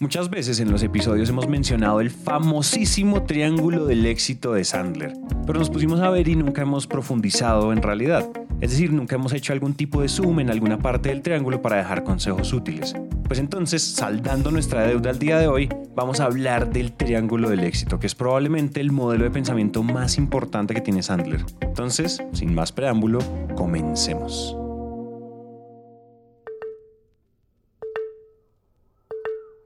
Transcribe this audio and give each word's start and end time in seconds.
Muchas 0.00 0.30
veces 0.30 0.60
en 0.60 0.70
los 0.70 0.84
episodios 0.84 1.28
hemos 1.28 1.48
mencionado 1.48 2.00
el 2.00 2.10
famosísimo 2.10 3.24
triángulo 3.24 3.84
del 3.84 4.06
éxito 4.06 4.52
de 4.52 4.62
Sandler, 4.62 5.12
pero 5.44 5.58
nos 5.58 5.70
pusimos 5.70 5.98
a 5.98 6.08
ver 6.08 6.28
y 6.28 6.36
nunca 6.36 6.62
hemos 6.62 6.86
profundizado 6.86 7.72
en 7.72 7.82
realidad. 7.82 8.30
Es 8.60 8.70
decir, 8.70 8.92
nunca 8.92 9.16
hemos 9.16 9.32
hecho 9.32 9.52
algún 9.52 9.74
tipo 9.74 10.00
de 10.00 10.08
zoom 10.08 10.38
en 10.38 10.50
alguna 10.50 10.78
parte 10.78 11.08
del 11.08 11.22
triángulo 11.22 11.62
para 11.62 11.78
dejar 11.78 12.04
consejos 12.04 12.52
útiles. 12.52 12.94
Pues 13.26 13.40
entonces, 13.40 13.82
saldando 13.82 14.52
nuestra 14.52 14.86
deuda 14.86 15.10
al 15.10 15.18
día 15.18 15.38
de 15.40 15.48
hoy, 15.48 15.68
vamos 15.96 16.20
a 16.20 16.26
hablar 16.26 16.72
del 16.72 16.92
triángulo 16.92 17.50
del 17.50 17.64
éxito, 17.64 17.98
que 17.98 18.06
es 18.06 18.14
probablemente 18.14 18.80
el 18.80 18.92
modelo 18.92 19.24
de 19.24 19.30
pensamiento 19.32 19.82
más 19.82 20.16
importante 20.16 20.74
que 20.74 20.80
tiene 20.80 21.02
Sandler. 21.02 21.44
Entonces, 21.60 22.22
sin 22.32 22.54
más 22.54 22.70
preámbulo, 22.70 23.18
comencemos. 23.56 24.57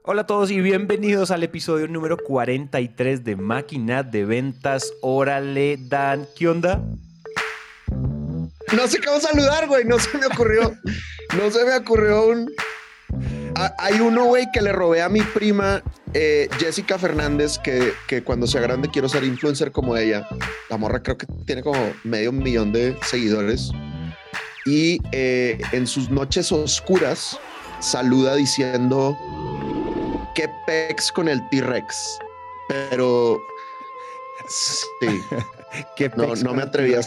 Hola 0.05 0.23
a 0.23 0.27
todos 0.27 0.51
y 0.51 0.59
bienvenidos 0.59 1.31
al 1.31 1.43
episodio 1.43 1.87
número 1.87 2.17
43 2.17 3.23
de 3.23 3.37
Máquina 3.37 4.03
de 4.03 4.25
Ventas. 4.25 4.91
Órale, 5.01 5.77
Dan, 5.79 6.27
¿qué 6.35 6.49
onda? 6.49 6.83
No 8.75 8.87
sé 8.89 8.99
cómo 8.99 9.21
saludar, 9.21 9.65
güey, 9.69 9.85
no 9.85 9.97
se 9.97 10.17
me 10.17 10.25
ocurrió. 10.25 10.73
No 11.37 11.49
se 11.49 11.63
me 11.63 11.77
ocurrió 11.77 12.27
un... 12.27 12.51
Hay 13.77 14.01
uno, 14.01 14.25
güey, 14.25 14.45
que 14.51 14.61
le 14.61 14.73
robé 14.73 15.01
a 15.01 15.07
mi 15.07 15.21
prima 15.21 15.81
eh, 16.13 16.49
Jessica 16.59 16.99
Fernández, 16.99 17.57
que, 17.57 17.93
que, 18.05 18.25
cuando 18.25 18.45
sea 18.45 18.59
grande 18.59 18.89
quiero 18.89 19.07
ser 19.07 19.23
influencer 19.23 19.71
como 19.71 19.95
ella. 19.95 20.27
La 20.69 20.75
morra 20.75 21.01
creo 21.01 21.17
que 21.17 21.27
tiene 21.45 21.63
como 21.63 21.79
medio 22.03 22.33
millón 22.33 22.73
de 22.73 22.97
seguidores. 23.03 23.71
Y 24.65 24.99
eh, 25.13 25.61
en 25.71 25.87
sus 25.87 26.09
noches 26.09 26.51
oscuras 26.51 27.39
saluda 27.79 28.35
diciendo 28.35 29.17
qué 30.33 30.49
pex 30.65 31.11
con 31.11 31.27
el 31.27 31.41
T-Rex. 31.49 32.19
Pero 32.69 33.41
sí. 34.47 35.07
no, 36.17 36.35
no 36.35 36.53
me 36.53 36.63
atreví 36.63 36.95
a, 36.95 37.01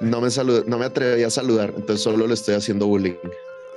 no 0.00 0.20
me 0.20 0.28
no 0.66 0.78
me 0.78 0.84
atreví 0.84 1.22
a 1.22 1.30
saludar, 1.30 1.72
entonces 1.76 2.02
solo 2.02 2.26
le 2.26 2.34
estoy 2.34 2.54
haciendo 2.54 2.86
bullying. 2.86 3.14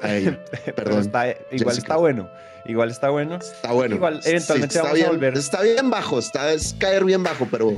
Perdón. 0.75 1.11
igual 1.51 1.77
está 1.77 1.95
bueno. 1.97 2.29
Igual 2.65 2.91
está 2.91 3.09
bueno. 3.09 3.37
Está 3.37 3.71
bueno. 3.71 3.95
Igual 3.95 4.19
eventualmente 4.25 4.77
vamos 4.79 5.01
a 5.01 5.07
volver. 5.07 5.37
Está 5.37 5.61
bien 5.61 5.89
bajo, 5.89 6.19
está 6.19 6.51
es 6.51 6.75
caer 6.77 7.05
bien 7.05 7.23
bajo, 7.23 7.47
pero 7.49 7.73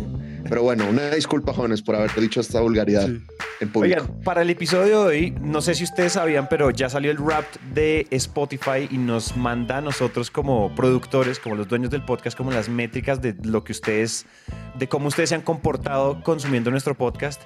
pero 0.47 0.63
bueno, 0.63 0.89
una 0.89 1.11
disculpa, 1.11 1.53
jóvenes, 1.53 1.81
por 1.81 1.95
haber 1.95 2.11
dicho 2.15 2.41
esta 2.41 2.59
vulgaridad 2.59 3.07
en 3.59 3.69
público. 3.69 4.02
Oigan, 4.02 4.21
para 4.23 4.41
el 4.41 4.49
episodio 4.49 5.05
de 5.05 5.17
hoy, 5.17 5.35
no 5.41 5.61
sé 5.61 5.75
si 5.75 5.83
ustedes 5.83 6.13
sabían, 6.13 6.47
pero 6.49 6.71
ya 6.71 6.89
salió 6.89 7.11
el 7.11 7.17
rap 7.17 7.45
de 7.73 8.07
Spotify 8.11 8.88
y 8.89 8.97
nos 8.97 9.35
manda 9.35 9.77
a 9.77 9.81
nosotros 9.81 10.31
como 10.31 10.73
productores, 10.75 11.39
como 11.39 11.55
los 11.55 11.67
dueños 11.67 11.91
del 11.91 12.03
podcast, 12.03 12.37
como 12.37 12.52
las 12.52 12.69
métricas 12.69 13.21
de 13.21 13.35
lo 13.43 13.63
que 13.63 13.71
ustedes, 13.71 14.25
de 14.75 14.87
cómo 14.87 15.07
ustedes 15.07 15.30
se 15.30 15.35
han 15.35 15.41
comportado 15.41 16.21
consumiendo 16.23 16.71
nuestro 16.71 16.95
podcast. 16.95 17.41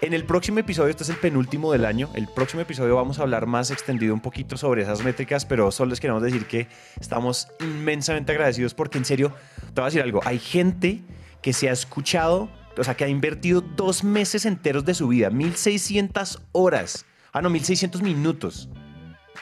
En 0.00 0.14
el 0.14 0.24
próximo 0.24 0.58
episodio, 0.58 0.90
este 0.90 1.04
es 1.04 1.10
el 1.10 1.16
penúltimo 1.16 1.72
del 1.72 1.84
año, 1.84 2.10
el 2.14 2.28
próximo 2.28 2.62
episodio 2.62 2.96
vamos 2.96 3.18
a 3.18 3.22
hablar 3.22 3.46
más 3.46 3.70
extendido 3.70 4.14
un 4.14 4.20
poquito 4.20 4.56
sobre 4.56 4.82
esas 4.82 5.02
métricas, 5.04 5.44
pero 5.44 5.70
solo 5.70 5.90
les 5.90 6.00
queremos 6.00 6.22
decir 6.22 6.46
que 6.46 6.68
estamos 7.00 7.48
inmensamente 7.60 8.32
agradecidos 8.32 8.74
porque 8.74 8.98
en 8.98 9.04
serio, 9.04 9.32
te 9.58 9.80
voy 9.80 9.82
a 9.82 9.86
decir 9.86 10.02
algo, 10.02 10.20
hay 10.24 10.38
gente 10.38 11.02
que 11.42 11.52
se 11.52 11.68
ha 11.68 11.72
escuchado, 11.72 12.48
o 12.76 12.84
sea, 12.84 12.94
que 12.94 13.04
ha 13.04 13.08
invertido 13.08 13.60
dos 13.60 14.04
meses 14.04 14.46
enteros 14.46 14.84
de 14.84 14.94
su 14.94 15.08
vida, 15.08 15.30
1600 15.30 16.42
horas, 16.52 17.06
ah, 17.32 17.42
no, 17.42 17.50
1600 17.50 18.02
minutos 18.02 18.68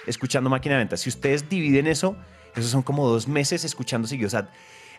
escuchando 0.07 0.51
máquina 0.51 0.75
de 0.75 0.81
ventas. 0.81 1.01
Si 1.01 1.09
ustedes 1.09 1.49
dividen 1.49 1.87
eso, 1.87 2.17
esos 2.55 2.71
son 2.71 2.83
como 2.83 3.09
dos 3.09 3.29
meses 3.29 3.65
escuchando 3.65 4.09
seguido. 4.09 4.27
O 4.27 4.31
sea, 4.31 4.49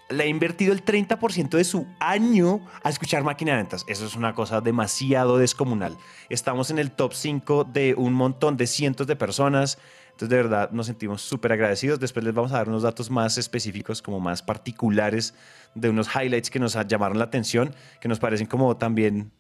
le 0.09 0.23
ha 0.23 0.27
invertido 0.27 0.73
el 0.73 0.83
30% 0.83 1.57
de 1.57 1.63
su 1.63 1.87
año 1.99 2.61
a 2.83 2.89
escuchar 2.89 3.23
máquina 3.23 3.51
de 3.51 3.57
ventas. 3.57 3.85
Eso 3.88 4.05
es 4.05 4.16
una 4.16 4.33
cosa 4.33 4.61
demasiado 4.61 5.38
descomunal. 5.38 5.97
Estamos 6.29 6.69
en 6.72 6.79
el 6.79 6.91
top 6.91 7.13
5 7.13 7.66
de 7.66 7.95
un 7.95 8.13
montón 8.13 8.57
de 8.57 8.67
cientos 8.67 9.07
de 9.07 9.16
personas. 9.16 9.77
Entonces, 10.13 10.29
de 10.29 10.35
verdad, 10.35 10.72
nos 10.72 10.85
sentimos 10.85 11.24
súper 11.24 11.53
agradecidos. 11.53 12.00
Después 12.00 12.24
les 12.24 12.34
vamos 12.34 12.51
a 12.51 12.57
dar 12.57 12.69
unos 12.69 12.84
datos 12.84 13.09
más 13.09 13.38
específicos, 13.40 14.01
como 14.01 14.19
más 14.19 14.44
particulares, 14.44 15.34
de 15.74 15.90
unos 15.90 16.07
highlights 16.16 16.51
que 16.51 16.59
nos 16.59 16.78
llamaron 16.88 17.18
la 17.18 17.25
atención, 17.25 17.74
que 18.00 18.07
nos 18.07 18.19
parecen 18.19 18.46
como 18.46 18.78
también 18.78 19.31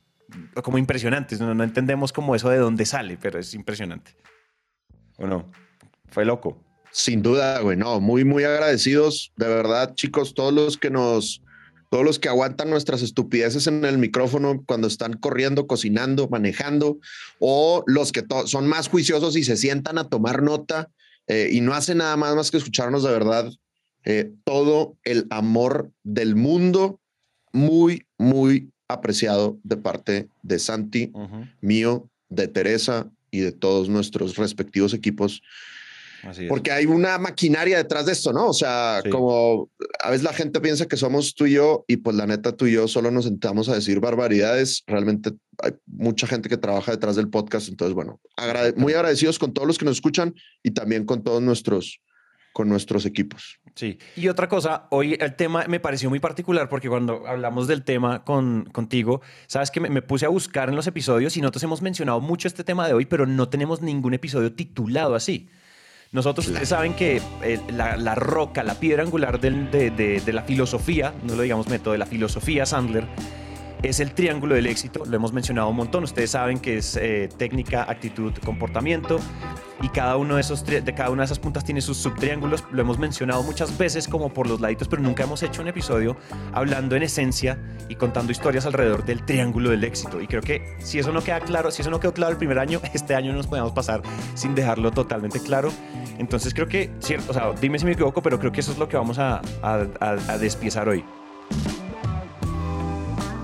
como 0.63 0.79
impresionantes. 0.79 1.39
No, 1.39 1.63
entendemos 1.63 2.11
como 2.11 2.35
eso 2.35 2.49
de 2.49 2.57
dónde 2.57 2.85
sale, 2.85 3.17
pero 3.21 3.37
es 3.37 3.53
impresionante. 3.53 4.15
¿O 5.17 5.27
no? 5.27 5.51
Fue 6.09 6.25
loco. 6.25 6.57
Sin 6.91 7.21
duda, 7.21 7.59
güey, 7.59 7.77
no, 7.77 7.99
muy, 7.99 8.23
muy 8.23 8.43
agradecidos. 8.43 9.31
De 9.35 9.47
verdad, 9.47 9.93
chicos, 9.93 10.33
todos 10.33 10.53
los 10.53 10.77
que 10.77 10.89
nos 10.89 11.42
todos 11.93 12.03
los 12.03 12.17
que 12.17 12.27
aguantan 12.27 12.71
nuestras 12.71 13.03
estupideces 13.03 13.67
en 13.67 13.85
el 13.85 13.99
micrófono 13.99 14.63
cuando 14.65 14.87
están 14.87 15.13
corriendo, 15.13 15.67
cocinando, 15.67 16.27
manejando, 16.27 16.97
o 17.37 17.83
los 17.85 18.11
que 18.11 18.25
son 18.47 18.65
más 18.65 18.87
juiciosos 18.87 19.37
y 19.37 19.43
se 19.43 19.57
sientan 19.57 19.99
a 19.99 20.09
tomar 20.09 20.41
nota 20.41 20.89
eh, 21.27 21.49
y 21.51 21.61
no 21.61 21.75
hacen 21.75 21.99
nada 21.99 22.17
más, 22.17 22.35
más 22.35 22.49
que 22.49 22.57
escucharnos 22.57 23.03
de 23.03 23.11
verdad, 23.11 23.53
eh, 24.05 24.31
todo 24.43 24.97
el 25.03 25.27
amor 25.29 25.91
del 26.01 26.35
mundo, 26.35 26.99
muy, 27.51 28.07
muy 28.17 28.71
apreciado 28.87 29.59
de 29.61 29.77
parte 29.77 30.29
de 30.41 30.57
Santi, 30.57 31.11
mío, 31.61 32.09
de 32.29 32.47
Teresa 32.47 33.11
y 33.29 33.41
de 33.41 33.51
todos 33.51 33.87
nuestros 33.87 34.37
respectivos 34.37 34.95
equipos. 34.95 35.43
Porque 36.47 36.71
hay 36.71 36.85
una 36.85 37.17
maquinaria 37.17 37.77
detrás 37.77 38.05
de 38.05 38.13
esto, 38.13 38.31
¿no? 38.31 38.47
O 38.47 38.53
sea, 38.53 39.01
como 39.11 39.69
a 40.01 40.09
veces 40.09 40.23
la 40.23 40.33
gente 40.33 40.61
piensa 40.61 40.87
que 40.87 40.95
somos 40.95 41.35
tú 41.35 41.45
y 41.45 41.53
yo 41.53 41.83
y 41.87 41.97
pues 41.97 42.15
la 42.15 42.25
neta 42.25 42.55
tú 42.55 42.65
y 42.65 42.73
yo 42.73 42.87
solo 42.87 43.11
nos 43.11 43.25
sentamos 43.25 43.67
a 43.67 43.75
decir 43.75 43.99
barbaridades. 43.99 44.83
Realmente 44.87 45.31
hay 45.61 45.73
mucha 45.85 46.25
gente 46.25 46.47
que 46.47 46.57
trabaja 46.57 46.91
detrás 46.91 47.15
del 47.15 47.29
podcast. 47.29 47.67
Entonces, 47.67 47.93
bueno, 47.93 48.21
muy 48.77 48.93
agradecidos 48.93 49.37
con 49.37 49.53
todos 49.53 49.67
los 49.67 49.77
que 49.77 49.85
nos 49.85 49.97
escuchan 49.97 50.33
y 50.63 50.71
también 50.71 51.05
con 51.05 51.23
todos 51.23 51.41
nuestros, 51.41 51.99
con 52.53 52.69
nuestros 52.69 53.05
equipos. 53.05 53.59
Sí. 53.75 53.97
Y 54.15 54.29
otra 54.29 54.47
cosa, 54.47 54.87
hoy 54.91 55.17
el 55.19 55.35
tema 55.35 55.65
me 55.67 55.81
pareció 55.81 56.09
muy 56.09 56.19
particular 56.19 56.69
porque 56.69 56.87
cuando 56.87 57.27
hablamos 57.27 57.67
del 57.67 57.83
tema 57.83 58.23
con, 58.23 58.65
contigo, 58.71 59.21
sabes 59.47 59.71
que 59.71 59.81
me, 59.81 59.89
me, 59.89 60.01
puse 60.01 60.25
a 60.25 60.29
buscar 60.29 60.69
en 60.69 60.75
los 60.75 60.87
episodios 60.87 61.35
y 61.35 61.41
nosotros 61.41 61.63
hemos 61.63 61.81
mencionado 61.81 62.21
mucho 62.21 62.47
este 62.47 62.63
tema 62.63 62.87
de 62.87 62.93
hoy, 62.93 63.05
pero 63.05 63.25
no 63.25 63.49
tenemos 63.49 63.81
ningún 63.81 64.13
episodio 64.13 64.53
titulado 64.53 65.15
así. 65.15 65.49
Nosotros, 66.13 66.45
ustedes 66.47 66.69
saben 66.69 66.93
que 66.93 67.19
eh, 67.41 67.59
la, 67.69 68.13
roca, 68.13 68.63
la 68.63 68.75
piedra 68.75 69.01
angular 69.01 69.39
de, 69.39 70.21
la 70.31 70.43
filosofía, 70.43 71.11
no 71.23 71.35
lo 71.35 71.41
digamos 71.41 71.67
método, 71.69 71.93
de 71.93 71.97
la 71.97 72.05
filosofía 72.05 72.67
Sandler, 72.67 73.07
es 73.83 73.99
el 73.99 74.13
triángulo 74.13 74.55
del 74.55 74.65
éxito. 74.65 75.03
Lo 75.05 75.15
hemos 75.15 75.33
mencionado 75.33 75.67
un 75.67 75.75
montón. 75.75 76.05
Ustedes 76.05 76.31
saben 76.31 76.57
que 76.57 76.77
es 76.77 76.95
eh, 76.95 77.29
técnica, 77.37 77.83
actitud, 77.83 78.31
comportamiento. 78.43 79.19
Y 79.81 79.89
cada, 79.89 80.15
uno 80.15 80.35
de, 80.35 80.41
esos, 80.41 80.65
de 80.65 80.81
cada 80.95 81.09
una 81.09 81.23
de 81.23 81.25
esas 81.25 81.39
puntas 81.39 81.65
tiene 81.65 81.81
sus 81.81 81.97
subtriángulos. 81.97 82.63
Lo 82.71 82.81
hemos 82.81 82.97
mencionado 82.97 83.43
muchas 83.43 83.77
veces 83.77 84.07
como 84.07 84.33
por 84.33 84.47
los 84.47 84.61
laditos, 84.61 84.87
pero 84.87 85.01
nunca 85.01 85.23
hemos 85.23 85.43
hecho 85.43 85.61
un 85.61 85.67
episodio 85.67 86.15
hablando 86.53 86.95
en 86.95 87.03
esencia 87.03 87.59
y 87.89 87.95
contando 87.95 88.31
historias 88.31 88.65
alrededor 88.65 89.03
del 89.03 89.25
triángulo 89.25 89.71
del 89.71 89.83
éxito. 89.83 90.21
Y 90.21 90.27
creo 90.27 90.41
que 90.41 90.77
si 90.79 90.99
eso 90.99 91.11
no 91.11 91.21
queda 91.21 91.41
claro, 91.41 91.69
si 91.69 91.81
eso 91.81 91.91
no 91.91 91.99
quedó 91.99 92.13
claro 92.13 92.31
el 92.31 92.37
primer 92.37 92.59
año, 92.59 92.79
este 92.93 93.15
año 93.15 93.31
no 93.31 93.39
nos 93.39 93.47
podemos 93.47 93.73
pasar 93.73 94.01
sin 94.33 94.55
dejarlo 94.55 94.91
totalmente 94.91 95.41
claro. 95.41 95.73
Entonces 96.17 96.53
creo 96.53 96.67
que, 96.67 96.89
cierto, 96.99 97.31
o 97.31 97.33
sea, 97.33 97.51
dime 97.59 97.77
si 97.77 97.85
me 97.85 97.91
equivoco, 97.91 98.21
pero 98.21 98.39
creo 98.39 98.53
que 98.53 98.61
eso 98.61 98.71
es 98.71 98.77
lo 98.77 98.87
que 98.87 98.95
vamos 98.95 99.19
a, 99.19 99.41
a, 99.61 99.85
a 99.99 100.37
despiezar 100.37 100.87
hoy. 100.87 101.03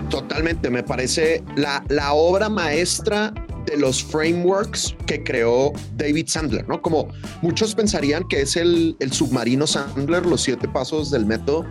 Totalmente, 0.09 0.69
me 0.69 0.83
parece 0.83 1.43
la, 1.55 1.83
la 1.89 2.13
obra 2.13 2.49
maestra 2.49 3.33
de 3.65 3.77
los 3.77 4.03
frameworks 4.03 4.95
que 5.05 5.23
creó 5.23 5.71
David 5.95 6.25
Sandler, 6.27 6.67
¿no? 6.67 6.81
Como 6.81 7.09
muchos 7.41 7.75
pensarían 7.75 8.27
que 8.27 8.41
es 8.41 8.55
el, 8.55 8.95
el 8.99 9.11
submarino 9.11 9.67
Sandler, 9.67 10.25
los 10.25 10.41
siete 10.41 10.67
pasos 10.67 11.11
del 11.11 11.25
método, 11.25 11.65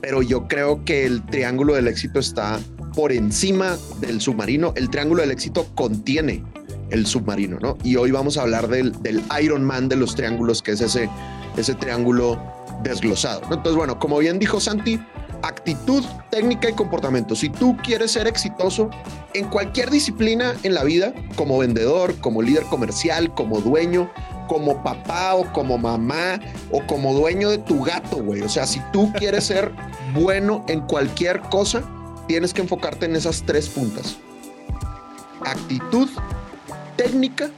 pero 0.00 0.22
yo 0.22 0.46
creo 0.46 0.84
que 0.84 1.04
el 1.04 1.24
triángulo 1.26 1.74
del 1.74 1.88
éxito 1.88 2.20
está 2.20 2.60
por 2.94 3.12
encima 3.12 3.76
del 4.00 4.20
submarino. 4.20 4.72
El 4.76 4.90
triángulo 4.90 5.22
del 5.22 5.30
éxito 5.30 5.66
contiene 5.74 6.44
el 6.90 7.06
submarino, 7.06 7.58
¿no? 7.60 7.76
Y 7.82 7.96
hoy 7.96 8.10
vamos 8.10 8.36
a 8.36 8.42
hablar 8.42 8.68
del, 8.68 8.92
del 9.02 9.22
Iron 9.42 9.64
Man 9.64 9.88
de 9.88 9.96
los 9.96 10.14
triángulos, 10.14 10.62
que 10.62 10.72
es 10.72 10.80
ese, 10.80 11.08
ese 11.56 11.74
triángulo 11.74 12.40
desglosado. 12.82 13.42
Entonces, 13.44 13.74
bueno, 13.74 13.98
como 13.98 14.18
bien 14.18 14.38
dijo 14.38 14.60
Santi, 14.60 15.00
actitud, 15.42 16.04
técnica 16.30 16.68
y 16.70 16.72
comportamiento. 16.72 17.34
Si 17.34 17.48
tú 17.48 17.76
quieres 17.82 18.12
ser 18.12 18.26
exitoso 18.26 18.90
en 19.34 19.48
cualquier 19.48 19.90
disciplina 19.90 20.54
en 20.62 20.74
la 20.74 20.84
vida, 20.84 21.12
como 21.36 21.58
vendedor, 21.58 22.18
como 22.20 22.42
líder 22.42 22.64
comercial, 22.64 23.34
como 23.34 23.60
dueño, 23.60 24.10
como 24.48 24.82
papá 24.82 25.34
o 25.36 25.52
como 25.52 25.78
mamá 25.78 26.40
o 26.70 26.84
como 26.86 27.14
dueño 27.14 27.50
de 27.50 27.58
tu 27.58 27.82
gato, 27.82 28.22
güey. 28.22 28.42
O 28.42 28.48
sea, 28.48 28.66
si 28.66 28.80
tú 28.92 29.12
quieres 29.18 29.44
ser 29.44 29.72
bueno 30.14 30.64
en 30.68 30.80
cualquier 30.80 31.40
cosa, 31.40 31.82
tienes 32.26 32.52
que 32.52 32.62
enfocarte 32.62 33.06
en 33.06 33.16
esas 33.16 33.42
tres 33.44 33.68
puntas. 33.68 34.16
Actitud, 35.44 36.08
técnica 36.96 37.50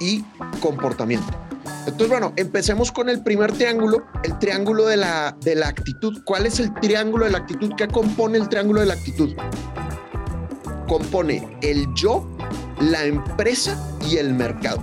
y 0.00 0.24
comportamiento. 0.60 1.47
Entonces, 1.88 2.08
bueno, 2.10 2.32
empecemos 2.36 2.92
con 2.92 3.08
el 3.08 3.22
primer 3.22 3.52
triángulo, 3.52 4.04
el 4.22 4.38
triángulo 4.38 4.86
de 4.86 4.98
la, 4.98 5.36
de 5.40 5.54
la 5.54 5.68
actitud. 5.68 6.22
¿Cuál 6.24 6.46
es 6.46 6.60
el 6.60 6.72
triángulo 6.74 7.24
de 7.24 7.30
la 7.32 7.38
actitud? 7.38 7.72
¿Qué 7.76 7.88
compone 7.88 8.38
el 8.38 8.48
triángulo 8.48 8.80
de 8.80 8.86
la 8.86 8.94
actitud? 8.94 9.34
Compone 10.86 11.56
el 11.62 11.86
yo, 11.94 12.28
la 12.80 13.04
empresa 13.04 13.82
y 14.06 14.16
el 14.16 14.34
mercado. 14.34 14.82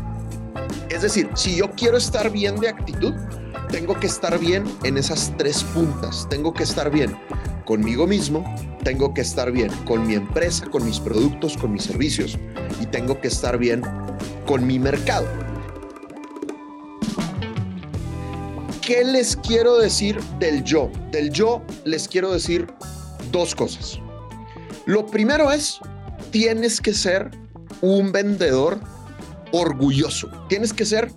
Es 0.89 1.03
decir, 1.03 1.29
si 1.35 1.55
yo 1.57 1.71
quiero 1.71 1.97
estar 1.97 2.31
bien 2.31 2.59
de 2.59 2.69
actitud, 2.69 3.13
tengo 3.69 3.99
que 3.99 4.07
estar 4.07 4.39
bien 4.39 4.63
en 4.83 4.97
esas 4.97 5.33
tres 5.37 5.63
puntas. 5.63 6.27
Tengo 6.29 6.53
que 6.53 6.63
estar 6.63 6.89
bien 6.89 7.15
conmigo 7.65 8.07
mismo, 8.07 8.43
tengo 8.83 9.13
que 9.13 9.21
estar 9.21 9.51
bien 9.51 9.69
con 9.85 10.07
mi 10.07 10.15
empresa, 10.15 10.65
con 10.67 10.85
mis 10.85 10.99
productos, 10.99 11.57
con 11.57 11.71
mis 11.71 11.83
servicios 11.83 12.37
y 12.81 12.85
tengo 12.87 13.19
que 13.21 13.27
estar 13.27 13.57
bien 13.57 13.81
con 14.45 14.65
mi 14.65 14.79
mercado. 14.79 15.27
¿Qué 18.85 19.03
les 19.03 19.35
quiero 19.37 19.79
decir 19.79 20.21
del 20.37 20.63
yo? 20.63 20.91
Del 21.11 21.31
yo 21.31 21.63
les 21.85 22.07
quiero 22.07 22.31
decir 22.31 22.67
dos 23.31 23.55
cosas. 23.55 23.99
Lo 24.85 25.07
primero 25.07 25.51
es, 25.51 25.79
tienes 26.29 26.79
que 26.79 26.93
ser 26.93 27.31
un 27.81 28.11
vendedor 28.11 28.79
orgulloso. 29.51 30.29
Tienes 30.49 30.71
que 30.71 30.85
ser 30.85 31.11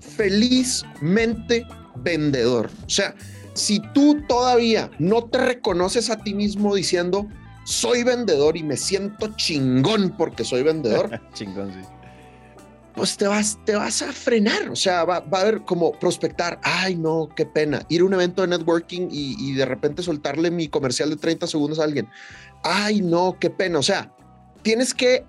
felizmente 0.00 1.64
vendedor. 1.94 2.68
O 2.86 2.90
sea, 2.90 3.14
si 3.54 3.80
tú 3.94 4.20
todavía 4.26 4.90
no 4.98 5.22
te 5.22 5.38
reconoces 5.38 6.10
a 6.10 6.16
ti 6.16 6.34
mismo 6.34 6.74
diciendo, 6.74 7.28
soy 7.64 8.02
vendedor 8.02 8.56
y 8.56 8.64
me 8.64 8.76
siento 8.76 9.28
chingón 9.36 10.16
porque 10.16 10.42
soy 10.42 10.64
vendedor. 10.64 11.20
chingón, 11.34 11.72
sí. 11.72 12.01
Pues 12.94 13.16
te 13.16 13.26
vas, 13.26 13.58
te 13.64 13.74
vas 13.74 14.02
a 14.02 14.12
frenar, 14.12 14.68
o 14.68 14.76
sea, 14.76 15.04
va, 15.04 15.16
a 15.16 15.40
haber 15.40 15.62
como 15.62 15.92
prospectar, 15.92 16.60
ay 16.62 16.94
no, 16.94 17.30
qué 17.34 17.46
pena, 17.46 17.86
ir 17.88 18.02
a 18.02 18.04
un 18.04 18.12
evento 18.12 18.42
de 18.42 18.48
networking 18.48 19.08
y, 19.10 19.36
y 19.38 19.54
de 19.54 19.64
repente 19.64 20.02
soltarle 20.02 20.50
mi 20.50 20.68
comercial 20.68 21.08
de 21.08 21.16
30 21.16 21.46
segundos 21.46 21.78
a 21.80 21.84
alguien, 21.84 22.06
ay 22.62 23.00
no, 23.00 23.38
qué 23.40 23.48
pena, 23.48 23.78
o 23.78 23.82
sea, 23.82 24.14
tienes 24.62 24.92
que 24.92 25.24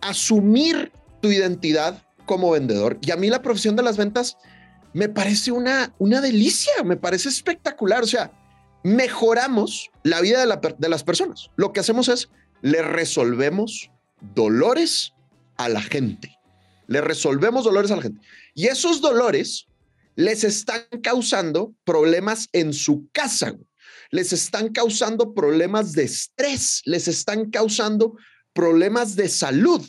asumir 0.00 0.92
tu 1.20 1.28
identidad 1.28 2.02
como 2.26 2.52
vendedor. 2.52 2.98
Y 3.00 3.10
a 3.10 3.16
mí 3.16 3.28
la 3.28 3.42
profesión 3.42 3.76
de 3.76 3.82
las 3.82 3.96
ventas 3.96 4.36
me 4.92 5.08
parece 5.08 5.52
una, 5.52 5.94
una 5.98 6.20
delicia, 6.20 6.72
me 6.84 6.96
parece 6.96 7.28
espectacular. 7.28 8.02
O 8.02 8.06
sea, 8.06 8.32
mejoramos 8.84 9.90
la 10.02 10.20
vida 10.20 10.40
de 10.40 10.88
las 10.88 11.04
personas. 11.04 11.50
Lo 11.56 11.72
que 11.72 11.80
hacemos 11.80 12.08
es, 12.08 12.30
le 12.62 12.82
resolvemos 12.82 13.90
dolores 14.34 15.14
a 15.56 15.68
la 15.68 15.82
gente. 15.82 16.37
Le 16.88 17.00
resolvemos 17.00 17.64
dolores 17.64 17.92
a 17.92 17.96
la 17.96 18.02
gente. 18.02 18.20
Y 18.54 18.66
esos 18.66 19.00
dolores 19.00 19.68
les 20.16 20.42
están 20.42 20.82
causando 21.00 21.74
problemas 21.84 22.48
en 22.52 22.72
su 22.72 23.08
casa, 23.12 23.56
les 24.10 24.32
están 24.32 24.70
causando 24.70 25.32
problemas 25.32 25.92
de 25.92 26.02
estrés, 26.02 26.82
les 26.84 27.06
están 27.06 27.50
causando 27.50 28.16
problemas 28.52 29.14
de 29.14 29.28
salud. 29.28 29.86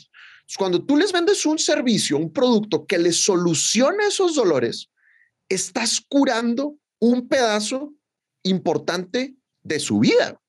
Cuando 0.56 0.84
tú 0.84 0.96
les 0.96 1.10
vendes 1.10 1.44
un 1.46 1.58
servicio, 1.58 2.16
un 2.16 2.32
producto 2.32 2.86
que 2.86 2.98
les 2.98 3.16
soluciona 3.16 4.06
esos 4.06 4.36
dolores, 4.36 4.88
estás 5.48 6.00
curando 6.08 6.76
un 7.00 7.26
pedazo 7.26 7.92
importante 8.44 9.34
de 9.62 9.80
su 9.80 9.98
vida. 9.98 10.40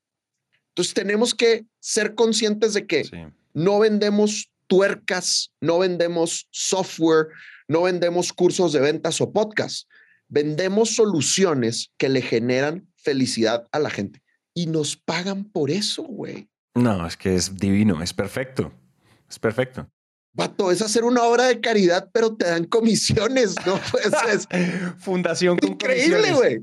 Entonces 0.70 0.94
tenemos 0.94 1.34
que 1.34 1.66
ser 1.80 2.14
conscientes 2.14 2.74
de 2.74 2.86
que 2.86 3.32
no 3.54 3.80
vendemos 3.80 4.51
tuercas, 4.72 5.52
no 5.60 5.80
vendemos 5.80 6.48
software, 6.50 7.28
no 7.68 7.82
vendemos 7.82 8.32
cursos 8.32 8.72
de 8.72 8.80
ventas 8.80 9.20
o 9.20 9.34
podcasts. 9.34 9.86
Vendemos 10.30 10.96
soluciones 10.96 11.92
que 11.98 12.08
le 12.08 12.22
generan 12.22 12.88
felicidad 12.96 13.68
a 13.74 13.80
la 13.80 13.90
gente 13.90 14.24
y 14.54 14.68
nos 14.68 14.96
pagan 14.96 15.44
por 15.44 15.72
eso, 15.72 16.04
güey. 16.04 16.48
No, 16.74 17.06
es 17.06 17.18
que 17.18 17.36
es 17.36 17.58
divino, 17.58 18.02
es 18.02 18.14
perfecto. 18.14 18.72
Es 19.30 19.38
perfecto. 19.38 19.92
Vato, 20.32 20.72
es 20.72 20.82
hacer 20.82 21.04
una 21.04 21.24
obra 21.24 21.48
de 21.48 21.60
caridad, 21.60 22.10
pero 22.14 22.34
te 22.34 22.46
dan 22.46 22.64
comisiones, 22.64 23.56
¿no? 23.66 23.78
Pues 23.92 24.06
es 24.34 24.48
fundación 25.00 25.58
con 25.58 25.72
increíble, 25.72 26.32
güey. 26.32 26.62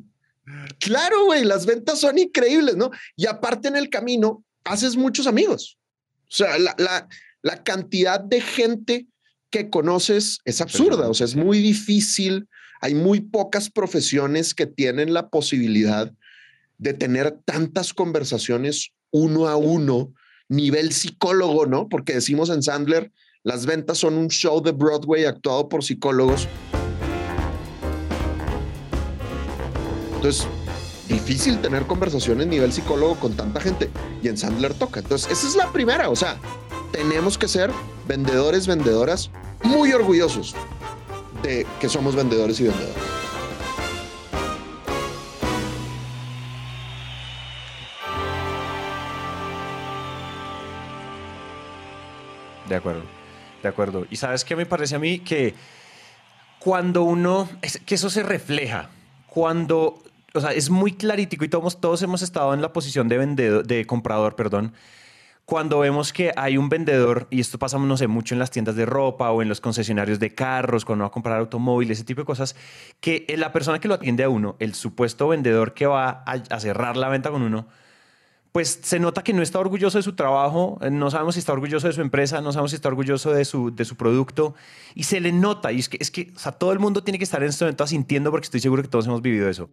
Claro, 0.81 1.27
güey, 1.27 1.45
las 1.45 1.67
ventas 1.67 1.99
son 1.99 2.17
increíbles, 2.17 2.75
¿no? 2.75 2.91
Y 3.17 3.27
aparte 3.27 3.69
en 3.69 3.77
el 3.77 3.91
camino 3.91 4.43
haces 4.65 4.97
muchos 4.97 5.27
amigos. 5.27 5.79
O 6.23 6.35
sea, 6.35 6.59
la, 6.59 6.75
la, 6.79 7.07
la 7.43 7.63
cantidad 7.63 8.21
de 8.21 8.41
gente 8.41 9.07
que 9.51 9.71
conoces 9.71 10.41
es 10.45 10.61
absurda, 10.61 11.09
o 11.09 11.15
sea, 11.15 11.25
es 11.25 11.37
muy 11.37 11.61
difícil. 11.61 12.49
Hay 12.81 12.95
muy 12.95 13.21
pocas 13.21 13.71
profesiones 13.71 14.55
que 14.55 14.67
tienen 14.67 15.13
la 15.13 15.31
posibilidad 15.31 16.13
de 16.77 16.95
tener 16.95 17.39
tantas 17.45 17.93
conversaciones 17.93 18.93
uno 19.11 19.49
a 19.49 19.57
uno, 19.57 20.13
nivel 20.49 20.93
psicólogo, 20.93 21.67
¿no? 21.67 21.89
Porque 21.89 22.15
decimos 22.15 22.51
en 22.51 22.63
Sandler, 22.63 23.11
las 23.43 23.67
ventas 23.67 23.99
son 23.99 24.15
un 24.15 24.29
show 24.29 24.63
de 24.63 24.73
Broadway 24.73 25.25
actuado 25.25 25.69
por 25.69 25.83
psicólogos. 25.83 26.47
Entonces, 30.17 30.47
difícil 31.09 31.61
tener 31.61 31.85
conversaciones 31.85 32.47
nivel 32.47 32.73
psicólogo 32.73 33.15
con 33.17 33.35
tanta 33.35 33.61
gente. 33.61 33.89
Y 34.23 34.29
en 34.29 34.37
Sandler 34.37 34.75
toca. 34.75 35.01
Entonces, 35.01 35.31
esa 35.31 35.49
es 35.49 35.57
la 35.57 35.73
primera. 35.73 36.11
O 36.11 36.17
sea, 36.17 36.39
tenemos 36.93 37.39
que 37.39 37.49
ser 37.49 37.71
vendedores, 38.07 38.67
vendedoras 38.67 39.31
muy 39.63 39.93
orgullosos 39.93 40.55
de 41.43 41.67
que 41.81 41.89
somos 41.89 42.15
vendedores 42.15 42.59
y 42.61 42.65
vendedoras. 42.65 42.97
De 52.69 52.75
acuerdo. 52.75 53.03
De 53.63 53.69
acuerdo. 53.69 54.07
Y 54.11 54.17
sabes 54.17 54.45
qué 54.45 54.55
me 54.55 54.67
parece 54.67 54.95
a 54.95 54.99
mí 54.99 55.21
que 55.21 55.55
cuando 56.59 57.03
uno, 57.03 57.49
que 57.87 57.95
eso 57.95 58.11
se 58.11 58.23
refleja, 58.23 58.91
cuando, 59.27 60.03
o 60.35 60.41
sea, 60.41 60.53
es 60.53 60.71
muy 60.71 60.93
clarítico 60.93 61.45
y 61.45 61.49
todos, 61.49 61.81
todos 61.81 62.03
hemos 62.03 62.23
estado 62.23 62.55
en 62.55 62.63
la 62.63 62.73
posición 62.73 63.09
de 63.09 63.19
vendedor, 63.19 63.67
de 63.67 63.87
comprador, 63.87 64.37
perdón, 64.37 64.75
cuando 65.49 65.79
vemos 65.79 66.13
que 66.13 66.31
hay 66.37 66.59
un 66.59 66.69
vendedor, 66.69 67.27
y 67.31 67.41
esto 67.41 67.59
pasa, 67.59 67.79
no 67.79 67.97
sé, 67.97 68.07
mucho 68.07 68.35
en 68.35 68.39
las 68.39 68.51
tiendas 68.51 68.77
de 68.77 68.85
ropa 68.85 69.31
o 69.31 69.41
en 69.41 69.49
los 69.49 69.63
concesionarios 69.63 70.19
de 70.19 70.35
carros, 70.35 70.85
cuando 70.85 71.05
va 71.05 71.09
a 71.09 71.11
comprar 71.11 71.39
automóviles, 71.39 71.97
ese 71.97 72.05
tipo 72.05 72.21
de 72.21 72.27
cosas, 72.27 72.55
que 73.01 73.25
la 73.39 73.51
persona 73.51 73.79
que 73.79 73.89
lo 73.89 73.95
atiende 73.95 74.25
a 74.25 74.29
uno, 74.29 74.57
el 74.59 74.75
supuesto 74.75 75.27
vendedor 75.27 75.73
que 75.73 75.87
va 75.87 76.23
a 76.27 76.61
cerrar 76.61 76.99
la 76.99 77.09
venta 77.09 77.31
con 77.31 77.41
uno, 77.41 77.67
pues 78.53 78.79
se 78.83 79.01
nota 79.01 79.23
que 79.23 79.33
no 79.33 79.41
está 79.41 79.59
orgulloso 79.59 79.97
de 79.97 80.03
su 80.03 80.15
trabajo, 80.15 80.79
eh, 80.83 80.91
no 80.91 81.11
sabemos 81.11 81.35
si 81.37 81.39
está 81.39 81.55
orgulloso 81.55 81.87
de 81.87 81.95
su 81.95 82.03
empresa, 82.03 82.43
no 82.43 82.53
sabemos 82.53 82.73
si 82.73 82.75
está 82.75 82.89
orgulloso 82.91 83.33
de 83.33 83.47
su, 83.47 83.75
de 83.75 83.87
su 83.87 83.97
producto, 83.97 84.55
y 84.95 85.05
se 85.05 85.19
le 85.19 85.33
nota, 85.33 85.73
y 85.73 85.79
es 85.79 85.89
que, 85.89 85.97
es 85.99 86.11
que 86.11 86.31
o 86.37 86.39
sea, 86.39 86.53
todo 86.53 86.73
el 86.73 86.79
mundo 86.79 87.03
tiene 87.03 87.17
que 87.17 87.25
estar 87.25 87.43
en 87.43 87.49
este 87.49 87.65
momento 87.65 87.85
asintiendo 87.85 88.31
porque 88.31 88.45
estoy 88.45 88.61
seguro 88.61 88.83
que 88.83 88.89
todos 88.89 89.07
hemos 89.07 89.23
vivido 89.23 89.49
eso. 89.49 89.71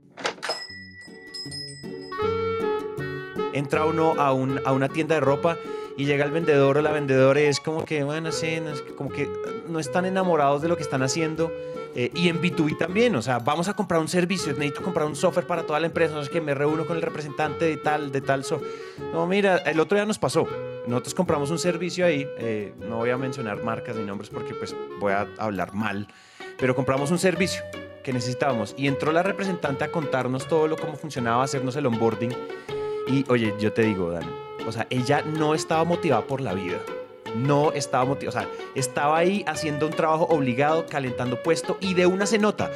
Entra 3.55 3.85
uno 3.85 4.15
a, 4.17 4.33
un, 4.33 4.59
a 4.65 4.73
una 4.73 4.89
tienda 4.89 5.15
de 5.15 5.21
ropa 5.21 5.57
y 5.97 6.05
llega 6.05 6.25
el 6.25 6.31
vendedor 6.31 6.77
o 6.77 6.81
la 6.81 6.91
vendedora 6.91 7.41
y 7.41 7.45
es 7.45 7.61
como 7.61 7.85
que, 7.85 8.03
bueno, 8.03 8.31
sí, 8.33 8.59
como 8.97 9.09
que 9.09 9.29
no 9.69 9.79
están 9.79 10.05
enamorados 10.05 10.61
de 10.61 10.67
lo 10.67 10.75
que 10.75 10.83
están 10.83 11.01
haciendo 11.03 11.51
eh, 11.95 12.11
y 12.13 12.27
en 12.27 12.41
B2B 12.41 12.77
también, 12.77 13.15
o 13.15 13.21
sea, 13.21 13.39
vamos 13.39 13.69
a 13.69 13.73
comprar 13.73 14.01
un 14.01 14.09
servicio, 14.09 14.51
necesito 14.51 14.83
comprar 14.83 15.07
un 15.07 15.15
software 15.15 15.47
para 15.47 15.63
toda 15.63 15.79
la 15.79 15.87
empresa, 15.87 16.13
no 16.13 16.19
es 16.19 16.27
que 16.27 16.41
me 16.41 16.53
reúno 16.53 16.85
con 16.85 16.97
el 16.97 17.01
representante 17.01 17.63
de 17.63 17.77
tal, 17.77 18.11
de 18.11 18.19
tal 18.19 18.43
software. 18.43 18.69
No, 19.13 19.25
mira, 19.25 19.59
el 19.59 19.79
otro 19.79 19.95
día 19.95 20.05
nos 20.05 20.19
pasó. 20.19 20.45
Nosotros 20.85 21.13
compramos 21.13 21.49
un 21.51 21.57
servicio 21.57 22.05
ahí, 22.05 22.27
eh, 22.37 22.73
no 22.79 22.97
voy 22.97 23.11
a 23.11 23.17
mencionar 23.17 23.63
marcas 23.63 23.95
ni 23.95 24.03
nombres 24.03 24.29
porque 24.29 24.53
pues 24.53 24.75
voy 24.99 25.13
a 25.13 25.27
hablar 25.37 25.73
mal, 25.73 26.09
pero 26.59 26.75
compramos 26.75 27.09
un 27.11 27.17
servicio 27.17 27.63
que 28.03 28.11
necesitábamos 28.11 28.75
y 28.77 28.87
entró 28.87 29.13
la 29.13 29.23
representante 29.23 29.85
a 29.85 29.91
contarnos 29.91 30.47
todo 30.47 30.67
lo 30.67 30.75
cómo 30.75 30.97
funcionaba, 30.97 31.43
hacernos 31.43 31.77
el 31.77 31.85
onboarding 31.85 32.35
y 33.07 33.25
oye, 33.29 33.53
yo 33.59 33.73
te 33.73 33.83
digo, 33.83 34.11
Dan, 34.11 34.29
o 34.67 34.71
sea, 34.71 34.87
ella 34.89 35.21
no 35.21 35.53
estaba 35.53 35.83
motivada 35.83 36.25
por 36.25 36.41
la 36.41 36.53
vida 36.53 36.79
no 37.35 37.71
estaba 37.73 38.05
motivado, 38.05 38.37
o 38.37 38.41
sea, 38.41 38.49
estaba 38.75 39.17
ahí 39.17 39.43
haciendo 39.47 39.87
un 39.87 39.93
trabajo 39.93 40.25
obligado, 40.29 40.85
calentando 40.85 41.41
puesto 41.41 41.77
y 41.79 41.93
de 41.93 42.05
una 42.05 42.25
se 42.25 42.39
nota. 42.39 42.71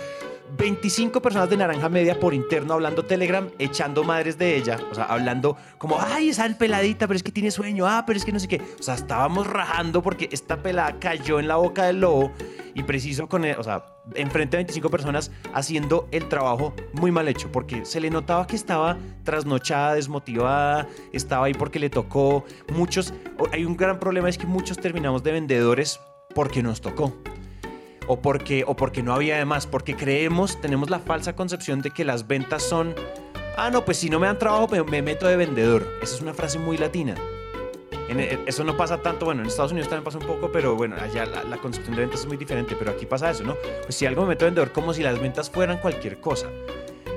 25 0.57 1.21
personas 1.21 1.49
de 1.49 1.57
naranja 1.57 1.89
media 1.89 2.19
por 2.19 2.33
interno 2.33 2.73
hablando 2.73 3.05
Telegram, 3.05 3.49
echando 3.59 4.03
madres 4.03 4.37
de 4.37 4.55
ella, 4.55 4.77
o 4.91 4.95
sea, 4.95 5.05
hablando 5.05 5.57
como, 5.77 5.99
ay, 5.99 6.29
esa 6.29 6.47
peladita, 6.57 7.07
pero 7.07 7.17
es 7.17 7.23
que 7.23 7.31
tiene 7.31 7.51
sueño, 7.51 7.87
ah, 7.87 8.03
pero 8.05 8.17
es 8.17 8.25
que 8.25 8.31
no 8.31 8.39
sé 8.39 8.47
qué. 8.47 8.61
O 8.79 8.83
sea, 8.83 8.95
estábamos 8.95 9.47
rajando 9.47 10.01
porque 10.01 10.29
esta 10.31 10.61
pelada 10.61 10.99
cayó 10.99 11.39
en 11.39 11.47
la 11.47 11.57
boca 11.57 11.85
del 11.85 12.01
lobo 12.01 12.31
y 12.73 12.83
preciso 12.83 13.27
con, 13.27 13.45
o 13.45 13.63
sea, 13.63 13.85
enfrente 14.15 14.57
de 14.57 14.63
25 14.63 14.89
personas 14.89 15.31
haciendo 15.53 16.07
el 16.11 16.27
trabajo 16.27 16.73
muy 16.93 17.11
mal 17.11 17.27
hecho, 17.27 17.51
porque 17.51 17.85
se 17.85 17.99
le 17.99 18.09
notaba 18.09 18.47
que 18.47 18.55
estaba 18.55 18.97
trasnochada, 19.23 19.95
desmotivada, 19.95 20.87
estaba 21.13 21.45
ahí 21.45 21.53
porque 21.53 21.79
le 21.79 21.89
tocó. 21.89 22.43
Muchos, 22.73 23.13
hay 23.51 23.65
un 23.65 23.77
gran 23.77 23.99
problema, 23.99 24.29
es 24.29 24.37
que 24.37 24.47
muchos 24.47 24.77
terminamos 24.77 25.23
de 25.23 25.31
vendedores 25.31 25.99
porque 26.33 26.63
nos 26.63 26.81
tocó. 26.81 27.13
O 28.09 28.19
porque, 28.19 28.63
o 28.65 28.75
porque 28.75 29.03
no 29.03 29.13
había 29.13 29.37
demás, 29.37 29.67
porque 29.67 29.95
creemos, 29.95 30.59
tenemos 30.59 30.89
la 30.89 30.97
falsa 30.97 31.35
concepción 31.35 31.83
de 31.83 31.91
que 31.91 32.03
las 32.03 32.25
ventas 32.27 32.63
son, 32.63 32.95
ah, 33.55 33.69
no, 33.69 33.85
pues 33.85 33.97
si 33.97 34.09
no 34.09 34.19
me 34.19 34.25
dan 34.25 34.39
trabajo 34.39 34.67
me, 34.67 34.81
me 34.81 35.03
meto 35.03 35.27
de 35.27 35.37
vendedor. 35.37 35.87
Esa 36.01 36.15
es 36.15 36.21
una 36.21 36.33
frase 36.33 36.57
muy 36.57 36.75
latina. 36.75 37.13
E, 38.09 38.39
eso 38.47 38.63
no 38.63 38.75
pasa 38.75 38.97
tanto, 38.97 39.25
bueno, 39.25 39.41
en 39.41 39.47
Estados 39.47 39.71
Unidos 39.71 39.89
también 39.89 40.03
pasa 40.03 40.17
un 40.17 40.25
poco, 40.25 40.51
pero 40.51 40.75
bueno, 40.75 40.95
allá 40.95 41.25
la, 41.27 41.57
concepción 41.57 41.95
de 41.95 42.01
ventas 42.01 42.21
es 42.21 42.25
muy 42.25 42.37
diferente, 42.37 42.75
pero 42.75 42.89
aquí 42.89 43.05
pasa 43.05 43.29
eso, 43.29 43.43
¿no? 43.43 43.55
Pues 43.83 43.93
si 43.93 44.07
algo 44.07 44.23
me 44.23 44.29
meto 44.29 44.45
de 44.45 44.51
vendedor, 44.51 44.71
como 44.71 44.91
si 44.91 45.03
las 45.03 45.21
ventas 45.21 45.47
fueran 45.51 45.77
cualquier 45.77 46.19
cosa. 46.19 46.47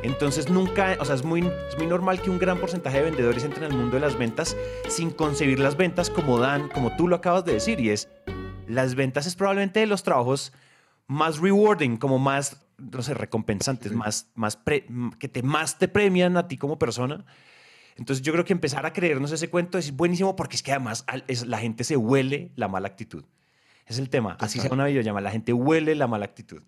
Entonces 0.03 0.51
nunca, 0.51 0.99
o 1.01 1.07
sea, 1.07 1.15
es 1.15 1.25
muy, 1.25 1.41
es 1.41 1.79
muy 1.79 1.87
normal 1.87 2.21
que 2.21 2.29
un 2.29 2.39
gran 2.39 2.59
porcentaje 2.59 2.99
de 2.99 3.05
vendedores 3.05 3.45
entren 3.45 3.65
al 3.65 3.73
mundo 3.73 3.97
de 3.97 4.01
las 4.01 4.19
ventas 4.19 4.59
sin 4.89 5.11
concebir 5.11 5.59
las 5.59 5.79
ventas 5.79 6.11
como 6.11 6.39
dan, 6.39 6.69
como 6.69 6.95
tú 6.97 7.09
lo 7.09 7.17
acabas 7.17 7.47
de 7.47 7.55
decir, 7.55 7.81
y 7.81 7.89
es, 7.89 8.11
las 8.67 8.95
ventas 8.95 9.27
es 9.27 9.37
probablemente 9.37 9.81
de 9.81 9.87
los 9.87 10.03
trabajos 10.03 10.53
más 11.07 11.39
rewarding, 11.39 11.97
como 11.97 12.19
más, 12.19 12.67
no 12.79 13.03
sé, 13.03 13.15
recompensantes, 13.15 13.93
más, 13.93 14.31
más 14.35 14.59
que 15.19 15.29
te, 15.29 15.43
más 15.43 15.79
te 15.79 15.89
premian 15.89 16.37
a 16.37 16.49
ti 16.49 16.57
como 16.57 16.79
persona. 16.79 17.25
Entonces 17.97 18.25
yo 18.25 18.33
creo 18.33 18.45
que 18.45 18.53
empezar 18.53 18.87
a 18.87 18.93
creernos 18.93 19.33
ese 19.33 19.51
cuento 19.51 19.79
es 19.79 19.95
buenísimo 19.95 20.35
porque 20.35 20.57
es 20.57 20.63
que 20.63 20.73
además 20.73 21.05
es, 21.29 21.47
la 21.47 21.59
gente 21.59 21.85
se 21.85 21.97
huele 21.97 22.53
la 22.57 22.69
mala 22.69 22.89
actitud. 22.89 23.25
Es 23.87 23.99
el 23.99 24.09
tema. 24.09 24.37
Así 24.41 24.61
sea 24.61 24.73
una 24.73 24.87
videollamada, 24.87 25.25
la 25.25 25.31
gente 25.31 25.53
huele 25.53 25.95
la 25.95 26.07
mala 26.07 26.25
actitud. 26.25 26.63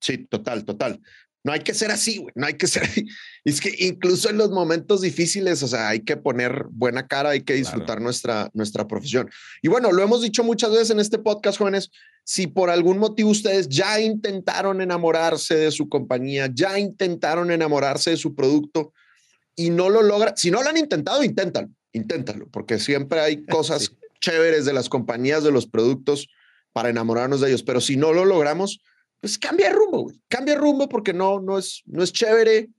Sí, 0.00 0.18
total, 0.18 0.64
total. 0.64 1.00
No 1.42 1.52
hay 1.52 1.60
que 1.60 1.72
ser 1.72 1.90
así, 1.90 2.18
güey. 2.18 2.32
No 2.34 2.46
hay 2.46 2.54
que 2.54 2.66
ser. 2.66 2.82
Es 3.44 3.60
que 3.62 3.72
incluso 3.78 4.28
en 4.28 4.36
los 4.36 4.50
momentos 4.50 5.00
difíciles, 5.00 5.62
o 5.62 5.68
sea, 5.68 5.88
hay 5.88 6.00
que 6.00 6.18
poner 6.18 6.66
buena 6.70 7.06
cara, 7.06 7.30
hay 7.30 7.40
que 7.40 7.54
disfrutar 7.54 8.00
nuestra, 8.02 8.50
nuestra 8.52 8.86
profesión. 8.86 9.30
Y 9.62 9.68
bueno, 9.68 9.92
lo 9.92 10.02
hemos 10.02 10.20
dicho 10.20 10.44
muchas 10.44 10.70
veces 10.70 10.90
en 10.90 11.00
este 11.00 11.18
podcast, 11.18 11.56
jóvenes. 11.56 11.90
Si 12.22 12.46
por 12.46 12.68
algún 12.68 12.98
motivo 12.98 13.30
ustedes 13.30 13.68
ya 13.68 13.98
intentaron 13.98 14.82
enamorarse 14.82 15.54
de 15.54 15.70
su 15.70 15.88
compañía, 15.88 16.50
ya 16.52 16.78
intentaron 16.78 17.50
enamorarse 17.50 18.10
de 18.10 18.18
su 18.18 18.34
producto 18.34 18.92
y 19.56 19.70
no 19.70 19.88
lo 19.88 20.02
logran, 20.02 20.36
si 20.36 20.50
no 20.50 20.62
lo 20.62 20.68
han 20.68 20.76
intentado, 20.76 21.24
intentan, 21.24 21.74
inténtalo, 21.92 22.48
porque 22.50 22.78
siempre 22.78 23.20
hay 23.20 23.44
cosas 23.46 23.92
chéveres 24.20 24.66
de 24.66 24.74
las 24.74 24.90
compañías, 24.90 25.44
de 25.44 25.50
los 25.50 25.66
productos 25.66 26.28
para 26.72 26.90
enamorarnos 26.90 27.40
de 27.40 27.48
ellos. 27.48 27.62
Pero 27.62 27.80
si 27.80 27.96
no 27.96 28.12
lo 28.12 28.26
logramos, 28.26 28.80
pues 29.20 29.38
cambia 29.38 29.68
de 29.68 29.74
rumbo, 29.74 30.02
güey. 30.02 30.20
Cambia 30.28 30.54
de 30.54 30.60
rumbo 30.60 30.88
porque 30.88 31.12
no, 31.12 31.40
no, 31.40 31.58
es, 31.58 31.82
no 31.86 32.02
es 32.02 32.12
chévere. 32.12 32.70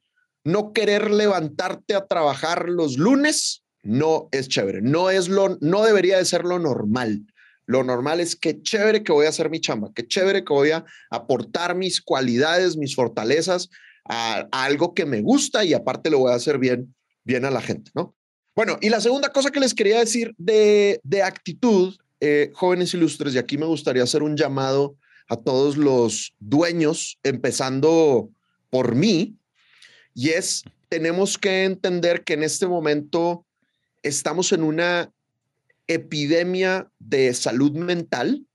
No 0.44 0.74
querer 0.74 1.12
levantarte 1.12 1.94
a 1.94 2.08
trabajar 2.08 2.68
los 2.68 2.98
lunes 2.98 3.64
no 3.84 4.30
es 4.32 4.48
chévere. 4.48 4.82
No, 4.82 5.10
es 5.10 5.28
lo, 5.28 5.58
no 5.62 5.84
debería 5.84 6.18
de 6.18 6.26
ser 6.26 6.44
lo 6.44 6.60
normal. 6.60 7.26
Lo 7.66 7.84
normal 7.84 8.20
es 8.20 8.36
que 8.36 8.62
chévere 8.62 9.04
que 9.04 9.12
voy 9.12 9.26
a 9.26 9.30
hacer 9.30 9.50
mi 9.50 9.60
chamba, 9.60 9.92
que 9.94 10.08
chévere 10.08 10.44
que 10.44 10.54
voy 10.54 10.72
a 10.72 10.84
aportar 11.10 11.76
mis 11.76 12.02
cualidades, 12.02 12.76
mis 12.76 12.96
fortalezas 12.96 13.70
a, 14.06 14.48
algo 14.52 14.94
que 14.94 15.06
me 15.06 15.22
gusta 15.22 15.64
y 15.64 15.74
aparte 15.74 16.10
lo 16.10 16.20
voy 16.20 16.32
a 16.32 16.36
hacer 16.36 16.58
bien, 16.58 16.94
bien 17.24 17.46
a 17.46 17.52
la 17.52 17.62
gente, 17.62 17.92
¿no? 17.94 18.16
Bueno, 18.56 18.78
y 18.82 18.90
la 18.90 19.00
segunda 19.00 19.30
cosa 19.30 19.52
que 19.52 19.62
les 19.62 19.74
quería 19.74 20.00
decir 20.00 20.34
de, 20.38 21.00
de 21.04 21.24
actitud, 21.24 21.96
eh, 22.20 22.52
jóvenes 22.54 22.94
ilustres, 22.94 23.34
y 23.34 23.38
aquí 23.38 23.58
me 23.58 23.66
gustaría 23.66 24.04
hacer 24.04 24.24
un 24.24 24.36
llamado 24.36 24.98
a 25.32 25.38
todos 25.38 25.78
los 25.78 26.34
dueños, 26.40 27.18
empezando 27.24 28.30
por 28.70 28.96
mí, 28.96 29.38
y 30.14 30.32
es, 30.32 30.66
tenemos 30.90 31.38
que 31.38 31.64
entender 31.64 32.26
que 32.26 32.34
en 32.34 32.44
este 32.44 32.68
momento 32.68 33.46
estamos 34.04 34.52
en 34.52 34.62
una 34.62 35.10
epidemia 35.88 36.92
de 37.00 37.34
salud 37.34 37.72
mental. 37.72 38.46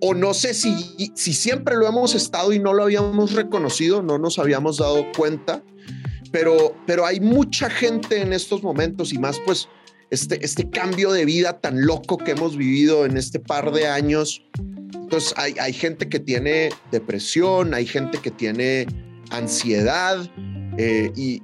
O 0.00 0.14
no 0.14 0.32
sé 0.32 0.54
si, 0.54 1.12
si 1.16 1.32
siempre 1.32 1.74
lo 1.74 1.88
hemos 1.88 2.14
estado 2.14 2.52
y 2.52 2.60
no 2.60 2.74
lo 2.74 2.84
habíamos 2.84 3.32
reconocido, 3.32 4.00
no 4.00 4.16
nos 4.16 4.38
habíamos 4.38 4.76
dado 4.76 5.10
cuenta, 5.16 5.64
pero, 6.30 6.76
pero 6.86 7.04
hay 7.04 7.18
mucha 7.18 7.68
gente 7.68 8.20
en 8.20 8.32
estos 8.32 8.62
momentos 8.62 9.12
y 9.12 9.18
más 9.18 9.40
pues 9.44 9.68
este, 10.10 10.44
este 10.44 10.70
cambio 10.70 11.12
de 11.12 11.24
vida 11.24 11.60
tan 11.60 11.84
loco 11.84 12.18
que 12.18 12.32
hemos 12.32 12.56
vivido 12.56 13.04
en 13.04 13.16
este 13.16 13.40
par 13.40 13.72
de 13.72 13.86
años. 13.86 14.42
Entonces 14.92 15.34
hay, 15.36 15.54
hay 15.60 15.72
gente 15.72 16.08
que 16.08 16.20
tiene 16.20 16.70
depresión, 16.90 17.74
hay 17.74 17.86
gente 17.86 18.18
que 18.18 18.30
tiene 18.30 18.86
ansiedad 19.30 20.28
eh, 20.78 21.12
y 21.16 21.42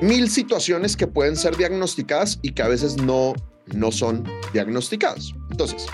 mil 0.00 0.30
situaciones 0.30 0.96
que 0.96 1.06
pueden 1.06 1.36
ser 1.36 1.56
diagnosticadas 1.56 2.38
y 2.42 2.52
que 2.52 2.62
a 2.62 2.68
veces 2.68 2.96
no, 2.96 3.34
no 3.74 3.90
son 3.90 4.24
diagnosticadas. 4.52 5.32
Entonces, 5.50 5.86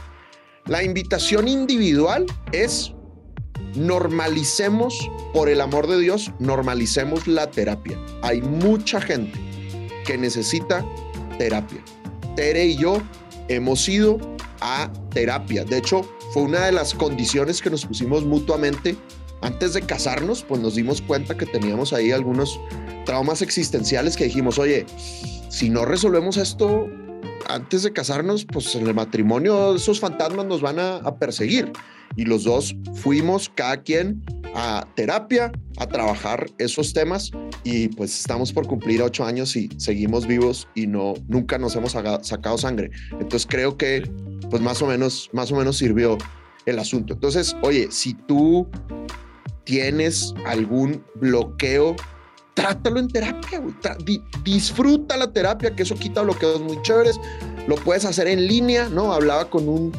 la 0.67 0.83
invitación 0.83 1.49
individual 1.49 2.27
es 2.53 2.93
normalicemos, 3.77 5.11
por 5.33 5.49
el 5.49 5.61
amor 5.61 5.87
de 5.87 5.99
Dios, 5.99 6.31
normalicemos 6.39 7.27
la 7.27 7.51
terapia. 7.51 7.99
Hay 8.23 8.41
mucha 8.41 9.01
gente 9.01 9.39
que 10.07 10.19
necesita 10.19 10.85
terapia. 11.39 11.83
Tere 12.37 12.67
y 12.67 12.77
yo 12.77 13.03
hemos 13.49 13.89
ido 13.89 14.19
a 14.61 14.91
terapia. 15.11 15.65
De 15.65 15.79
hecho, 15.79 16.03
fue 16.33 16.43
una 16.43 16.67
de 16.67 16.73
las 16.73 16.95
condiciones 16.95 17.61
que 17.61 17.71
nos 17.71 17.85
pusimos 17.87 18.25
mutuamente 18.25 18.97
antes 19.43 19.75
de 19.75 19.83
casarnos, 19.83 20.43
pues 20.43 20.61
nos 20.61 20.75
dimos 20.75 21.03
cuenta 21.03 21.37
que 21.37 21.47
teníamos 21.47 21.93
ahí 21.93 22.13
algunos 22.13 22.59
traumas 23.05 23.43
existenciales 23.43 24.17
que 24.17 24.25
dijimos, 24.25 24.59
oye, 24.59 24.87
si 25.51 25.69
no 25.69 25.85
resolvemos 25.85 26.39
esto 26.39 26.89
antes 27.47 27.83
de 27.83 27.93
casarnos, 27.93 28.47
pues 28.47 28.75
en 28.75 28.87
el 28.87 28.95
matrimonio 28.95 29.75
esos 29.75 30.01
fantasmas 30.01 30.47
nos 30.47 30.63
van 30.63 30.79
a, 30.79 30.97
a 30.97 31.17
perseguir. 31.17 31.73
Y 32.17 32.25
los 32.25 32.45
dos 32.45 32.77
fuimos, 32.95 33.51
cada 33.55 33.83
quien, 33.83 34.23
a 34.55 34.87
terapia, 34.95 35.53
a 35.79 35.87
trabajar 35.87 36.47
esos 36.59 36.93
temas 36.93 37.31
y 37.65 37.89
pues 37.89 38.19
estamos 38.19 38.53
por 38.53 38.67
cumplir 38.67 39.03
ocho 39.03 39.25
años 39.25 39.57
y 39.57 39.69
seguimos 39.79 40.27
vivos 40.27 40.69
y 40.75 40.87
no 40.87 41.15
nunca 41.27 41.59
nos 41.59 41.75
hemos 41.75 41.93
sacado 41.93 42.59
sangre. 42.59 42.91
Entonces 43.13 43.47
creo 43.51 43.77
que 43.77 44.09
pues 44.51 44.63
más 44.63 44.81
o 44.83 44.87
menos 44.87 45.29
más 45.33 45.51
o 45.51 45.57
menos 45.57 45.77
sirvió 45.77 46.17
el 46.67 46.79
asunto. 46.79 47.15
Entonces, 47.15 47.57
oye, 47.63 47.89
si 47.91 48.15
tú 48.15 48.69
tienes 49.65 50.35
algún 50.47 51.05
bloqueo, 51.17 51.97
trátalo 52.55 53.01
en 53.01 53.09
terapia, 53.09 53.63
disfruta 54.45 55.17
la 55.17 55.33
terapia, 55.33 55.75
que 55.75 55.83
eso 55.83 55.95
quita 55.95 56.23
bloqueos 56.23 56.61
muy 56.63 56.81
chéveres. 56.83 57.19
Lo 57.67 57.77
puedes 57.77 58.05
hacer 58.05 58.29
en 58.29 58.47
línea, 58.47 58.89
¿no? 58.89 59.13
Hablaba 59.13 59.51
con 59.51 59.69
un 59.69 59.93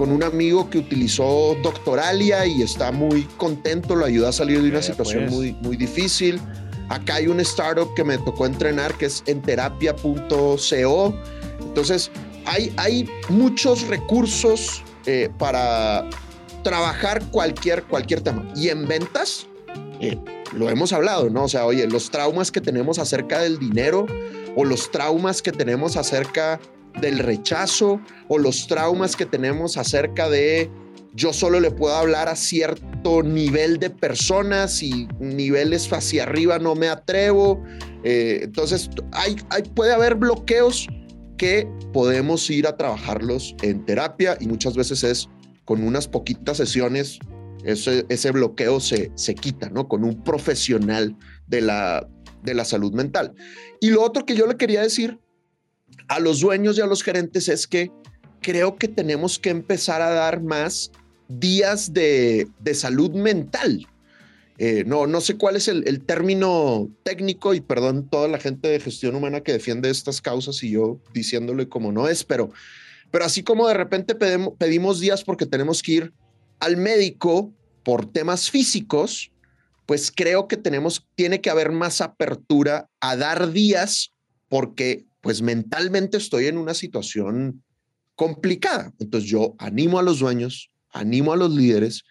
con 0.00 0.12
un 0.12 0.22
amigo 0.22 0.70
que 0.70 0.78
utilizó 0.78 1.54
Doctoralia 1.62 2.46
y 2.46 2.62
está 2.62 2.90
muy 2.90 3.24
contento, 3.36 3.94
lo 3.94 4.06
ayuda 4.06 4.30
a 4.30 4.32
salir 4.32 4.62
de 4.62 4.70
una 4.70 4.80
situación 4.80 5.24
pues. 5.24 5.34
muy, 5.34 5.52
muy 5.60 5.76
difícil. 5.76 6.40
Acá 6.88 7.16
hay 7.16 7.26
un 7.26 7.38
startup 7.40 7.92
que 7.94 8.02
me 8.02 8.16
tocó 8.16 8.46
entrenar 8.46 8.94
que 8.94 9.04
es 9.04 9.22
enterapia.co. 9.26 11.14
Entonces, 11.60 12.10
hay, 12.46 12.72
hay 12.78 13.10
muchos 13.28 13.88
recursos 13.88 14.82
eh, 15.04 15.28
para 15.36 16.08
trabajar 16.64 17.22
cualquier, 17.30 17.82
cualquier 17.82 18.22
tema. 18.22 18.50
Y 18.56 18.70
en 18.70 18.88
ventas, 18.88 19.48
eh, 20.00 20.16
lo 20.54 20.70
hemos 20.70 20.94
hablado, 20.94 21.28
¿no? 21.28 21.44
O 21.44 21.48
sea, 21.48 21.66
oye, 21.66 21.86
los 21.86 22.10
traumas 22.10 22.50
que 22.50 22.62
tenemos 22.62 22.98
acerca 22.98 23.40
del 23.40 23.58
dinero 23.58 24.06
o 24.56 24.64
los 24.64 24.90
traumas 24.90 25.42
que 25.42 25.52
tenemos 25.52 25.98
acerca 25.98 26.58
del 27.00 27.18
rechazo 27.18 28.00
o 28.28 28.38
los 28.38 28.66
traumas 28.66 29.16
que 29.16 29.26
tenemos 29.26 29.76
acerca 29.76 30.28
de 30.28 30.70
yo 31.12 31.32
solo 31.32 31.58
le 31.58 31.70
puedo 31.70 31.94
hablar 31.94 32.28
a 32.28 32.36
cierto 32.36 33.22
nivel 33.22 33.78
de 33.78 33.90
personas 33.90 34.82
y 34.82 35.08
niveles 35.18 35.92
hacia 35.92 36.22
arriba 36.22 36.58
no 36.58 36.74
me 36.74 36.88
atrevo. 36.88 37.62
Eh, 38.04 38.40
entonces, 38.42 38.88
hay, 39.12 39.36
puede 39.74 39.92
haber 39.92 40.14
bloqueos 40.14 40.86
que 41.36 41.66
podemos 41.92 42.48
ir 42.50 42.66
a 42.66 42.76
trabajarlos 42.76 43.56
en 43.62 43.84
terapia 43.84 44.36
y 44.40 44.46
muchas 44.46 44.76
veces 44.76 45.02
es 45.02 45.28
con 45.64 45.82
unas 45.82 46.06
poquitas 46.06 46.58
sesiones, 46.58 47.18
ese, 47.64 48.04
ese 48.08 48.30
bloqueo 48.30 48.80
se, 48.80 49.10
se 49.14 49.34
quita, 49.34 49.68
¿no? 49.68 49.88
Con 49.88 50.04
un 50.04 50.22
profesional 50.22 51.16
de 51.46 51.60
la, 51.60 52.08
de 52.42 52.54
la 52.54 52.64
salud 52.64 52.92
mental. 52.92 53.34
Y 53.80 53.90
lo 53.90 54.02
otro 54.02 54.24
que 54.24 54.36
yo 54.36 54.46
le 54.46 54.56
quería 54.56 54.82
decir 54.82 55.18
a 56.08 56.18
los 56.18 56.40
dueños 56.40 56.76
y 56.76 56.80
a 56.80 56.86
los 56.86 57.02
gerentes 57.02 57.48
es 57.48 57.66
que 57.66 57.90
creo 58.40 58.76
que 58.76 58.88
tenemos 58.88 59.38
que 59.38 59.50
empezar 59.50 60.02
a 60.02 60.10
dar 60.10 60.42
más 60.42 60.90
días 61.28 61.92
de, 61.92 62.48
salud 62.74 63.12
mental. 63.12 63.86
Eh, 64.58 64.84
no, 64.86 65.06
no 65.06 65.20
sé 65.20 65.36
cuál 65.36 65.56
es 65.56 65.68
el, 65.68 66.04
término 66.04 66.90
técnico 67.02 67.54
y 67.54 67.60
perdón 67.60 68.08
toda 68.10 68.28
la 68.28 68.38
gente 68.38 68.68
de 68.68 68.80
gestión 68.80 69.14
humana 69.14 69.40
que 69.40 69.52
defiende 69.52 69.88
estas 69.88 70.20
causas 70.20 70.62
y 70.62 70.70
yo 70.70 71.00
diciéndole 71.14 71.68
como 71.68 71.92
no 71.92 72.08
es, 72.08 72.24
pero, 72.24 72.50
pero 73.10 73.24
así 73.24 73.42
como 73.42 73.68
de 73.68 73.74
repente 73.74 74.14
pedimos, 74.14 74.54
pedimos 74.58 75.00
días 75.00 75.24
porque 75.24 75.46
tenemos 75.46 75.82
que 75.82 75.92
ir 75.92 76.12
al 76.58 76.76
médico 76.76 77.54
por 77.82 78.04
temas 78.04 78.50
físicos, 78.50 79.32
pues 79.86 80.12
creo 80.14 80.46
que 80.46 80.56
tenemos, 80.56 81.06
tiene 81.14 81.40
que 81.40 81.50
haber 81.50 81.72
más 81.72 82.00
apertura 82.00 82.90
a 83.00 83.16
dar 83.16 83.52
días 83.52 84.12
porque 84.48 85.06
pues 85.20 85.42
mentalmente 85.42 86.16
estoy 86.16 86.46
en 86.46 86.58
una 86.58 86.74
situación 86.74 87.62
complicada. 88.14 88.92
Entonces 88.98 89.28
yo 89.30 89.54
animo 89.58 89.98
a 89.98 90.02
los 90.02 90.18
dueños, 90.18 90.70
animo 90.90 91.32
a 91.32 91.36
los 91.36 91.50
líderes, 91.54 92.04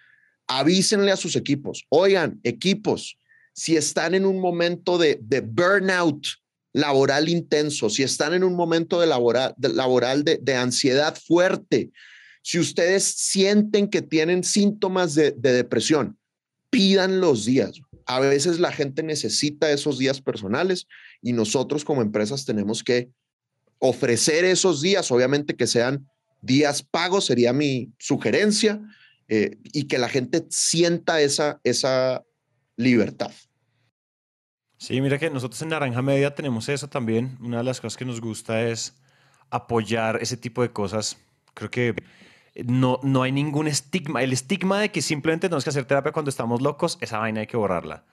avísenle 0.48 1.12
a 1.12 1.18
sus 1.18 1.36
equipos, 1.36 1.86
oigan, 1.90 2.40
equipos, 2.44 3.18
si 3.54 3.76
están 3.76 4.16
en 4.16 4.26
un 4.26 4.40
momento 4.40 4.98
de, 4.98 5.20
de 5.22 5.42
burnout 5.42 6.26
laboral 6.74 7.30
intenso, 7.30 7.90
si 7.90 8.04
están 8.04 8.34
en 8.34 8.44
un 8.44 8.56
momento 8.56 9.00
de 9.00 9.08
laboral, 9.08 10.24
de, 10.24 10.38
de 10.42 10.56
ansiedad 10.56 11.16
fuerte, 11.16 11.92
si 12.42 12.58
ustedes 12.58 13.04
sienten 13.04 13.90
que 13.90 14.02
tienen 14.02 14.44
síntomas 14.44 15.14
de, 15.14 15.32
de 15.32 15.54
depresión, 15.54 16.18
pidan 16.70 17.20
los 17.20 17.46
días. 17.46 17.82
A 18.10 18.20
veces 18.20 18.60
la 18.60 18.72
gente 18.72 19.04
necesita 19.04 19.70
esos 19.70 20.00
días 20.00 20.20
personales 20.20 20.88
y 21.22 21.32
nosotros 21.32 21.86
como 21.86 22.02
empresas 22.02 22.44
tenemos 22.44 22.84
que 22.84 23.12
ofrecer 23.78 24.46
esos 24.46 24.82
días, 24.82 25.12
obviamente 25.12 25.56
que 25.56 25.68
sean 25.68 26.10
días 26.42 26.82
pagos, 26.82 27.26
sería 27.26 27.54
mi 27.54 27.94
sugerencia, 28.00 28.82
eh, 29.28 29.60
y 29.62 29.84
que 29.84 30.00
la 30.00 30.10
gente 30.10 30.44
sienta 30.50 31.22
esa, 31.22 31.62
esa 31.64 32.24
libertad. 32.78 33.32
Sí, 34.80 35.00
mira 35.02 35.20
que 35.20 35.30
nosotros 35.30 35.62
en 35.62 35.70
Naranja 35.70 36.02
Media 36.02 36.34
tenemos 36.34 36.68
eso 36.68 36.88
también. 36.88 37.38
Una 37.40 37.58
de 37.58 37.64
las 37.64 37.80
cosas 37.80 37.96
que 37.96 38.06
nos 38.06 38.22
gusta 38.22 38.64
es 38.64 38.96
apoyar 39.52 40.18
ese 40.20 40.36
tipo 40.36 40.64
de 40.64 40.72
cosas. 40.72 41.16
Creo 41.54 41.70
que 41.70 41.94
no, 42.68 43.00
no 43.04 43.24
hay 43.24 43.32
ningún 43.32 43.68
estigma. 43.68 44.24
El 44.24 44.34
estigma 44.34 44.80
de 44.80 44.92
que 44.92 45.02
simplemente 45.02 45.48
tenemos 45.48 45.64
que 45.64 45.70
hacer 45.70 45.86
terapia 45.86 46.12
cuando 46.12 46.30
estamos 46.30 46.62
locos, 46.62 46.98
esa 47.02 47.20
vaina 47.20 47.42
hay 47.42 47.48
que 47.48 47.58
borrarla. 47.58 48.04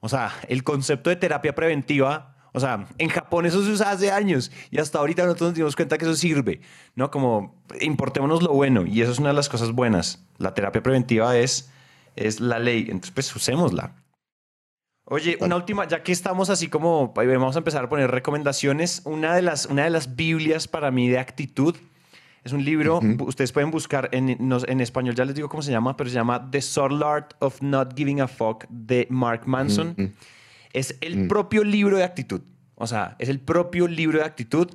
O 0.00 0.08
sea, 0.08 0.32
el 0.48 0.64
concepto 0.64 1.10
de 1.10 1.16
terapia 1.16 1.54
preventiva 1.54 2.34
o 2.56 2.60
sea, 2.60 2.86
en 2.98 3.08
Japón 3.08 3.46
eso 3.46 3.64
se 3.64 3.70
usa 3.72 3.90
hace 3.90 4.12
años 4.12 4.52
y 4.70 4.78
hasta 4.78 5.00
ahorita 5.00 5.24
nosotros 5.24 5.50
nos 5.50 5.54
dimos 5.56 5.74
cuenta 5.74 5.98
que 5.98 6.04
eso 6.04 6.14
sirve, 6.14 6.60
¿no? 6.94 7.10
Como 7.10 7.60
importémonos 7.80 8.44
lo 8.44 8.52
bueno 8.52 8.86
y 8.86 9.02
eso 9.02 9.10
es 9.10 9.18
una 9.18 9.30
de 9.30 9.34
las 9.34 9.48
cosas 9.48 9.72
buenas. 9.72 10.24
La 10.38 10.54
terapia 10.54 10.80
preventiva 10.80 11.36
es, 11.36 11.72
es 12.14 12.38
la 12.38 12.60
ley, 12.60 12.82
entonces 12.82 13.10
pues 13.10 13.34
usémosla. 13.34 13.96
Oye, 15.06 15.36
una 15.40 15.56
última, 15.56 15.88
ya 15.88 16.04
que 16.04 16.12
estamos 16.12 16.48
así 16.48 16.68
como, 16.68 17.12
vamos 17.12 17.56
a 17.56 17.58
empezar 17.58 17.84
a 17.84 17.88
poner 17.88 18.12
recomendaciones. 18.12 19.02
Una 19.04 19.34
de 19.34 19.42
las, 19.42 19.66
una 19.66 19.82
de 19.82 19.90
las 19.90 20.14
Biblias 20.14 20.68
para 20.68 20.92
mí 20.92 21.08
de 21.08 21.18
actitud 21.18 21.74
es 22.44 22.52
un 22.52 22.62
libro, 22.62 23.00
ustedes 23.20 23.52
pueden 23.52 23.70
buscar 23.70 24.10
en, 24.12 24.28
en, 24.28 24.80
español, 24.82 25.14
ya 25.14 25.24
les 25.24 25.34
digo 25.34 25.48
cómo 25.48 25.62
se 25.62 25.70
llama, 25.70 25.96
pero 25.96 26.10
se 26.10 26.14
llama 26.14 26.50
The 26.50 26.60
Soul 26.60 27.02
Art 27.02 27.32
of 27.38 27.62
Not 27.62 27.96
Giving 27.96 28.20
a 28.20 28.28
Fuck 28.28 28.66
de 28.68 29.06
Mark 29.08 29.46
Manson. 29.46 30.12
Es 30.74 30.98
el 31.00 31.24
mm. 31.24 31.28
propio 31.28 31.64
libro 31.64 31.96
de 31.96 32.04
actitud. 32.04 32.42
O 32.74 32.86
sea, 32.86 33.16
es 33.18 33.30
el 33.30 33.40
propio 33.40 33.88
libro 33.88 34.18
de 34.18 34.24
actitud 34.24 34.68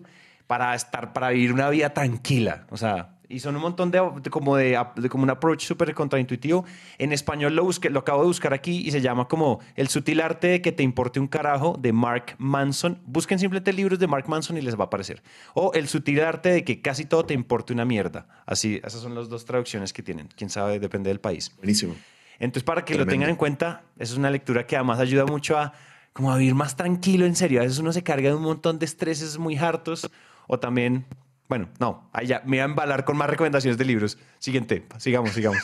para 0.48 0.74
estar, 0.74 1.14
para 1.14 1.30
vivir 1.30 1.54
una 1.54 1.70
vida 1.70 1.94
tranquila. 1.94 2.66
O 2.72 2.78
sea, 2.78 3.19
y 3.30 3.40
son 3.40 3.56
un 3.56 3.62
montón 3.62 3.92
de, 3.92 4.00
como 4.32 4.58
de, 4.58 4.78
como 5.10 5.24
un 5.24 5.30
approach 5.30 5.64
súper 5.64 5.94
contraintuitivo. 5.94 6.66
En 6.98 7.14
español 7.14 7.56
lo 7.56 7.64
busqué, 7.64 7.92
lo 7.92 8.00
acabo 8.00 8.22
de 8.22 8.28
buscar 8.28 8.54
aquí 8.54 8.82
y 8.86 8.92
se 8.92 9.02
llama 9.02 9.28
como 9.28 9.60
El 9.76 9.88
sutil 9.88 10.20
arte 10.20 10.48
de 10.48 10.62
que 10.62 10.72
te 10.72 10.82
importe 10.82 11.20
un 11.20 11.28
carajo 11.28 11.78
de 11.80 11.94
Mark 11.94 12.36
Manson. 12.40 13.00
Busquen 13.06 13.38
simplemente 13.38 13.72
libros 13.72 14.00
de 14.00 14.08
Mark 14.08 14.28
Manson 14.28 14.58
y 14.58 14.62
les 14.62 14.76
va 14.76 14.86
a 14.86 14.88
aparecer. 14.88 15.22
O 15.54 15.72
El 15.76 15.88
sutil 15.88 16.22
arte 16.22 16.50
de 16.50 16.64
que 16.64 16.82
casi 16.82 17.06
todo 17.06 17.24
te 17.24 17.36
importe 17.36 17.72
una 17.72 17.86
mierda. 17.86 18.28
Así, 18.48 18.82
esas 18.84 19.02
son 19.02 19.14
las 19.14 19.30
dos 19.30 19.46
traducciones 19.46 19.94
que 19.94 20.02
tienen. 20.02 20.28
Quién 20.36 20.50
sabe, 20.50 20.80
depende 20.80 21.10
del 21.10 21.20
país. 21.20 21.56
Buenísimo. 21.58 21.96
Entonces, 22.40 22.64
para 22.64 22.84
que 22.84 22.96
lo 22.96 23.06
tengan 23.06 23.30
en 23.30 23.36
cuenta, 23.36 23.84
es 24.00 24.16
una 24.16 24.32
lectura 24.32 24.66
que 24.66 24.76
además 24.76 25.00
ayuda 25.00 25.26
mucho 25.26 25.58
a 25.58 25.74
como 26.14 26.32
a 26.32 26.38
vivir 26.38 26.56
más 26.56 26.76
tranquilo, 26.76 27.26
en 27.26 27.36
serio. 27.36 27.60
A 27.60 27.64
veces 27.64 27.78
uno 27.78 27.94
se 27.94 28.02
carga 28.02 28.30
de 28.30 28.36
un 28.36 28.42
montón 28.42 28.80
de 28.80 28.86
estreses 28.86 29.38
muy 29.38 29.56
hartos 29.58 30.10
o 30.48 30.60
también, 30.60 31.06
bueno, 31.50 31.68
no, 31.80 32.08
allá 32.14 32.44
me 32.46 32.58
voy 32.58 32.60
a 32.60 32.66
embalar 32.66 33.06
con 33.06 33.18
más 33.18 33.28
recomendaciones 33.28 33.80
de 33.80 33.84
libros. 33.84 34.20
Siguiente, 34.38 34.86
sigamos, 35.00 35.32
sigamos. 35.32 35.58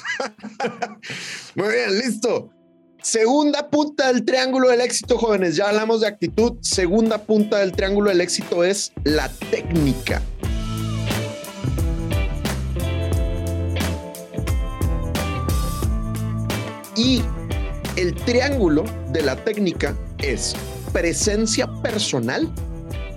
muy 1.55 1.67
bien, 1.69 1.99
listo. 1.99 2.49
Segunda 3.03 3.69
punta 3.69 4.07
del 4.07 4.25
triángulo 4.25 4.69
del 4.69 4.81
éxito, 4.81 5.19
jóvenes. 5.19 5.55
Ya 5.55 5.69
hablamos 5.69 6.01
de 6.01 6.07
actitud. 6.07 6.53
Segunda 6.61 7.19
punta 7.19 7.59
del 7.59 7.71
triángulo 7.71 8.09
del 8.09 8.19
éxito 8.19 8.63
es 8.63 8.93
la 9.03 9.29
técnica. 9.51 10.24
Y 16.98 17.21
el 17.95 18.15
triángulo 18.15 18.85
de 19.11 19.21
la 19.21 19.35
técnica 19.35 19.95
es 20.17 20.55
presencia 20.91 21.67
personal, 21.83 22.51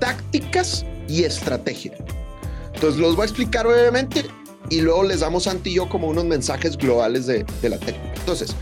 tácticas 0.01 0.85
y 1.09 1.25
estrategia. 1.25 1.97
Entonces 2.79 3.01
los 3.01 3.17
voy 3.17 3.25
a 3.25 3.27
explicar 3.27 3.67
brevemente 3.67 4.25
y 4.71 4.83
luego 4.83 5.03
les 5.03 5.19
damos 5.19 5.49
a 5.49 5.57
y 5.65 5.75
yo 5.75 5.89
como 5.89 6.07
unos 6.07 6.27
mensajes 6.27 6.77
globales 6.77 7.27
de, 7.27 7.45
la 7.63 7.77
técnica. 7.77 8.15
Entonces, 8.15 8.55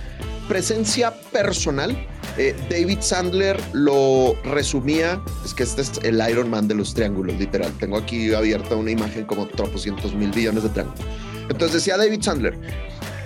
presencia 0.48 1.12
personal. 1.32 1.94
Eh, 2.38 2.56
David 2.70 3.00
Sandler 3.00 3.60
lo 3.74 4.34
resumía, 4.44 5.22
es 5.44 5.52
que 5.52 5.64
este 5.64 5.82
es 5.82 5.92
el 6.02 6.22
Iron 6.30 6.48
Man 6.48 6.66
de 6.66 6.76
los 6.76 6.94
triángulos, 6.94 7.36
literal. 7.36 7.70
Tengo 7.78 7.98
aquí 7.98 8.32
abierta 8.32 8.74
una 8.74 8.90
imagen 8.90 9.26
como 9.26 9.46
tropocientos 9.48 10.14
mil 10.14 10.30
billones 10.30 10.62
de 10.62 10.70
triángulos. 10.70 11.04
Entonces 11.50 11.74
decía 11.74 11.98
David 11.98 12.22
Sandler, 12.22 12.58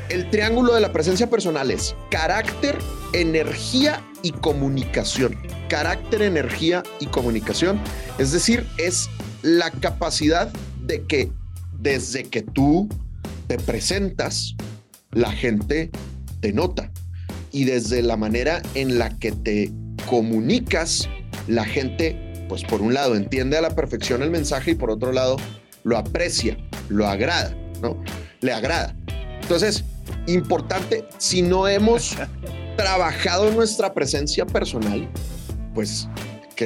el 0.08 0.28
triángulo 0.30 0.74
de 0.74 0.80
la 0.80 0.92
presencia 0.92 1.30
personal 1.30 1.70
es 1.70 1.94
carácter, 2.10 2.76
energía 3.12 4.04
y 4.22 4.32
comunicación. 4.32 5.38
Carácter, 5.68 6.22
energía 6.22 6.82
y 6.98 7.06
comunicación. 7.06 7.80
Es 8.18 8.32
decir, 8.32 8.66
es 8.76 9.08
la 9.42 9.70
capacidad 9.70 10.52
de 10.86 11.02
que 11.02 11.30
desde 11.80 12.24
que 12.24 12.42
tú 12.42 12.88
te 13.46 13.58
presentas, 13.58 14.54
la 15.12 15.32
gente 15.32 15.90
te 16.40 16.52
nota. 16.52 16.90
Y 17.52 17.64
desde 17.64 18.02
la 18.02 18.16
manera 18.16 18.62
en 18.74 18.98
la 18.98 19.18
que 19.18 19.32
te 19.32 19.72
comunicas, 20.08 21.08
la 21.48 21.64
gente, 21.64 22.44
pues 22.48 22.62
por 22.64 22.80
un 22.80 22.94
lado, 22.94 23.16
entiende 23.16 23.56
a 23.56 23.60
la 23.60 23.74
perfección 23.74 24.22
el 24.22 24.30
mensaje 24.30 24.72
y 24.72 24.74
por 24.74 24.90
otro 24.90 25.12
lado, 25.12 25.36
lo 25.82 25.96
aprecia, 25.96 26.56
lo 26.88 27.06
agrada, 27.08 27.56
¿no? 27.82 28.00
Le 28.40 28.52
agrada. 28.52 28.94
Entonces, 29.42 29.84
importante, 30.26 31.04
si 31.18 31.42
no 31.42 31.66
hemos 31.66 32.16
trabajado 32.76 33.50
nuestra 33.50 33.92
presencia 33.92 34.46
personal, 34.46 35.10
pues 35.74 36.08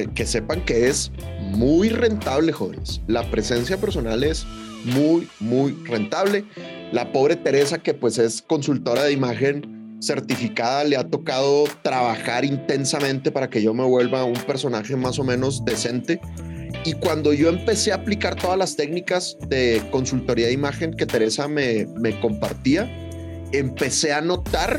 que, 0.03 0.25
sepan 0.25 0.63
que 0.65 0.87
es 0.87 1.11
muy 1.51 1.89
rentable, 1.89 2.51
jóvenes. 2.51 3.01
La 3.07 3.29
presencia 3.31 3.77
personal 3.77 4.23
es 4.23 4.45
muy, 4.83 5.27
muy 5.39 5.71
rentable. 5.85 6.45
La 6.91 7.11
pobre 7.11 7.35
Teresa, 7.35 7.77
que 7.79 7.93
pues 7.93 8.17
es 8.17 8.41
consultora 8.41 9.03
de 9.03 9.13
imagen 9.13 9.97
certificada, 10.01 10.83
le 10.83 10.97
ha 10.97 11.07
tocado 11.07 11.63
trabajar 11.81 12.43
intensamente 12.43 13.31
para 13.31 13.49
que 13.49 13.61
yo 13.61 13.73
me 13.73 13.83
vuelva 13.83 14.25
un 14.25 14.33
personaje 14.33 14.95
más 14.95 15.17
o 15.19 15.23
menos 15.23 15.63
decente. 15.63 16.19
Y 16.83 16.93
cuando 16.93 17.33
yo 17.33 17.49
empecé 17.49 17.91
a 17.91 17.95
aplicar 17.95 18.35
todas 18.35 18.57
las 18.57 18.75
técnicas 18.75 19.37
de 19.47 19.81
consultoría 19.91 20.47
de 20.47 20.53
imagen 20.53 20.93
que 20.93 21.05
Teresa 21.05 21.47
me 21.47 21.87
compartía, 22.21 22.91
empecé 23.51 24.13
a 24.13 24.21
notar 24.21 24.77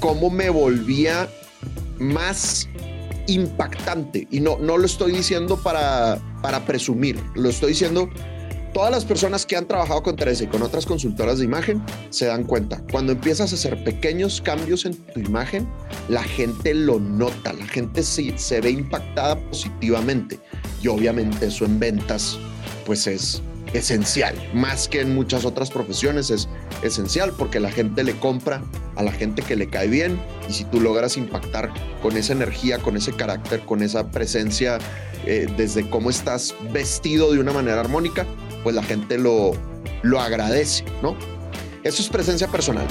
cómo 0.00 0.30
me 0.30 0.50
volvía 0.50 1.28
más 1.98 2.68
impactante. 3.26 4.26
Y 4.30 4.40
no, 4.40 4.58
no 4.58 4.78
lo 4.78 4.86
estoy 4.86 5.12
diciendo 5.12 5.56
para, 5.56 6.18
para 6.42 6.64
presumir, 6.64 7.20
lo 7.34 7.48
estoy 7.48 7.70
diciendo. 7.70 8.08
Todas 8.72 8.90
las 8.90 9.06
personas 9.06 9.46
que 9.46 9.56
han 9.56 9.66
trabajado 9.66 10.02
con 10.02 10.16
Teresa 10.16 10.44
y 10.44 10.48
con 10.48 10.60
otras 10.62 10.84
consultoras 10.84 11.38
de 11.38 11.46
imagen 11.46 11.82
se 12.10 12.26
dan 12.26 12.44
cuenta. 12.44 12.82
Cuando 12.92 13.12
empiezas 13.12 13.50
a 13.52 13.54
hacer 13.54 13.82
pequeños 13.84 14.42
cambios 14.42 14.84
en 14.84 14.94
tu 14.94 15.20
imagen, 15.20 15.66
la 16.10 16.22
gente 16.22 16.74
lo 16.74 17.00
nota, 17.00 17.54
la 17.54 17.66
gente 17.66 18.02
se, 18.02 18.36
se 18.36 18.60
ve 18.60 18.70
impactada 18.70 19.40
positivamente. 19.48 20.38
Y 20.82 20.88
obviamente 20.88 21.46
eso 21.46 21.64
en 21.64 21.78
ventas, 21.78 22.38
pues 22.84 23.06
es, 23.06 23.40
esencial, 23.78 24.34
más 24.54 24.88
que 24.88 25.00
en 25.00 25.14
muchas 25.14 25.44
otras 25.44 25.70
profesiones 25.70 26.30
es 26.30 26.48
esencial 26.82 27.32
porque 27.36 27.60
la 27.60 27.70
gente 27.70 28.04
le 28.04 28.14
compra 28.18 28.62
a 28.96 29.02
la 29.02 29.12
gente 29.12 29.42
que 29.42 29.56
le 29.56 29.68
cae 29.68 29.88
bien 29.88 30.20
y 30.48 30.52
si 30.52 30.64
tú 30.64 30.80
logras 30.80 31.16
impactar 31.16 31.72
con 32.02 32.16
esa 32.16 32.32
energía, 32.32 32.78
con 32.78 32.96
ese 32.96 33.12
carácter, 33.12 33.60
con 33.60 33.82
esa 33.82 34.10
presencia, 34.10 34.78
eh, 35.26 35.46
desde 35.56 35.88
cómo 35.88 36.10
estás 36.10 36.54
vestido 36.72 37.32
de 37.32 37.40
una 37.40 37.52
manera 37.52 37.80
armónica, 37.80 38.26
pues 38.62 38.74
la 38.74 38.82
gente 38.82 39.18
lo, 39.18 39.52
lo 40.02 40.20
agradece, 40.20 40.84
¿no? 41.02 41.16
Eso 41.82 42.02
es 42.02 42.08
presencia 42.08 42.48
personal. 42.48 42.86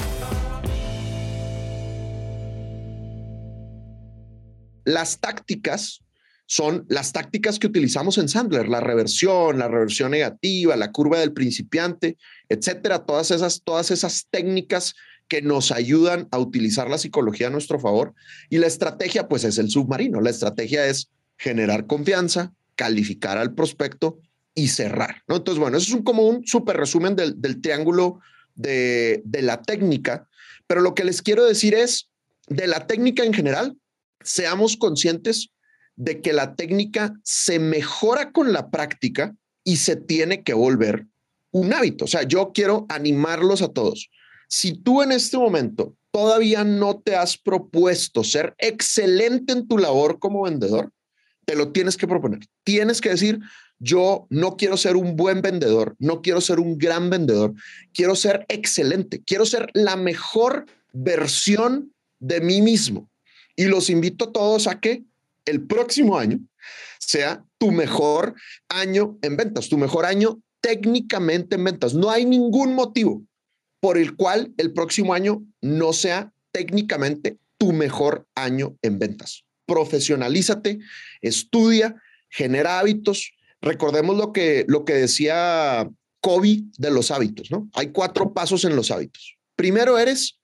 Las 4.86 5.20
tácticas 5.20 6.05
son 6.48 6.86
las 6.90 7.12
tácticas 7.12 7.58
que 7.58 7.68
utilizamos 7.68 8.18
en 8.18 8.30
Sandler, 8.30 8.68
la 8.68 8.80
reversión, 8.80 9.58
la 9.58 9.68
reversión 9.68 10.12
negativa, 10.12 10.76
la 10.76 10.92
curva 10.92 11.20
del 11.20 11.34
principiante, 11.34 12.18
etcétera, 12.50 13.06
todas 13.06 13.32
esas, 13.32 13.64
todas 13.64 13.92
esas 13.92 14.28
técnicas 14.30 14.96
que 15.28 15.42
nos 15.42 15.72
ayudan 15.72 16.28
a 16.32 16.38
utilizar 16.38 16.90
la 16.90 17.00
psicología 17.00 17.48
a 17.48 17.50
nuestro 17.50 17.80
favor. 17.80 18.14
Y 18.50 18.60
la 18.60 18.68
estrategia, 18.68 19.28
pues 19.28 19.44
es 19.44 19.58
el 19.58 19.70
submarino. 19.70 20.22
La 20.22 20.30
estrategia 20.30 20.86
es 20.86 21.10
generar 21.38 21.88
confianza, 21.88 22.54
calificar 22.76 23.38
al 23.38 23.56
prospecto 23.56 24.20
y 24.54 24.68
cerrar. 24.68 25.24
¿no? 25.28 25.38
Entonces, 25.38 25.60
bueno, 25.60 25.78
eso 25.78 25.88
es 25.88 25.94
un, 25.94 26.04
como 26.04 26.28
un 26.28 26.46
súper 26.46 26.78
resumen 26.78 27.16
del, 27.16 27.42
del 27.42 27.60
triángulo 27.60 28.20
de, 28.54 29.22
de 29.26 29.42
la 29.42 29.62
técnica, 29.64 30.30
pero 30.68 30.82
lo 30.82 30.94
que 30.94 31.04
les 31.04 31.22
quiero 31.22 31.44
decir 31.46 31.74
es, 31.74 32.10
de 32.48 32.68
la 32.68 32.86
técnica 32.86 33.24
en 33.24 33.34
general, 33.34 33.76
seamos 34.22 34.78
conscientes 34.78 35.50
de 35.96 36.22
que 36.22 36.34
la 36.34 36.56
técnica 36.56 37.14
se 37.24 37.60
mejora 37.60 38.32
con 38.32 38.54
la 38.54 38.70
práctica 38.70 39.36
y 39.64 39.78
se 39.78 39.96
tiene 39.96 40.44
que 40.44 40.54
volver 40.54 41.08
un 41.52 41.74
hábito. 41.74 42.06
O 42.06 42.08
sea, 42.08 42.24
yo 42.24 42.52
quiero 42.54 42.86
animarlos 42.90 43.62
a 43.62 43.70
todos. 43.70 44.10
Si 44.48 44.74
tú 44.74 45.02
en 45.02 45.12
este 45.12 45.38
momento 45.38 45.96
todavía 46.12 46.64
no 46.64 47.00
te 47.00 47.16
has 47.16 47.38
propuesto 47.38 48.24
ser 48.24 48.56
excelente 48.58 49.54
en 49.54 49.68
tu 49.68 49.78
labor 49.78 50.20
como 50.20 50.44
vendedor, 50.44 50.92
te 51.46 51.56
lo 51.56 51.72
tienes 51.72 51.98
que 51.98 52.08
proponer. 52.08 52.40
Tienes 52.64 53.02
que 53.02 53.10
decir, 53.10 53.40
yo 53.80 54.28
no 54.30 54.58
quiero 54.58 54.78
ser 54.78 54.96
un 54.96 55.16
buen 55.16 55.42
vendedor, 55.42 55.96
no 56.00 56.22
quiero 56.22 56.42
ser 56.42 56.60
un 56.60 56.78
gran 56.78 57.10
vendedor, 57.10 57.54
quiero 57.94 58.16
ser 58.16 58.46
excelente, 58.48 59.22
quiero 59.26 59.46
ser 59.46 59.70
la 59.74 59.96
mejor 59.96 60.66
versión 60.94 61.94
de 62.20 62.42
mí 62.42 62.62
mismo. 62.62 63.10
Y 63.56 63.66
los 63.66 63.90
invito 63.90 64.26
a 64.26 64.32
todos 64.32 64.68
a 64.68 64.80
que 64.80 65.04
el 65.46 65.66
próximo 65.66 66.18
año 66.18 66.40
sea 67.00 67.44
tu 67.58 67.72
mejor 67.72 68.36
año 68.70 69.18
en 69.22 69.38
ventas, 69.38 69.70
tu 69.70 69.78
mejor 69.78 70.06
año 70.06 70.42
técnicamente 70.62 71.56
en 71.56 71.64
ventas. 71.64 71.94
No 71.94 72.10
hay 72.10 72.26
ningún 72.26 72.74
motivo 72.74 73.24
por 73.80 73.98
el 73.98 74.16
cual 74.16 74.54
el 74.58 74.74
próximo 74.74 75.14
año 75.14 75.44
no 75.62 75.94
sea 75.94 76.34
técnicamente 76.52 77.38
tu 77.58 77.72
mejor 77.72 78.28
año 78.34 78.76
en 78.82 78.98
ventas. 78.98 79.46
Profesionalízate, 79.66 80.80
estudia, 81.22 81.96
genera 82.30 82.80
hábitos. 82.80 83.34
Recordemos 83.62 84.18
lo 84.18 84.34
que, 84.34 84.66
lo 84.68 84.86
que 84.86 84.94
decía 84.94 85.90
Kobe 86.22 86.64
de 86.78 86.92
los 86.92 87.12
hábitos, 87.12 87.52
¿no? 87.52 87.70
Hay 87.74 87.88
cuatro 87.88 88.34
pasos 88.34 88.66
en 88.66 88.76
los 88.76 88.90
hábitos. 88.90 89.38
Primero 89.56 89.98
eres 89.98 90.40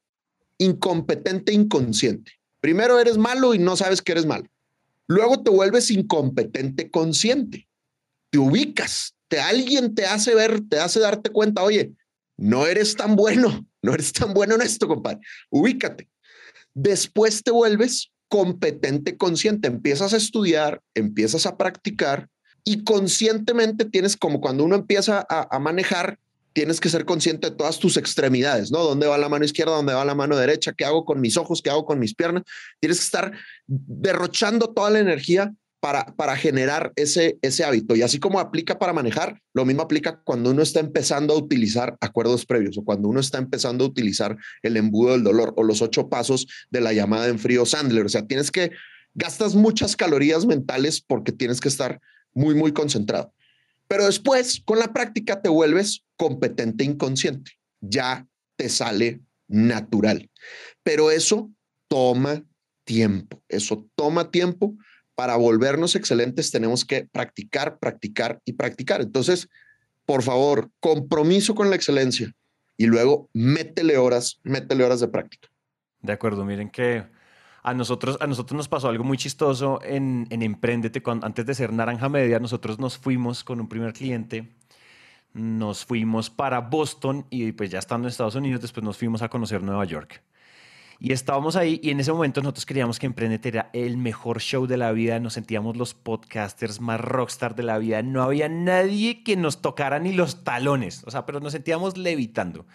incompetente 0.58 1.54
inconsciente. 1.54 2.34
Primero 2.60 3.00
eres 3.00 3.18
malo 3.18 3.56
y 3.56 3.60
no 3.60 3.76
sabes 3.76 4.02
que 4.02 4.12
eres 4.12 4.28
malo. 4.28 4.46
Luego 5.12 5.44
te 5.44 5.52
vuelves 5.52 5.92
incompetente 5.92 6.90
consciente. 6.90 7.68
Te 8.30 8.38
ubicas, 8.38 9.14
te 9.28 9.42
alguien 9.42 9.94
te 9.94 10.06
hace 10.06 10.34
ver, 10.34 10.62
te 10.70 10.80
hace 10.80 11.02
darte 11.02 11.32
cuenta, 11.32 11.64
oye, 11.64 11.92
no 12.38 12.66
eres 12.66 12.96
tan 12.96 13.18
bueno, 13.18 13.68
no 13.82 13.94
eres 13.94 14.14
tan 14.14 14.34
bueno 14.34 14.56
en 14.56 14.62
esto, 14.62 14.88
compadre. 14.88 15.20
Ubícate. 15.50 16.10
Después 16.74 17.44
te 17.44 17.52
vuelves 17.52 18.14
competente 18.30 19.18
consciente, 19.18 19.68
empiezas 19.68 20.14
a 20.14 20.18
estudiar, 20.18 20.82
empiezas 20.94 21.46
a 21.46 21.58
practicar 21.58 22.30
y 22.64 22.86
conscientemente 22.86 23.84
tienes 23.84 24.16
como 24.16 24.40
cuando 24.40 24.64
uno 24.64 24.76
empieza 24.76 25.26
a, 25.28 25.54
a 25.54 25.60
manejar, 25.60 26.20
tienes 26.54 26.80
que 26.80 26.90
ser 26.90 27.06
consciente 27.06 27.50
de 27.50 27.56
todas 27.56 27.80
tus 27.80 27.98
extremidades, 27.98 28.72
¿no? 28.72 28.80
¿Dónde 28.80 29.08
va 29.08 29.18
la 29.18 29.30
mano 29.30 29.46
izquierda? 29.46 29.76
¿Dónde 29.76 29.94
va 29.94 30.06
la 30.06 30.16
mano 30.16 30.38
derecha? 30.38 30.74
¿Qué 30.74 30.86
hago 30.86 31.06
con 31.06 31.22
mis 31.22 31.38
ojos? 31.38 31.62
¿Qué 31.62 31.70
hago 31.70 31.86
con 31.86 32.00
mis 32.00 32.14
piernas? 32.14 32.44
Tienes 32.80 33.00
que 33.00 33.06
estar 33.06 33.32
derrochando 33.68 34.70
toda 34.74 34.90
la 34.90 35.00
energía 35.00 35.54
para, 35.80 36.06
para 36.16 36.36
generar 36.36 36.94
ese, 36.96 37.40
ese 37.42 37.64
hábito. 37.64 37.96
Y 37.96 38.04
así 38.04 38.20
como 38.20 38.40
aplica 38.40 38.78
para 38.78 38.94
manejar, 38.94 39.40
lo 39.54 39.66
mismo 39.66 39.82
aplica 39.82 40.22
cuando 40.24 40.52
uno 40.52 40.62
está 40.62 40.80
empezando 40.80 41.34
a 41.34 41.38
utilizar 41.38 41.98
acuerdos 42.02 42.46
previos 42.46 42.78
o 42.78 42.84
cuando 42.84 43.10
uno 43.10 43.20
está 43.20 43.40
empezando 43.40 43.84
a 43.84 43.88
utilizar 43.88 44.38
el 44.62 44.78
embudo 44.78 45.14
del 45.14 45.24
dolor 45.24 45.54
o 45.58 45.64
los 45.64 45.82
ocho 45.82 46.08
pasos 46.10 46.48
de 46.70 46.82
la 46.82 46.94
llamada 46.94 47.28
en 47.28 47.40
frío 47.40 47.66
Sandler. 47.66 48.06
O 48.06 48.10
sea, 48.10 48.28
tienes 48.28 48.52
que, 48.52 48.72
gastas 49.14 49.56
muchas 49.56 49.96
calorías 49.96 50.46
mentales 50.46 51.02
porque 51.02 51.32
tienes 51.32 51.60
que 51.60 51.70
estar 51.70 52.00
muy, 52.34 52.56
muy 52.56 52.72
concentrado. 52.72 53.34
Pero 53.92 54.06
después, 54.06 54.62
con 54.64 54.80
la 54.80 54.94
práctica, 54.94 55.42
te 55.42 55.50
vuelves 55.50 56.06
competente 56.16 56.86
inconsciente. 56.86 57.52
Ya 57.82 58.26
te 58.56 58.70
sale 58.70 59.20
natural. 59.50 60.32
Pero 60.82 61.12
eso 61.12 61.52
toma 61.90 62.42
tiempo. 62.86 63.44
Eso 63.50 63.90
toma 63.96 64.32
tiempo. 64.32 64.78
Para 65.14 65.36
volvernos 65.36 65.98
excelentes 65.98 66.52
tenemos 66.52 66.86
que 66.86 67.10
practicar, 67.12 67.80
practicar 67.80 68.40
y 68.46 68.54
practicar. 68.54 69.02
Entonces, 69.02 69.50
por 70.06 70.24
favor, 70.24 70.72
compromiso 70.80 71.54
con 71.54 71.70
la 71.70 71.76
excelencia 71.76 72.34
y 72.78 72.86
luego 72.86 73.30
métele 73.34 73.98
horas, 73.98 74.40
métele 74.44 74.86
horas 74.86 75.02
de 75.02 75.10
práctica. 75.10 75.50
De 76.00 76.14
acuerdo, 76.14 76.46
miren 76.46 76.70
que 76.70 77.04
a 77.64 77.74
nosotros, 77.74 78.18
a 78.22 78.28
nosotros 78.28 78.58
nos 78.58 78.68
pasó 78.68 78.90
algo 78.90 79.04
muy 79.04 79.18
chistoso 79.18 79.80
en, 79.84 80.28
en 80.30 80.42
Emprendete. 80.42 81.02
Antes 81.22 81.46
de 81.46 81.54
ser 81.54 81.74
Naranja 81.74 82.10
Media, 82.10 82.40
nosotros 82.40 82.80
nos 82.80 82.98
fuimos 82.98 83.44
con 83.44 83.60
un 83.60 83.68
primer 83.68 83.94
cliente. 83.94 84.50
Nos 85.34 85.86
fuimos 85.86 86.30
para 86.30 86.60
Boston 86.60 87.26
y 87.30 87.52
pues 87.54 87.70
ya 87.70 87.80
estando 87.80 88.08
en 88.08 88.12
Estados 88.12 88.36
Unidos, 88.36 88.62
después 88.62 88.84
nos 88.84 88.98
fuimos 88.98 89.22
a 89.22 89.30
conocer 89.30 89.64
Nueva 89.64 89.86
York. 89.86 90.22
Y 91.00 91.14
estábamos 91.14 91.56
ahí 91.56 91.80
y 91.82 91.90
en 91.90 92.00
ese 92.00 92.12
momento 92.12 92.42
nosotros 92.42 92.66
creíamos 92.66 93.00
que 93.00 93.08
Emprendete 93.08 93.50
era 93.50 93.70
el 93.74 93.98
mejor 93.98 94.40
show 94.40 94.68
de 94.68 94.78
la 94.78 94.92
vida, 94.92 95.20
nos 95.20 95.34
sentíamos 95.34 95.76
los 95.76 95.96
podcasters 95.96 96.80
más 96.80 97.02
rockstar 97.02 97.56
de 97.56 97.64
la 97.64 97.80
vida, 97.80 98.04
no 98.04 98.22
había 98.22 98.50
nadie 98.50 99.24
que 99.24 99.36
nos 99.36 99.64
tocara 99.64 99.98
ni 99.98 100.14
los 100.14 100.44
talones, 100.44 101.04
o 101.06 101.10
sea, 101.10 101.26
pero 101.26 101.40
nos 101.40 101.54
sentíamos 101.54 101.98
levitando. 101.98 102.68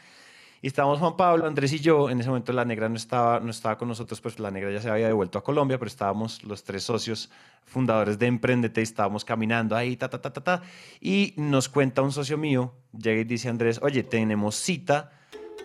Y 0.67 0.69
estábamos 0.69 0.99
Juan 0.99 1.17
Pablo, 1.17 1.47
Andrés 1.47 1.73
y 1.75 1.79
yo. 1.79 2.11
En 2.11 2.19
ese 2.19 2.29
momento 2.29 2.53
la 2.53 2.65
negra 2.65 2.89
no 2.89 2.97
estaba, 2.97 3.39
no 3.39 3.53
estaba 3.53 3.79
con 3.79 3.87
nosotros, 3.87 4.21
pues 4.21 4.41
la 4.41 4.51
negra 4.51 4.73
ya 4.73 4.81
se 4.81 4.91
había 4.91 5.07
devuelto 5.07 5.39
a 5.39 5.45
Colombia, 5.45 5.79
pero 5.79 5.87
estábamos 5.87 6.43
los 6.43 6.65
tres 6.65 6.83
socios 6.83 7.31
fundadores 7.65 8.19
de 8.19 8.27
Emprendete 8.27 8.81
y 8.81 8.83
estábamos 8.83 9.25
caminando 9.25 9.77
ahí, 9.77 9.97
ta, 9.97 10.11
ta, 10.11 10.21
ta, 10.21 10.33
ta, 10.33 10.41
ta. 10.43 10.63
Y 11.01 11.35
nos 11.37 11.69
cuenta 11.69 12.03
un 12.03 12.11
socio 12.11 12.37
mío, 12.37 12.75
llega 13.01 13.21
y 13.21 13.25
dice 13.25 13.49
Andrés, 13.49 13.79
oye, 13.81 14.03
tenemos 14.03 14.57
cita 14.57 15.13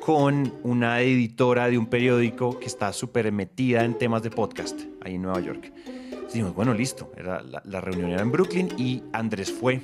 con 0.05 0.53
una 0.61 1.01
editora 1.01 1.67
de 1.67 1.79
un 1.79 1.87
periódico 1.87 2.59
que 2.59 2.67
está 2.67 2.93
súper 2.93 3.31
metida 3.31 3.83
en 3.83 3.97
temas 3.97 4.21
de 4.21 4.29
podcast 4.29 4.81
ahí 5.03 5.15
en 5.15 5.23
Nueva 5.23 5.39
York. 5.39 5.73
Dijimos, 6.27 6.53
bueno, 6.53 6.75
listo. 6.75 7.11
Era, 7.17 7.41
la, 7.41 7.63
la 7.65 7.81
reunión 7.81 8.11
era 8.11 8.21
en 8.21 8.31
Brooklyn 8.31 8.69
y 8.77 9.01
Andrés 9.13 9.51
fue. 9.51 9.81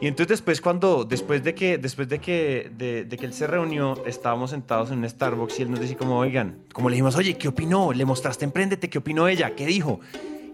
Y 0.00 0.06
entonces 0.06 0.38
después 0.38 0.60
cuando, 0.60 1.04
después 1.04 1.42
de 1.42 1.54
que, 1.54 1.76
después 1.76 2.08
de 2.08 2.20
que, 2.20 2.70
de, 2.76 3.08
que 3.08 3.26
él 3.26 3.32
se 3.32 3.46
reunió, 3.46 4.04
estábamos 4.06 4.50
sentados 4.50 4.90
en 4.90 4.98
un 4.98 5.08
Starbucks 5.08 5.58
y 5.58 5.62
él 5.62 5.70
nos 5.70 5.80
decía 5.80 5.96
como, 5.96 6.18
oigan, 6.18 6.58
como 6.72 6.88
le 6.88 6.94
dijimos, 6.94 7.16
oye, 7.16 7.36
¿qué 7.36 7.48
opinó? 7.48 7.92
¿Le 7.92 8.04
mostraste 8.04 8.44
Emprendete? 8.44 8.88
¿Qué 8.88 8.98
opinó 8.98 9.26
ella? 9.26 9.56
¿Qué 9.56 9.66
dijo? 9.66 10.00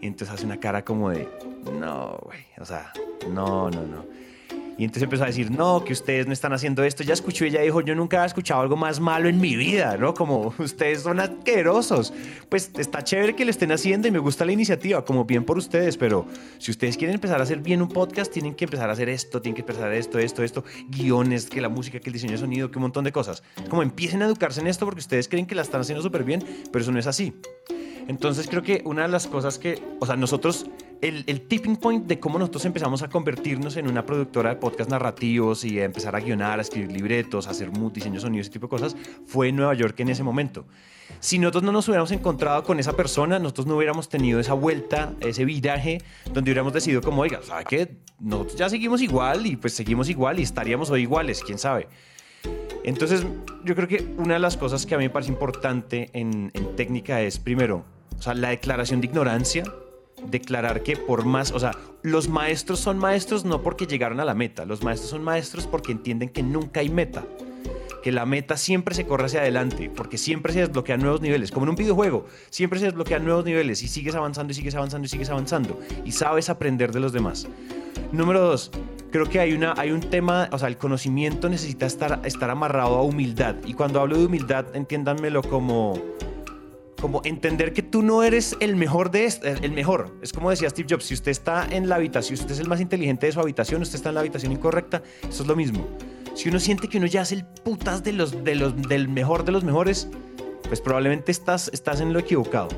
Y 0.00 0.06
entonces 0.06 0.34
hace 0.34 0.46
una 0.46 0.58
cara 0.60 0.84
como 0.84 1.10
de, 1.10 1.28
no, 1.78 2.18
güey, 2.22 2.40
o 2.58 2.64
sea, 2.64 2.92
no, 3.30 3.70
no, 3.70 3.82
no. 3.82 4.04
Y 4.76 4.84
entonces 4.84 5.04
empezó 5.04 5.24
a 5.24 5.26
decir, 5.26 5.50
no, 5.50 5.84
que 5.84 5.92
ustedes 5.92 6.26
no 6.26 6.32
están 6.32 6.52
haciendo 6.52 6.82
esto. 6.82 7.04
Ya 7.04 7.14
escuchó, 7.14 7.44
ella 7.44 7.60
dijo, 7.60 7.80
yo 7.80 7.94
nunca 7.94 8.22
he 8.22 8.26
escuchado 8.26 8.60
algo 8.60 8.76
más 8.76 8.98
malo 8.98 9.28
en 9.28 9.40
mi 9.40 9.56
vida, 9.56 9.96
¿no? 9.96 10.14
Como 10.14 10.52
ustedes 10.58 11.02
son 11.02 11.20
asquerosos. 11.20 12.12
Pues 12.48 12.70
está 12.76 13.02
chévere 13.04 13.36
que 13.36 13.44
lo 13.44 13.50
estén 13.50 13.72
haciendo 13.72 14.08
y 14.08 14.10
me 14.10 14.18
gusta 14.18 14.44
la 14.44 14.52
iniciativa, 14.52 15.04
como 15.04 15.24
bien 15.24 15.44
por 15.44 15.58
ustedes, 15.58 15.96
pero 15.96 16.26
si 16.58 16.70
ustedes 16.70 16.96
quieren 16.96 17.14
empezar 17.14 17.40
a 17.40 17.44
hacer 17.44 17.58
bien 17.58 17.82
un 17.82 17.88
podcast, 17.88 18.32
tienen 18.32 18.54
que 18.54 18.64
empezar 18.64 18.90
a 18.90 18.92
hacer 18.92 19.08
esto, 19.08 19.40
tienen 19.40 19.54
que 19.54 19.62
empezar 19.62 19.90
a 19.90 19.96
esto, 19.96 20.18
esto, 20.18 20.42
esto, 20.42 20.64
guiones, 20.88 21.46
que 21.46 21.60
la 21.60 21.68
música, 21.68 22.00
que 22.00 22.08
el 22.08 22.14
diseño 22.14 22.32
de 22.32 22.38
sonido, 22.38 22.70
que 22.70 22.78
un 22.78 22.82
montón 22.82 23.04
de 23.04 23.12
cosas. 23.12 23.42
Como 23.68 23.82
empiecen 23.82 24.22
a 24.22 24.26
educarse 24.26 24.60
en 24.60 24.66
esto 24.66 24.84
porque 24.84 25.00
ustedes 25.00 25.28
creen 25.28 25.46
que 25.46 25.54
la 25.54 25.62
están 25.62 25.80
haciendo 25.80 26.02
súper 26.02 26.24
bien, 26.24 26.44
pero 26.72 26.82
eso 26.82 26.92
no 26.92 26.98
es 26.98 27.06
así. 27.06 27.32
Entonces 28.08 28.48
creo 28.48 28.62
que 28.62 28.82
una 28.84 29.02
de 29.02 29.08
las 29.08 29.26
cosas 29.26 29.58
que, 29.58 29.82
o 30.00 30.06
sea, 30.06 30.16
nosotros, 30.16 30.66
el, 31.00 31.42
tipping 31.42 31.76
point 31.76 32.06
de 32.06 32.18
cómo 32.18 32.38
nosotros 32.38 32.64
empezamos 32.64 33.02
a 33.02 33.08
convertirnos 33.08 33.76
en 33.76 33.88
una 33.88 34.04
productora 34.06 34.50
de 34.50 34.56
podcast 34.56 34.90
narrativos 34.90 35.64
y 35.64 35.78
a 35.80 35.84
empezar 35.84 36.16
a 36.16 36.20
guionar, 36.20 36.58
a 36.58 36.62
escribir 36.62 36.92
libretos, 36.92 37.46
a 37.46 37.50
hacer 37.50 37.70
diseño 37.92 38.20
sonido, 38.20 38.42
ese 38.42 38.50
tipo 38.50 38.66
de 38.66 38.70
cosas, 38.70 38.96
fue 39.26 39.48
en 39.48 39.56
Nueva 39.56 39.74
York 39.74 39.98
en 40.00 40.08
ese 40.08 40.22
momento. 40.22 40.66
Si 41.20 41.38
nosotros 41.38 41.62
no 41.62 41.72
nos 41.72 41.86
hubiéramos 41.88 42.10
encontrado 42.12 42.62
con 42.64 42.78
esa 42.80 42.94
persona, 42.94 43.38
nosotros 43.38 43.66
no 43.66 43.76
hubiéramos 43.76 44.08
tenido 44.08 44.40
esa 44.40 44.54
vuelta, 44.54 45.12
ese 45.20 45.44
viraje, 45.44 46.00
donde 46.32 46.50
hubiéramos 46.50 46.72
decidido 46.72 47.02
como, 47.02 47.22
oiga, 47.22 47.40
¿sabe 47.42 47.64
qué? 47.68 47.96
Nosotros 48.18 48.56
ya 48.56 48.68
seguimos 48.68 49.02
igual 49.02 49.46
y 49.46 49.56
pues 49.56 49.74
seguimos 49.74 50.08
igual 50.08 50.40
y 50.40 50.42
estaríamos 50.42 50.90
hoy 50.90 51.02
iguales, 51.02 51.42
quién 51.44 51.58
sabe. 51.58 51.88
Entonces, 52.84 53.24
yo 53.64 53.74
creo 53.74 53.88
que 53.88 54.06
una 54.18 54.34
de 54.34 54.40
las 54.40 54.56
cosas 54.56 54.84
que 54.86 54.94
a 54.94 54.98
mí 54.98 55.04
me 55.04 55.10
parece 55.10 55.32
importante 55.32 56.10
en, 56.12 56.50
en 56.54 56.76
técnica 56.76 57.22
es, 57.22 57.38
primero, 57.38 57.84
o 58.18 58.22
sea, 58.22 58.34
la 58.34 58.50
declaración 58.50 59.00
de 59.00 59.06
ignorancia, 59.06 59.64
declarar 60.30 60.82
que 60.82 60.96
por 60.96 61.24
más, 61.24 61.52
o 61.52 61.58
sea, 61.58 61.72
los 62.02 62.28
maestros 62.28 62.80
son 62.80 62.98
maestros 62.98 63.44
no 63.44 63.62
porque 63.62 63.86
llegaron 63.86 64.20
a 64.20 64.24
la 64.24 64.34
meta, 64.34 64.64
los 64.64 64.82
maestros 64.82 65.10
son 65.10 65.22
maestros 65.22 65.66
porque 65.66 65.92
entienden 65.92 66.28
que 66.28 66.42
nunca 66.42 66.80
hay 66.80 66.88
meta, 66.88 67.24
que 68.02 68.12
la 68.12 68.26
meta 68.26 68.56
siempre 68.56 68.94
se 68.94 69.06
corre 69.06 69.26
hacia 69.26 69.40
adelante, 69.40 69.90
porque 69.94 70.18
siempre 70.18 70.52
se 70.52 70.60
desbloquean 70.60 71.00
nuevos 71.00 71.20
niveles, 71.20 71.50
como 71.50 71.64
en 71.64 71.70
un 71.70 71.76
videojuego, 71.76 72.26
siempre 72.50 72.78
se 72.78 72.86
desbloquean 72.86 73.24
nuevos 73.24 73.44
niveles 73.44 73.82
y 73.82 73.88
sigues 73.88 74.14
avanzando 74.14 74.52
y 74.52 74.54
sigues 74.54 74.74
avanzando 74.74 75.06
y 75.06 75.08
sigues 75.08 75.30
avanzando 75.30 75.80
y 76.04 76.12
sabes 76.12 76.50
aprender 76.50 76.92
de 76.92 77.00
los 77.00 77.12
demás. 77.12 77.48
Número 78.12 78.40
dos, 78.40 78.70
creo 79.10 79.26
que 79.26 79.40
hay, 79.40 79.52
una, 79.52 79.74
hay 79.76 79.90
un 79.90 80.00
tema, 80.00 80.48
o 80.52 80.58
sea, 80.58 80.68
el 80.68 80.76
conocimiento 80.76 81.48
necesita 81.48 81.86
estar, 81.86 82.20
estar 82.24 82.50
amarrado 82.50 82.96
a 82.96 83.02
humildad 83.02 83.56
y 83.64 83.74
cuando 83.74 84.00
hablo 84.00 84.18
de 84.18 84.26
humildad, 84.26 84.66
entiéndanmelo 84.74 85.42
como 85.42 85.94
como 87.00 87.20
entender 87.24 87.72
que 87.72 87.82
tú 87.82 88.02
no 88.02 88.22
eres 88.22 88.56
el 88.60 88.76
mejor 88.76 89.10
de 89.10 89.24
esto, 89.26 89.46
el 89.46 89.72
mejor. 89.72 90.16
Es 90.22 90.32
como 90.32 90.50
decía 90.50 90.70
Steve 90.70 90.88
Jobs, 90.90 91.04
si 91.04 91.14
usted 91.14 91.30
está 91.30 91.66
en 91.70 91.88
la 91.88 91.96
habitación, 91.96 92.36
si 92.36 92.42
usted 92.42 92.54
es 92.54 92.60
el 92.60 92.68
más 92.68 92.80
inteligente 92.80 93.26
de 93.26 93.32
su 93.32 93.40
habitación, 93.40 93.82
usted 93.82 93.96
está 93.96 94.08
en 94.08 94.14
la 94.14 94.20
habitación 94.20 94.52
incorrecta, 94.52 95.02
eso 95.28 95.42
es 95.42 95.48
lo 95.48 95.56
mismo. 95.56 95.86
Si 96.34 96.48
uno 96.48 96.58
siente 96.58 96.88
que 96.88 96.98
uno 96.98 97.06
ya 97.06 97.22
es 97.22 97.32
el 97.32 97.44
putas 97.44 98.02
de 98.02 98.12
los, 98.12 98.42
de 98.42 98.54
los, 98.54 98.76
del 98.88 99.08
mejor 99.08 99.44
de 99.44 99.52
los 99.52 99.64
mejores, 99.64 100.08
pues 100.66 100.80
probablemente 100.80 101.30
estás, 101.30 101.70
estás 101.72 102.00
en 102.00 102.12
lo 102.12 102.18
equivocado. 102.18 102.68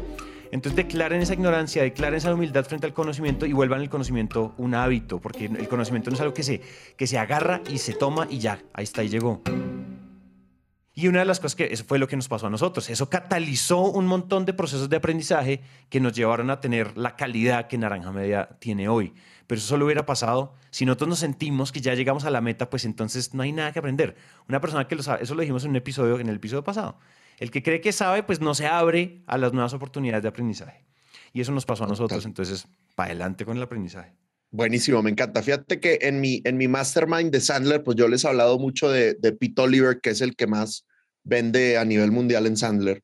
Entonces 0.52 0.76
declaren 0.76 1.20
esa 1.20 1.35
ignorancia, 1.35 1.83
declaren 1.83 2.18
esa 2.18 2.33
humildad 2.33 2.64
frente 2.64 2.87
al 2.87 2.92
conocimiento 2.92 3.46
y 3.46 3.52
vuelvan 3.52 3.81
el 3.81 3.88
conocimiento 3.88 4.55
un 4.59 4.74
hábito, 4.74 5.20
porque 5.20 5.46
el 5.46 5.68
conocimiento 5.68 6.11
no 6.11 6.14
es 6.14 6.20
algo 6.20 6.35
que 6.35 6.42
se, 6.42 6.61
que 6.96 7.07
se 7.07 7.18
agarra 7.18 7.62
y 7.70 7.79
se 7.79 7.94
toma 7.94 8.26
y 8.31 8.38
ya, 8.38 8.62
ahí 8.72 8.85
está, 8.85 9.00
ahí 9.00 9.09
llegó. 9.09 9.42
Y 10.98 11.09
una 11.09 11.18
de 11.18 11.26
las 11.26 11.40
cosas 11.40 11.56
que 11.56 11.68
eso 11.70 11.85
fue 11.85 11.98
lo 11.98 12.09
que 12.09 12.16
nos 12.16 12.26
pasó 12.26 12.46
a 12.46 12.50
nosotros, 12.50 12.88
eso 12.88 13.11
catalizó 13.11 13.82
un 13.82 14.06
montón 14.06 14.46
de 14.46 14.54
procesos 14.54 14.88
de 14.88 14.96
aprendizaje 14.96 15.61
que 15.90 16.00
nos 16.00 16.14
llevaron 16.14 16.48
a 16.48 16.59
tener 16.59 16.96
la 16.96 17.16
calidad 17.16 17.68
que 17.68 17.76
Naranja 17.76 18.12
Media 18.12 18.48
tiene 18.61 18.88
hoy. 18.88 19.12
Pero 19.46 19.59
eso 19.59 19.68
solo 19.68 19.85
hubiera 19.85 20.06
pasado 20.06 20.54
si 20.70 20.87
nosotros 20.87 21.11
nos 21.11 21.18
sentimos 21.18 21.70
que 21.70 21.82
ya 21.82 21.92
llegamos 21.92 22.24
a 22.24 22.30
la 22.30 22.40
meta, 22.40 22.70
pues 22.70 22.87
entonces 22.87 23.35
no 23.35 23.42
hay 23.42 23.52
nada 23.52 23.72
que 23.72 23.78
aprender. 23.78 24.16
Una 24.48 24.59
persona 24.62 24.88
que 24.88 24.96
lo 24.96 25.02
sabe, 25.02 25.22
eso 25.22 25.35
lo 25.35 25.42
dijimos 25.42 25.64
en 25.64 25.70
un 25.72 25.76
episodio, 25.76 26.18
en 26.18 26.30
el 26.30 26.37
episodio 26.37 26.64
pasado. 26.64 26.98
El 27.37 27.50
que 27.50 27.62
cree 27.62 27.82
que 27.82 27.92
sabe, 27.92 28.22
pues 28.22 28.40
no 28.40 28.54
se 28.54 28.66
abre 28.66 29.22
a 29.26 29.37
las 29.37 29.52
nuevas 29.52 29.74
oportunidades 29.74 30.22
de 30.22 30.30
aprendizaje. 30.30 30.82
Y 31.35 31.42
eso 31.42 31.52
nos 31.52 31.66
pasó 31.66 31.85
a 31.85 31.88
nosotros, 31.88 32.24
entonces, 32.24 32.68
para 32.94 33.11
adelante 33.11 33.44
con 33.44 33.59
el 33.59 33.62
aprendizaje. 33.62 34.14
Buenísimo, 34.50 35.02
me 35.02 35.11
encanta. 35.11 35.42
Fíjate 35.42 35.80
que 35.80 35.98
en 36.02 36.20
mi, 36.20 36.40
en 36.44 36.56
mi 36.56 36.68
mastermind 36.68 37.30
de 37.30 37.40
Sandler, 37.40 37.82
pues 37.82 37.96
yo 37.96 38.09
les 38.09 38.24
he 38.24 38.28
hablado 38.28 38.59
mucho 38.59 38.90
de, 38.90 39.14
de 39.14 39.32
Pete 39.32 39.62
Oliver, 39.62 40.00
que 40.00 40.11
es 40.11 40.20
el 40.20 40.37
que 40.37 40.46
más 40.46 40.87
vende 41.24 41.76
a 41.76 41.85
nivel 41.85 42.12
mundial 42.12 42.46
en 42.46 42.56
Sandler. 42.56 43.02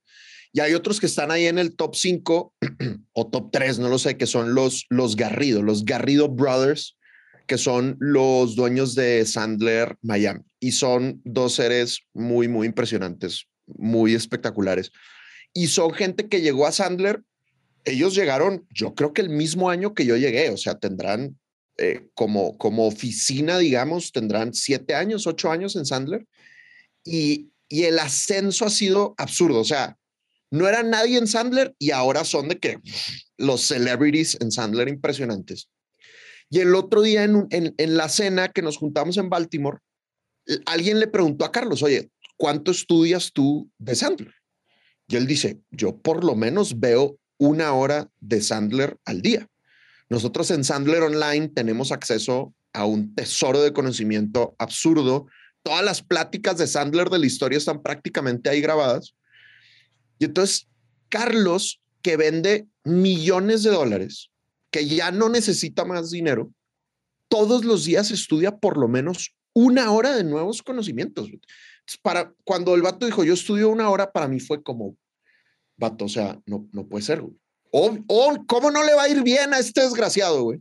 Y 0.53 0.61
hay 0.61 0.75
otros 0.75 1.01
que 1.01 1.07
están 1.07 1.31
ahí 1.31 1.47
en 1.47 1.59
el 1.59 1.77
top 1.77 1.97
5 1.97 2.55
o 3.13 3.27
top 3.27 3.51
3, 3.53 3.79
no 3.79 3.89
lo 3.89 3.99
sé, 3.99 4.17
que 4.17 4.27
son 4.27 4.55
los, 4.55 4.87
los 4.91 5.17
Garrido, 5.17 5.63
los 5.63 5.85
Garrido 5.85 6.29
Brothers, 6.29 6.97
que 7.47 7.59
son 7.59 7.97
los 8.01 8.55
dueños 8.55 8.95
de 8.95 9.25
Sandler 9.25 9.97
Miami. 10.03 10.41
Y 10.61 10.73
son 10.73 11.21
dos 11.25 11.55
seres 11.55 12.01
muy, 12.13 12.49
muy 12.49 12.67
impresionantes, 12.67 13.47
muy 13.67 14.15
espectaculares. 14.15 14.93
Y 15.55 15.69
son 15.69 15.93
gente 15.93 16.29
que 16.29 16.43
llegó 16.43 16.67
a 16.67 16.73
Sandler, 16.73 17.23
ellos 17.85 18.15
llegaron, 18.15 18.67
yo 18.71 18.95
creo 18.95 19.13
que 19.13 19.23
el 19.23 19.29
mismo 19.29 19.71
año 19.71 19.95
que 19.95 20.07
yo 20.07 20.17
llegué, 20.17 20.51
o 20.51 20.57
sea, 20.57 20.79
tendrán 20.79 21.39
eh, 21.79 22.09
como, 22.15 22.57
como 22.59 22.87
oficina, 22.87 23.59
digamos, 23.59 24.13
tendrán 24.13 24.55
siete 24.55 24.95
años, 24.95 25.27
ocho 25.27 25.51
años 25.51 25.77
en 25.77 25.87
Sandler. 25.87 26.27
Y, 27.05 27.51
y 27.69 27.85
el 27.85 27.99
ascenso 27.99 28.67
ha 28.67 28.71
sido 28.71 29.15
absurdo, 29.17 29.61
o 29.61 29.65
sea, 29.65 29.97
no 30.51 30.69
era 30.69 30.83
nadie 30.83 31.19
en 31.19 31.27
Sandler 31.27 31.75
y 31.79 31.91
ahora 31.91 32.25
son 32.25 32.49
de 32.49 32.59
que 32.59 32.79
los 33.39 33.63
celebrities 33.63 34.37
en 34.41 34.53
Sandler 34.53 34.89
impresionantes. 34.89 35.71
Y 36.51 36.61
el 36.61 36.75
otro 36.75 37.01
día 37.01 37.25
en, 37.25 37.47
en, 37.51 37.75
en 37.79 37.97
la 37.97 38.11
cena 38.11 38.49
que 38.49 38.61
nos 38.61 38.77
juntamos 38.77 39.17
en 39.17 39.31
Baltimore, 39.31 39.79
alguien 40.67 41.01
le 41.01 41.07
preguntó 41.07 41.47
a 41.47 41.53
Carlos, 41.53 41.83
oye, 41.83 42.11
¿cuánto 42.37 42.71
estudias 42.71 43.33
tú 43.33 43.71
de 43.79 43.95
Sandler? 43.95 44.35
Y 45.09 45.17
él 45.17 45.27
dice, 45.27 45.61
yo 45.71 45.97
por 45.97 46.25
lo 46.25 46.37
menos 46.37 46.79
veo 46.79 47.19
una 47.43 47.73
hora 47.73 48.09
de 48.21 48.41
Sandler 48.41 48.99
al 49.05 49.21
día. 49.21 49.49
Nosotros 50.09 50.53
en 50.53 50.63
Sandler 50.63 51.03
Online 51.03 51.49
tenemos 51.49 51.91
acceso 51.91 52.55
a 52.73 52.87
un 52.87 53.17
tesoro 53.17 53.61
de 53.61 53.73
conocimiento 53.73 54.55
absurdo. 54.61 55.27
Todas 55.65 55.85
las 55.85 56.03
pláticas 56.03 56.57
de 56.59 56.69
Sandler 56.69 57.11
de 57.11 57.19
la 57.19 57.27
historia 57.27 57.59
están 57.59 57.83
prácticamente 57.83 58.49
ahí 58.49 58.61
grabadas. 58.61 59.17
Y 60.21 60.27
entonces, 60.27 60.69
Carlos, 61.09 61.81
que 62.01 62.17
vende 62.17 62.69
millones 62.85 63.65
de 63.65 63.71
dólares, 63.71 64.31
que 64.71 64.87
ya 64.87 65.11
no 65.11 65.29
necesita 65.29 65.85
más 65.85 66.13
dinero, 66.13 66.53
todos 67.27 67.65
los 67.65 67.85
días 67.85 68.13
estudia 68.13 68.57
por 68.57 68.77
lo 68.77 68.87
menos 68.87 69.35
una 69.53 69.91
hora 69.91 70.15
de 70.15 70.23
nuevos 70.23 70.63
conocimientos 70.63 71.29
para 72.03 72.33
cuando 72.45 72.77
el 72.77 72.83
vato 72.83 73.05
dijo, 73.05 73.25
yo 73.25 73.35
estudio 73.35 73.69
una 73.69 73.91
hora, 73.91 74.13
para 74.13 74.29
mí 74.29 74.39
fue 74.39 74.63
como, 74.63 74.97
o 75.99 76.09
sea, 76.09 76.41
no, 76.47 76.69
no 76.73 76.87
puede 76.87 77.05
ser. 77.05 77.23
O, 77.71 77.99
o, 78.07 78.45
¿cómo 78.47 78.71
no 78.71 78.85
le 78.85 78.95
va 78.95 79.05
a 79.05 79.09
ir 79.09 79.23
bien 79.23 79.55
a 79.55 79.59
este 79.59 79.83
desgraciado, 79.83 80.43
güey? 80.43 80.61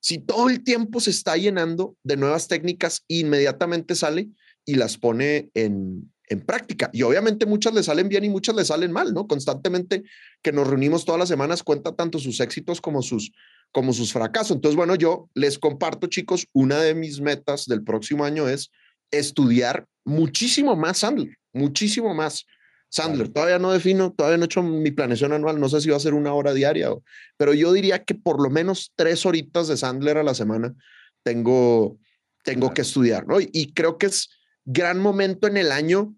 Si 0.00 0.18
todo 0.18 0.48
el 0.48 0.64
tiempo 0.64 1.00
se 1.00 1.10
está 1.10 1.36
llenando 1.36 1.96
de 2.02 2.16
nuevas 2.16 2.48
técnicas, 2.48 3.04
inmediatamente 3.06 3.94
sale 3.94 4.28
y 4.64 4.74
las 4.74 4.96
pone 4.96 5.50
en, 5.54 6.10
en 6.30 6.40
práctica. 6.40 6.88
Y 6.92 7.02
obviamente 7.02 7.44
muchas 7.44 7.74
le 7.74 7.82
salen 7.82 8.08
bien 8.08 8.24
y 8.24 8.30
muchas 8.30 8.54
le 8.54 8.64
salen 8.64 8.92
mal, 8.92 9.12
¿no? 9.12 9.26
Constantemente 9.26 10.04
que 10.42 10.52
nos 10.52 10.66
reunimos 10.66 11.04
todas 11.04 11.18
las 11.18 11.28
semanas 11.28 11.62
cuenta 11.62 11.94
tanto 11.94 12.18
sus 12.18 12.40
éxitos 12.40 12.80
como 12.80 13.02
sus, 13.02 13.32
como 13.72 13.92
sus 13.92 14.12
fracasos. 14.12 14.52
Entonces, 14.52 14.76
bueno, 14.76 14.94
yo 14.94 15.28
les 15.34 15.58
comparto, 15.58 16.06
chicos, 16.06 16.46
una 16.52 16.78
de 16.78 16.94
mis 16.94 17.20
metas 17.20 17.66
del 17.66 17.82
próximo 17.82 18.24
año 18.24 18.48
es 18.48 18.70
estudiar 19.10 19.86
muchísimo 20.04 20.76
más 20.76 20.98
Sandler, 20.98 21.36
muchísimo 21.52 22.14
más 22.14 22.46
Sandler. 22.90 23.28
Todavía 23.28 23.58
no 23.58 23.72
defino, 23.72 24.12
todavía 24.12 24.36
no 24.36 24.44
he 24.44 24.46
hecho 24.46 24.62
mi 24.62 24.90
planeación 24.90 25.32
anual, 25.32 25.60
no 25.60 25.68
sé 25.68 25.80
si 25.80 25.88
va 25.88 25.96
a 25.96 26.00
ser 26.00 26.12
una 26.12 26.34
hora 26.34 26.52
diaria, 26.52 26.90
pero 27.36 27.54
yo 27.54 27.72
diría 27.72 28.04
que 28.04 28.14
por 28.14 28.42
lo 28.42 28.50
menos 28.50 28.92
tres 28.96 29.24
horitas 29.24 29.68
de 29.68 29.76
Sandler 29.76 30.18
a 30.18 30.24
la 30.24 30.34
semana 30.34 30.74
tengo, 31.22 31.98
tengo 32.44 32.74
que 32.74 32.82
estudiar, 32.82 33.26
¿no? 33.26 33.40
Y, 33.40 33.72
creo 33.74 33.96
que 33.96 34.06
es 34.06 34.30
gran 34.64 34.98
momento 34.98 35.46
en 35.46 35.56
el 35.56 35.72
año. 35.72 36.14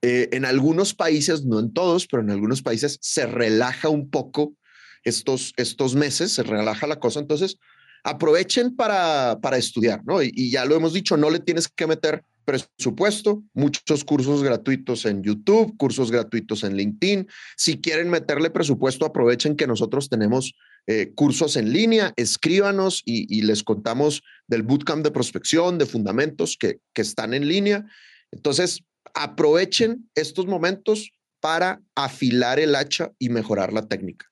Eh, 0.00 0.28
en 0.30 0.44
algunos 0.44 0.94
países, 0.94 1.44
no 1.44 1.58
en 1.58 1.72
todos, 1.72 2.06
pero 2.06 2.22
en 2.22 2.30
algunos 2.30 2.62
países 2.62 2.98
se 3.00 3.26
relaja 3.26 3.88
un 3.88 4.10
poco 4.10 4.54
estos, 5.02 5.52
estos 5.56 5.96
meses, 5.96 6.32
se 6.32 6.44
relaja 6.44 6.86
la 6.86 7.00
cosa. 7.00 7.18
Entonces, 7.18 7.58
aprovechen 8.04 8.76
para, 8.76 9.38
para 9.42 9.56
estudiar, 9.56 10.04
¿no? 10.04 10.22
y, 10.22 10.50
ya 10.52 10.64
lo 10.66 10.76
hemos 10.76 10.92
dicho, 10.92 11.16
no 11.16 11.30
le 11.30 11.40
tienes 11.40 11.66
que 11.66 11.88
meter 11.88 12.22
presupuesto, 12.48 13.44
muchos 13.52 14.04
cursos 14.04 14.42
gratuitos 14.42 15.04
en 15.04 15.22
YouTube, 15.22 15.76
cursos 15.76 16.10
gratuitos 16.10 16.64
en 16.64 16.76
LinkedIn. 16.76 17.28
Si 17.58 17.78
quieren 17.78 18.08
meterle 18.08 18.48
presupuesto, 18.48 19.04
aprovechen 19.04 19.54
que 19.54 19.66
nosotros 19.66 20.08
tenemos 20.08 20.54
eh, 20.86 21.12
cursos 21.14 21.56
en 21.56 21.74
línea, 21.74 22.14
escríbanos 22.16 23.02
y, 23.04 23.42
les 23.42 23.62
contamos 23.62 24.22
del 24.46 24.62
bootcamp 24.62 25.04
de 25.04 25.10
prospección, 25.10 25.76
de 25.76 25.84
fundamentos 25.84 26.56
que, 26.58 26.80
que 26.94 27.02
están 27.02 27.34
en 27.34 27.46
línea. 27.46 27.84
Entonces, 28.30 28.82
aprovechen 29.12 30.08
estos 30.14 30.46
momentos 30.46 31.10
para 31.40 31.82
afilar 31.94 32.58
el 32.58 32.74
hacha 32.74 33.12
y 33.18 33.28
mejorar 33.28 33.74
la 33.74 33.88
técnica. 33.88 34.24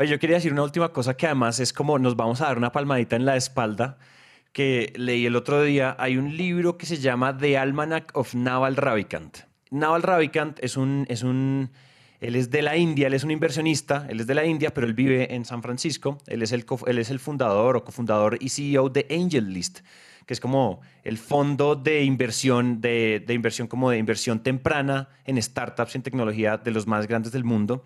Oye, 0.00 0.10
yo 0.10 0.18
quería 0.18 0.36
decir 0.36 0.52
una 0.52 0.64
última 0.64 0.92
cosa 0.92 1.14
que 1.14 1.26
además 1.26 1.60
es 1.60 1.72
como 1.72 1.96
nos 2.00 2.16
vamos 2.16 2.40
a 2.40 2.46
dar 2.46 2.58
una 2.58 2.72
palmadita 2.72 3.14
en 3.14 3.24
la 3.24 3.36
espalda 3.36 3.98
que 4.52 4.92
leí 4.96 5.26
el 5.26 5.36
otro 5.36 5.62
día, 5.62 5.96
hay 5.98 6.16
un 6.16 6.36
libro 6.36 6.76
que 6.76 6.86
se 6.86 6.98
llama 6.98 7.36
The 7.36 7.56
Almanac 7.58 8.10
of 8.14 8.34
Naval 8.34 8.76
Ravikant. 8.76 9.38
Naval 9.70 10.02
Ravikant 10.02 10.58
es 10.62 10.76
un, 10.76 11.06
es 11.08 11.22
un, 11.22 11.70
él 12.20 12.36
es 12.36 12.50
de 12.50 12.60
la 12.60 12.76
India, 12.76 13.06
él 13.06 13.14
es 13.14 13.24
un 13.24 13.30
inversionista, 13.30 14.06
él 14.08 14.20
es 14.20 14.26
de 14.26 14.34
la 14.34 14.44
India, 14.44 14.74
pero 14.74 14.86
él 14.86 14.92
vive 14.92 15.34
en 15.34 15.46
San 15.46 15.62
Francisco. 15.62 16.18
Él 16.26 16.42
es 16.42 16.52
el, 16.52 16.66
él 16.86 16.98
es 16.98 17.10
el 17.10 17.18
fundador 17.18 17.76
o 17.76 17.84
cofundador 17.84 18.36
y 18.40 18.50
CEO 18.50 18.90
de 18.90 19.06
Angel 19.10 19.52
List, 19.52 19.80
que 20.26 20.34
es 20.34 20.40
como 20.40 20.82
el 21.02 21.16
fondo 21.16 21.74
de 21.74 22.04
inversión, 22.04 22.82
de, 22.82 23.24
de 23.26 23.34
inversión 23.34 23.66
como 23.66 23.90
de 23.90 23.98
inversión 23.98 24.42
temprana 24.42 25.08
en 25.24 25.42
startups, 25.42 25.96
en 25.96 26.02
tecnología 26.02 26.58
de 26.58 26.70
los 26.70 26.86
más 26.86 27.08
grandes 27.08 27.32
del 27.32 27.44
mundo. 27.44 27.84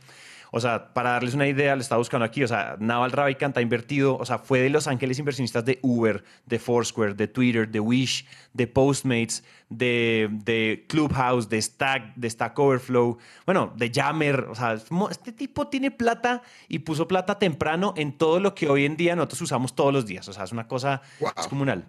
O 0.50 0.61
sea, 0.61 0.92
para 0.94 1.11
darles 1.11 1.35
una 1.35 1.46
idea, 1.46 1.74
le 1.74 1.82
estaba 1.82 1.98
buscando 1.98 2.24
aquí, 2.24 2.42
o 2.42 2.48
sea, 2.48 2.76
Naval 2.78 3.12
Ravikant 3.12 3.56
ha 3.56 3.61
invertido, 3.61 4.16
o 4.16 4.24
sea, 4.24 4.38
fue 4.38 4.61
de 4.61 4.70
los 4.70 4.87
ángeles 4.87 5.18
inversionistas 5.18 5.64
de 5.64 5.78
Uber, 5.82 6.24
de 6.46 6.59
Foursquare, 6.59 7.14
de 7.14 7.28
Twitter, 7.28 7.68
de 7.68 7.80
Wish, 7.80 8.26
de 8.52 8.66
Postmates, 8.66 9.44
de, 9.68 10.28
de 10.30 10.85
Clubhouse, 10.88 11.48
de 11.48 11.61
Stack, 11.61 12.14
de 12.14 12.30
Stack 12.30 12.59
Overflow, 12.59 13.18
bueno, 13.44 13.72
de 13.76 13.90
Jammer, 13.92 14.46
o 14.50 14.54
sea, 14.54 14.78
este 15.11 15.32
tipo 15.32 15.68
tiene 15.68 15.90
plata 15.90 16.42
y 16.68 16.80
puso 16.80 17.09
plata 17.09 17.38
temprano 17.38 17.94
en 17.96 18.16
todo 18.16 18.40
lo 18.40 18.54
que 18.54 18.68
hoy 18.68 18.85
en 18.85 18.96
día 18.96 19.16
nosotros 19.16 19.42
usamos 19.42 19.74
todos 19.74 19.92
los 19.92 20.06
días, 20.06 20.28
o 20.28 20.32
sea, 20.32 20.44
es 20.44 20.52
una 20.52 20.68
cosa 20.68 21.02
descomunal. 21.37 21.87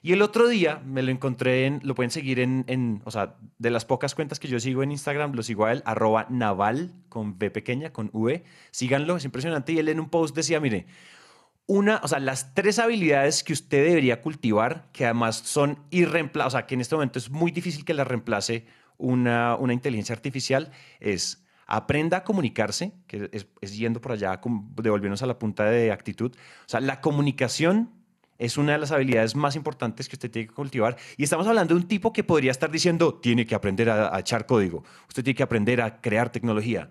Y 0.00 0.12
el 0.12 0.22
otro 0.22 0.48
día 0.48 0.80
me 0.84 1.02
lo 1.02 1.10
encontré 1.10 1.66
en, 1.66 1.80
lo 1.82 1.94
pueden 1.94 2.10
seguir 2.10 2.38
en, 2.38 2.64
en, 2.68 3.02
o 3.04 3.10
sea, 3.10 3.34
de 3.58 3.70
las 3.70 3.84
pocas 3.84 4.14
cuentas 4.14 4.38
que 4.38 4.46
yo 4.46 4.60
sigo 4.60 4.82
en 4.82 4.92
Instagram, 4.92 5.32
lo 5.32 5.42
sigo 5.42 5.64
a 5.64 5.72
él, 5.72 5.82
arroba 5.84 6.26
naval, 6.30 6.92
con 7.18 7.36
B 7.36 7.50
pequeña, 7.50 7.92
con 7.92 8.10
V. 8.12 8.44
Síganlo, 8.70 9.16
es 9.16 9.24
impresionante. 9.24 9.72
Y 9.72 9.78
él 9.78 9.88
en 9.88 9.98
un 9.98 10.08
post 10.08 10.36
decía, 10.36 10.60
mire, 10.60 10.86
una, 11.66 12.00
o 12.04 12.08
sea, 12.08 12.20
las 12.20 12.54
tres 12.54 12.78
habilidades 12.78 13.42
que 13.42 13.52
usted 13.52 13.84
debería 13.84 14.20
cultivar, 14.20 14.88
que 14.92 15.04
además 15.04 15.36
son 15.36 15.80
irreemplazables, 15.90 16.54
o 16.54 16.58
sea, 16.58 16.66
que 16.66 16.74
en 16.74 16.80
este 16.80 16.94
momento 16.94 17.18
es 17.18 17.28
muy 17.28 17.50
difícil 17.50 17.84
que 17.84 17.92
las 17.92 18.06
reemplace 18.06 18.66
una, 18.98 19.56
una 19.56 19.72
inteligencia 19.72 20.14
artificial, 20.14 20.70
es 21.00 21.44
aprenda 21.66 22.18
a 22.18 22.24
comunicarse, 22.24 22.92
que 23.08 23.28
es, 23.32 23.46
es 23.60 23.76
yendo 23.76 24.00
por 24.00 24.12
allá, 24.12 24.40
devolviéndonos 24.76 25.22
a 25.22 25.26
la 25.26 25.38
punta 25.38 25.64
de 25.64 25.90
actitud. 25.90 26.32
O 26.34 26.68
sea, 26.68 26.80
la 26.80 27.00
comunicación 27.00 27.90
es 28.38 28.56
una 28.56 28.72
de 28.72 28.78
las 28.78 28.92
habilidades 28.92 29.34
más 29.34 29.56
importantes 29.56 30.08
que 30.08 30.16
usted 30.16 30.30
tiene 30.30 30.48
que 30.48 30.54
cultivar. 30.54 30.96
Y 31.16 31.24
estamos 31.24 31.46
hablando 31.46 31.74
de 31.74 31.80
un 31.80 31.88
tipo 31.88 32.12
que 32.12 32.24
podría 32.24 32.52
estar 32.52 32.70
diciendo, 32.70 33.14
tiene 33.14 33.44
que 33.44 33.54
aprender 33.54 33.90
a, 33.90 34.18
echar 34.18 34.46
código, 34.46 34.84
usted 35.08 35.24
tiene 35.24 35.36
que 35.36 35.42
aprender 35.42 35.82
a 35.82 36.00
crear 36.00 36.30
tecnología. 36.30 36.90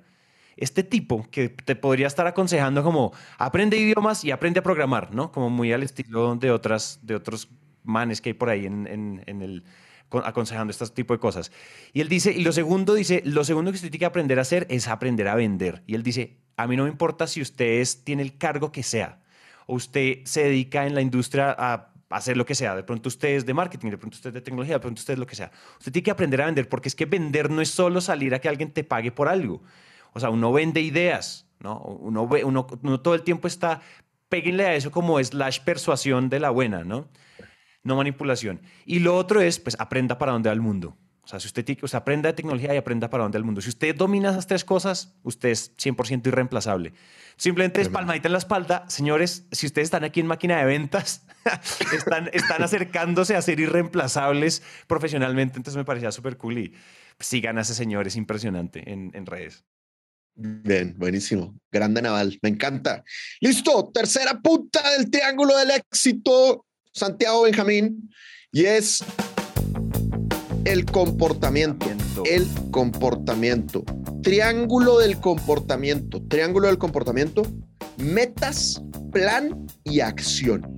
Este 0.58 0.84
tipo 0.84 1.28
que 1.32 1.50
te 1.50 1.76
podría 1.76 2.08
estar 2.08 2.28
aconsejando 2.28 2.84
como 2.84 3.13
aprende 3.38 3.78
idiomas 3.78 4.24
y 4.26 4.32
aprende 4.32 4.60
a 4.60 4.63
programar, 4.63 5.13
¿no? 5.13 5.32
Como 5.32 5.50
muy 5.50 5.72
al 5.72 5.84
estilo 5.84 6.36
de, 6.36 6.52
otras, 6.52 7.00
de 7.04 7.15
otros 7.15 7.50
manes 7.84 8.22
que 8.22 8.30
hay 8.30 8.34
por 8.34 8.50
ahí 8.50 8.65
en, 8.65 8.88
en, 9.26 9.41
el 9.41 9.63
aconsejando 10.12 10.72
este 10.72 10.88
tipo 10.88 11.13
de 11.13 11.20
cosas. 11.20 11.52
Y 11.93 12.02
él 12.02 12.10
dice, 12.10 12.32
y 12.32 12.43
lo 12.43 12.52
segundo 12.52 12.93
dice, 12.93 13.22
lo 13.26 13.43
segundo 13.43 13.72
que 13.72 13.76
usted 13.76 13.89
tiene 13.89 14.00
que 14.00 14.06
aprender 14.06 14.39
a 14.39 14.41
hacer 14.41 14.65
es 14.70 14.88
aprender 14.88 15.28
a 15.28 15.36
vender. 15.36 15.84
Y 15.86 15.96
él 15.96 16.04
dice, 16.04 16.38
a 16.56 16.65
mí 16.65 16.76
no 16.76 16.84
me 16.84 16.89
importa 16.89 17.28
si 17.28 17.41
usted 17.41 17.86
tiene 18.04 18.24
el 18.24 18.38
cargo 18.38 18.72
que 18.72 18.84
sea, 18.84 19.22
o 19.65 19.76
usted 19.76 20.20
se 20.24 20.43
dedica 20.43 20.88
en 20.88 20.96
la 20.96 21.02
industria 21.02 21.56
a 21.58 21.91
hacer 22.10 22.38
lo 22.38 22.46
que 22.46 22.56
sea. 22.56 22.76
De 22.76 22.84
pronto 22.84 23.10
usted 23.10 23.30
es 23.30 23.46
de 23.46 23.54
marketing, 23.54 23.91
de 23.91 23.98
pronto 23.98 24.15
usted 24.15 24.30
es 24.30 24.34
de 24.36 24.41
tecnología, 24.41 24.76
de 24.76 24.80
pronto 24.80 25.00
usted 25.00 25.13
es 25.13 25.20
lo 25.20 25.28
que 25.28 25.36
sea. 25.36 25.52
Usted 25.78 25.91
tiene 25.91 26.04
que 26.04 26.12
aprender 26.12 26.41
a 26.41 26.46
vender 26.46 26.70
porque 26.70 26.88
es 26.88 26.96
que 26.96 27.06
vender 27.06 27.50
no 27.50 27.62
es 27.62 27.70
solo 27.70 28.02
salir 28.02 28.34
a 28.34 28.39
que 28.39 28.50
alguien 28.50 28.72
te 28.72 28.84
pague 28.84 29.12
por 29.12 29.28
algo. 29.28 29.62
O 30.17 30.19
sea, 30.19 30.30
uno 30.30 30.51
vende 30.51 30.82
ideas, 30.82 31.47
¿no? 31.60 31.80
Uno, 31.80 32.23
uno, 32.23 32.67
uno 32.82 32.99
todo 32.99 33.15
el 33.15 33.21
tiempo 33.21 33.47
está, 33.47 33.82
péguenle 34.30 34.65
a 34.65 34.75
eso 34.75 34.91
como 34.91 35.23
slash 35.23 35.60
persuasión 35.62 36.30
de 36.30 36.39
la 36.39 36.49
buena, 36.49 36.84
¿no? 36.84 37.08
No 37.84 37.95
manipulación. 37.95 38.62
Y 38.86 38.99
lo 38.99 39.15
otro 39.15 39.41
es, 39.41 39.60
pues, 39.60 39.75
aprenda 39.80 40.17
para 40.17 40.32
dónde 40.32 40.49
va 40.49 40.53
el 40.53 40.62
mundo. 40.62 40.97
O 41.27 41.30
sea, 41.30 41.39
si 41.39 41.47
usted, 41.47 41.77
o 41.82 41.88
sea, 41.88 41.99
aprenda 41.99 42.30
de 42.30 42.34
tecnología 42.34 42.73
y 42.73 42.77
aprenda 42.77 43.10
para 43.10 43.23
dónde 43.23 43.38
va 43.38 43.39
el 43.39 43.45
mundo. 43.45 43.60
Si 43.60 43.67
usted 43.67 43.93
domina 43.93 44.30
esas 44.32 44.47
tres 44.47 44.63
cosas, 44.63 45.13
usted 45.23 45.49
es 45.49 45.75
100% 45.77 46.25
irreemplazable. 46.25 46.93
Simplemente 47.36 47.82
es 47.82 47.89
palmadita 47.89 48.30
en 48.30 48.32
la 48.32 48.38
espalda. 48.38 48.86
Señores, 48.88 49.45
si 49.51 49.67
ustedes 49.67 49.88
están 49.88 50.06
aquí 50.06 50.21
en 50.21 50.27
máquina 50.27 50.58
de 50.58 50.65
ventas, 50.65 51.27
están, 51.93 52.30
están 52.32 52.63
acercándose 52.63 53.36
a 53.36 53.41
ser 53.41 53.60
irreemplazables 53.60 54.63
profesionalmente. 54.88 55.58
Entonces 55.58 55.77
me 55.77 55.84
parecía 55.84 56.12
súper 56.12 56.38
cool 56.38 56.58
y 56.58 56.73
sigan 57.19 57.58
a 57.58 57.62
ese 57.62 57.75
señor, 57.75 58.08
es 58.08 58.15
impresionante 58.15 58.89
en, 58.91 59.12
en 59.13 59.25
redes. 59.25 59.65
Bien, 60.39 60.93
buenísimo. 60.95 61.56
Grande 61.71 62.00
Naval, 62.00 62.38
me 62.43 62.50
encanta. 62.50 63.04
Listo, 63.41 63.89
tercera 63.91 64.39
punta 64.39 64.88
del 64.91 65.10
triángulo 65.10 65.58
del 65.58 65.71
éxito, 65.71 66.63
Santiago 66.93 67.41
Benjamín, 67.41 68.08
y 68.52 68.65
es 68.65 69.04
el 70.63 70.86
comportamiento. 70.86 71.88
El 72.26 72.45
comportamiento. 72.69 73.84
Triángulo 74.21 75.00
del 75.00 75.19
comportamiento. 75.19 76.21
Triángulo 76.28 76.67
del 76.67 76.78
comportamiento. 76.78 77.41
Metas, 77.97 78.80
plan 79.12 79.65
y 79.86 80.02
acción. 80.02 80.78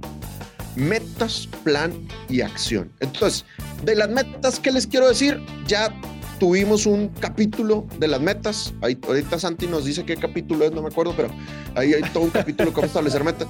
Metas, 0.77 1.49
plan 1.65 1.91
y 2.29 2.39
acción. 2.39 2.93
Entonces, 3.01 3.43
de 3.83 3.95
las 3.95 4.09
metas 4.09 4.57
que 4.57 4.71
les 4.71 4.87
quiero 4.87 5.09
decir, 5.09 5.41
ya 5.67 5.93
tuvimos 6.39 6.85
un 6.85 7.09
capítulo 7.09 7.85
de 7.99 8.07
las 8.07 8.21
metas. 8.21 8.73
Ahí, 8.81 8.97
ahorita 9.05 9.37
Santi 9.37 9.67
nos 9.67 9.85
dice 9.85 10.05
qué 10.05 10.15
capítulo 10.15 10.65
es, 10.65 10.71
no 10.71 10.81
me 10.81 10.87
acuerdo, 10.87 11.13
pero 11.15 11.29
ahí 11.75 11.93
hay 11.93 12.01
todo 12.13 12.23
un 12.23 12.29
capítulo 12.29 12.73
cómo 12.73 12.87
establecer 12.87 13.23
metas. 13.23 13.47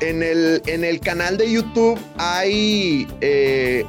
En 0.00 0.22
el, 0.22 0.62
en 0.66 0.84
el 0.84 1.00
canal 1.00 1.36
de 1.36 1.50
YouTube 1.50 1.98
hay 2.16 3.06
eh, 3.20 3.84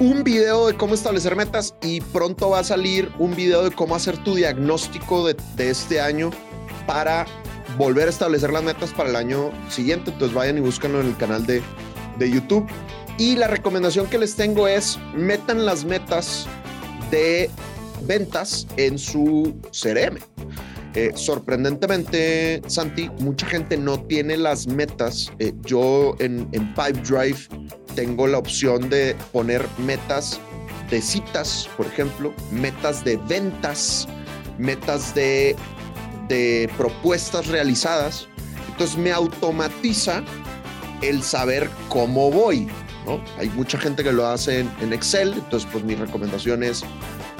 un 0.00 0.24
video 0.24 0.66
de 0.66 0.74
cómo 0.74 0.94
establecer 0.94 1.36
metas 1.36 1.74
y 1.82 2.00
pronto 2.00 2.50
va 2.50 2.60
a 2.60 2.64
salir 2.64 3.10
un 3.18 3.34
video 3.36 3.62
de 3.62 3.70
cómo 3.70 3.94
hacer 3.94 4.16
tu 4.18 4.34
diagnóstico 4.34 5.26
de, 5.26 5.36
este 5.58 6.00
año 6.00 6.30
para 6.86 7.26
volver 7.76 8.08
a 8.08 8.10
establecer 8.10 8.52
las 8.52 8.62
metas 8.62 8.92
para 8.92 9.10
el 9.10 9.16
año 9.16 9.50
siguiente. 9.68 10.10
Entonces 10.10 10.34
vayan 10.34 10.58
y 10.58 10.60
búscanlo 10.60 11.00
en 11.00 11.08
el 11.08 11.16
canal 11.16 11.46
de, 11.46 11.62
de 12.18 12.30
YouTube. 12.30 12.66
Y 13.18 13.36
la 13.36 13.48
recomendación 13.48 14.06
que 14.06 14.18
les 14.18 14.36
tengo 14.36 14.68
es 14.68 14.98
metan 15.14 15.66
las 15.66 15.84
metas 15.84 16.46
de 17.10 17.50
ventas 18.06 18.66
en 18.76 18.98
su 18.98 19.56
CRM. 19.72 20.18
Eh, 20.94 21.12
sorprendentemente, 21.14 22.62
Santi, 22.66 23.10
mucha 23.20 23.46
gente 23.46 23.76
no 23.76 24.02
tiene 24.04 24.36
las 24.36 24.66
metas. 24.66 25.30
Eh, 25.38 25.52
yo 25.62 26.14
en, 26.18 26.48
en 26.52 26.74
Pipedrive 26.74 27.38
tengo 27.94 28.26
la 28.26 28.38
opción 28.38 28.88
de 28.88 29.14
poner 29.32 29.64
metas 29.78 30.40
de 30.90 31.02
citas, 31.02 31.68
por 31.76 31.86
ejemplo, 31.86 32.32
metas 32.50 33.04
de 33.04 33.16
ventas, 33.28 34.08
metas 34.58 35.14
de, 35.14 35.54
de 36.28 36.70
propuestas 36.76 37.46
realizadas. 37.48 38.26
Entonces 38.70 38.96
me 38.96 39.12
automatiza 39.12 40.24
el 41.02 41.22
saber 41.22 41.68
cómo 41.88 42.30
voy. 42.30 42.68
Hay 43.38 43.48
mucha 43.50 43.78
gente 43.78 44.04
que 44.04 44.12
lo 44.12 44.26
hace 44.26 44.60
en, 44.60 44.92
Excel, 44.92 45.32
entonces 45.34 45.68
pues 45.72 45.84
mi 45.84 45.94
recomendación 45.94 46.62
es 46.62 46.82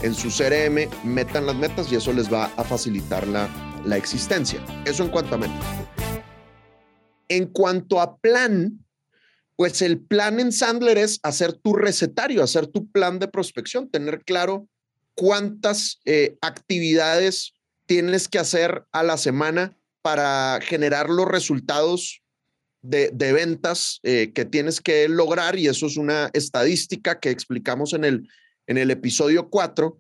en 0.03 0.15
su 0.15 0.29
CRM 0.29 0.89
metan 1.05 1.47
las 1.47 1.57
metas 1.57 1.91
y 1.93 1.97
eso 1.97 2.13
les 2.13 2.33
va 2.33 2.47
a 2.57 2.65
facilitar 2.65 3.27
la, 3.27 3.49
la 3.85 3.97
existencia. 3.97 4.65
Eso 4.85 5.05
en 5.05 5.11
cuanto 5.11 5.35
a 5.35 5.39
metas. 5.39 5.65
En 7.29 7.47
cuanto 7.47 8.01
a 8.01 8.17
plan, 8.17 8.85
pues 9.57 9.83
el 9.83 10.01
plan 10.01 10.41
en 10.41 10.53
Sandler 10.53 10.99
es 10.99 11.21
hacer 11.23 11.53
tu 11.53 11.75
recetario, 11.75 12.43
hacer 12.43 12.67
tu 12.69 12.91
plan 12.91 13.19
de 13.19 13.29
prospección, 13.29 13.91
tener 13.91 14.25
claro 14.25 14.69
cuántas 15.15 16.01
eh, 16.05 16.39
actividades 16.41 17.55
tienes 17.87 18.29
que 18.29 18.39
hacer 18.39 18.85
a 18.93 19.03
la 19.03 19.17
semana 19.17 19.77
para 20.01 20.61
generar 20.63 21.11
los 21.11 21.27
resultados 21.27 22.23
de, 22.89 23.33
ventas 23.33 24.01
eh, 24.03 24.33
que 24.35 24.45
tienes 24.45 24.81
que 24.81 25.09
lograr 25.09 25.59
y 25.59 25.69
eso 25.69 25.87
es 25.87 25.97
una 25.97 26.31
estadística 26.33 27.21
que 27.21 27.31
explicamos 27.31 27.93
en 27.93 28.05
el, 28.05 28.29
en 28.67 28.79
el 28.79 28.91
episodio 28.91 29.51
4, 29.51 29.99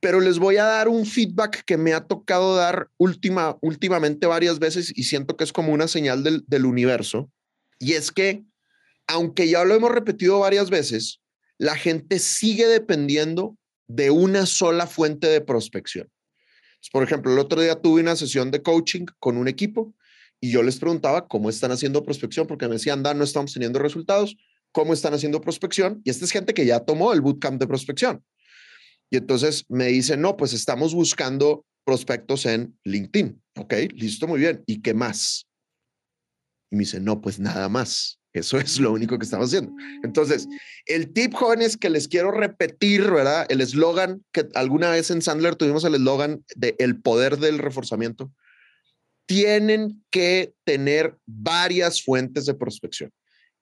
pero 0.00 0.20
les 0.20 0.38
voy 0.38 0.56
a 0.56 0.64
dar 0.64 0.88
un 0.88 1.04
feedback 1.04 1.64
que 1.64 1.76
me 1.76 1.92
ha 1.92 2.06
tocado 2.06 2.56
dar 2.56 2.88
última, 2.96 3.58
últimamente 3.60 4.26
varias 4.26 4.58
veces 4.58 4.92
y 4.94 5.04
siento 5.04 5.36
que 5.36 5.44
es 5.44 5.52
como 5.52 5.72
una 5.72 5.88
señal 5.88 6.22
del, 6.22 6.42
del 6.46 6.64
universo 6.64 7.30
y 7.78 7.92
es 7.92 8.10
que 8.10 8.42
aunque 9.06 9.48
ya 9.48 9.64
lo 9.64 9.74
hemos 9.74 9.90
repetido 9.90 10.38
varias 10.38 10.70
veces, 10.70 11.20
la 11.58 11.76
gente 11.76 12.18
sigue 12.20 12.66
dependiendo 12.66 13.56
de 13.88 14.10
una 14.10 14.46
sola 14.46 14.86
fuente 14.86 15.26
de 15.26 15.40
prospección. 15.40 16.08
Por 16.92 17.02
ejemplo, 17.02 17.32
el 17.32 17.38
otro 17.38 17.60
día 17.60 17.74
tuve 17.74 18.00
una 18.00 18.16
sesión 18.16 18.50
de 18.50 18.62
coaching 18.62 19.04
con 19.18 19.36
un 19.36 19.48
equipo 19.48 19.92
y 20.40 20.50
yo 20.50 20.62
les 20.62 20.78
preguntaba 20.78 21.28
cómo 21.28 21.50
están 21.50 21.70
haciendo 21.72 22.02
prospección, 22.02 22.46
porque 22.46 22.66
me 22.66 22.74
decían, 22.74 23.02
Dan, 23.02 23.18
no 23.18 23.24
estamos 23.24 23.52
teniendo 23.52 23.78
resultados, 23.78 24.36
¿cómo 24.72 24.94
están 24.94 25.14
haciendo 25.14 25.40
prospección? 25.40 26.00
Y 26.04 26.10
esta 26.10 26.24
es 26.24 26.30
gente 26.30 26.54
que 26.54 26.66
ya 26.66 26.80
tomó 26.80 27.12
el 27.12 27.20
bootcamp 27.20 27.60
de 27.60 27.66
prospección. 27.66 28.24
Y 29.10 29.16
entonces 29.16 29.64
me 29.68 29.86
dicen, 29.86 30.20
no, 30.20 30.36
pues 30.36 30.52
estamos 30.52 30.94
buscando 30.94 31.66
prospectos 31.84 32.46
en 32.46 32.78
LinkedIn. 32.84 33.42
Ok, 33.56 33.74
listo, 33.94 34.26
muy 34.26 34.40
bien. 34.40 34.62
¿Y 34.66 34.80
qué 34.80 34.94
más? 34.94 35.46
Y 36.70 36.76
me 36.76 36.80
dice, 36.80 37.00
no, 37.00 37.20
pues 37.20 37.40
nada 37.40 37.68
más. 37.68 38.20
Eso 38.32 38.58
es 38.58 38.78
lo 38.78 38.92
único 38.92 39.18
que 39.18 39.24
estamos 39.24 39.48
haciendo. 39.48 39.72
Entonces, 40.04 40.46
el 40.86 41.12
tip, 41.12 41.34
jóvenes, 41.34 41.76
que 41.76 41.90
les 41.90 42.06
quiero 42.06 42.30
repetir, 42.30 43.10
¿verdad? 43.10 43.44
El 43.48 43.60
eslogan 43.60 44.24
que 44.32 44.48
alguna 44.54 44.90
vez 44.90 45.10
en 45.10 45.20
Sandler 45.20 45.56
tuvimos 45.56 45.82
el 45.84 45.96
eslogan 45.96 46.44
de 46.54 46.76
el 46.78 47.00
poder 47.00 47.38
del 47.38 47.58
reforzamiento. 47.58 48.32
Tienen 49.30 50.04
que 50.10 50.54
tener 50.64 51.16
varias 51.24 52.02
fuentes 52.02 52.46
de 52.46 52.54
prospección. 52.54 53.12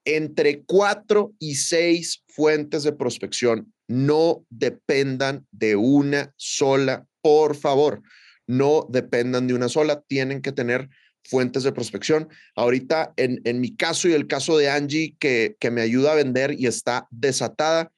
Entre 0.07 0.63
cuatro 0.63 1.35
y 1.39 1.57
seis 1.57 2.25
fuentes 2.27 2.85
de 2.85 2.93
prospección. 2.93 3.71
No 3.87 4.47
dependan 4.49 5.47
de 5.51 5.77
una 5.77 6.33
sola, 6.39 7.07
por 7.21 7.55
favor. 7.55 8.01
No 8.47 8.87
dependan 8.89 9.47
de 9.47 9.53
una 9.53 9.69
sola. 9.69 10.03
Tienen 10.09 10.41
que 10.41 10.53
tener 10.53 10.89
fuentes 11.23 11.65
de 11.65 11.73
prospección. 11.73 12.31
Ahorita, 12.57 13.13
en, 13.19 13.43
en 13.45 13.61
mi 13.61 13.77
caso 13.77 14.09
y 14.09 14.15
el 14.15 14.27
caso 14.27 14.57
de 14.57 14.71
Angie, 14.71 15.17
que, 15.21 15.55
que 15.61 15.71
me 15.71 15.83
ayuda 15.83 16.13
a 16.13 16.17
vender 16.17 16.59
y 16.59 16.67
está 16.67 17.07
desatada, 17.11 17.93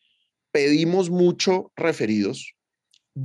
pedimos 0.50 1.08
mucho 1.08 1.70
referidos, 1.76 2.56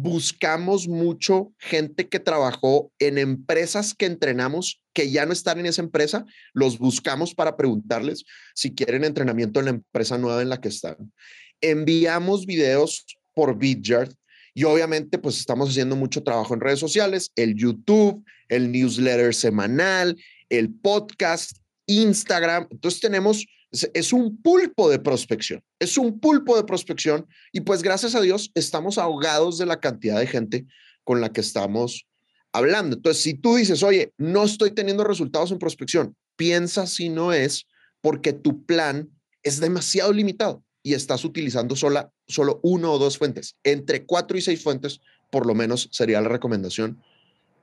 buscamos 0.01 0.87
mucho 0.87 1.53
gente 1.57 2.09
que 2.09 2.19
trabajó 2.19 2.91
en 2.99 3.17
empresas 3.17 3.93
que 3.93 4.05
entrenamos 4.05 4.81
que 4.93 5.09
ya 5.09 5.25
no 5.25 5.31
están 5.31 5.59
en 5.59 5.67
esa 5.67 5.81
empresa, 5.81 6.25
los 6.53 6.77
buscamos 6.79 7.33
para 7.33 7.55
preguntarles 7.55 8.25
si 8.53 8.73
quieren 8.73 9.03
entrenamiento 9.05 9.59
en 9.59 9.65
la 9.65 9.71
empresa 9.71 10.17
nueva 10.17 10.41
en 10.41 10.49
la 10.49 10.59
que 10.59 10.67
están. 10.67 11.13
Enviamos 11.61 12.45
videos 12.45 13.05
por 13.33 13.57
Vidyard 13.57 14.11
y 14.53 14.63
obviamente, 14.65 15.17
pues 15.17 15.37
estamos 15.37 15.69
haciendo 15.69 15.95
mucho 15.95 16.23
trabajo 16.23 16.53
en 16.53 16.61
redes 16.61 16.79
sociales, 16.79 17.31
el 17.35 17.55
YouTube, 17.55 18.23
el 18.49 18.71
newsletter 18.71 19.33
semanal, 19.33 20.17
el 20.49 20.73
podcast, 20.73 21.57
Instagram. 21.87 22.67
Entonces 22.69 22.99
tenemos, 22.99 23.45
es 23.93 24.13
un 24.13 24.41
pulpo 24.41 24.89
de 24.89 24.99
prospección, 24.99 25.61
es 25.79 25.97
un 25.97 26.19
pulpo 26.19 26.55
de 26.55 26.63
prospección 26.63 27.27
y 27.51 27.61
pues 27.61 27.81
gracias 27.81 28.15
a 28.15 28.21
Dios 28.21 28.51
estamos 28.55 28.97
ahogados 28.97 29.57
de 29.57 29.65
la 29.65 29.79
cantidad 29.79 30.19
de 30.19 30.27
gente 30.27 30.65
con 31.03 31.21
la 31.21 31.31
que 31.31 31.41
estamos 31.41 32.07
hablando. 32.51 32.95
Entonces, 32.95 33.21
si 33.21 33.33
tú 33.33 33.55
dices, 33.55 33.83
oye, 33.83 34.13
no 34.17 34.43
estoy 34.43 34.71
teniendo 34.71 35.03
resultados 35.03 35.51
en 35.51 35.59
prospección, 35.59 36.15
piensa 36.35 36.87
si 36.87 37.09
no 37.09 37.33
es 37.33 37.67
porque 38.01 38.33
tu 38.33 38.65
plan 38.65 39.09
es 39.43 39.59
demasiado 39.59 40.13
limitado 40.13 40.63
y 40.83 40.93
estás 40.93 41.25
utilizando 41.25 41.75
sola, 41.75 42.11
solo 42.27 42.59
uno 42.63 42.93
o 42.93 42.99
dos 42.99 43.17
fuentes. 43.17 43.55
Entre 43.63 44.05
cuatro 44.05 44.37
y 44.37 44.41
seis 44.41 44.61
fuentes, 44.61 45.01
por 45.31 45.45
lo 45.45 45.55
menos, 45.55 45.89
sería 45.91 46.21
la 46.21 46.29
recomendación 46.29 47.01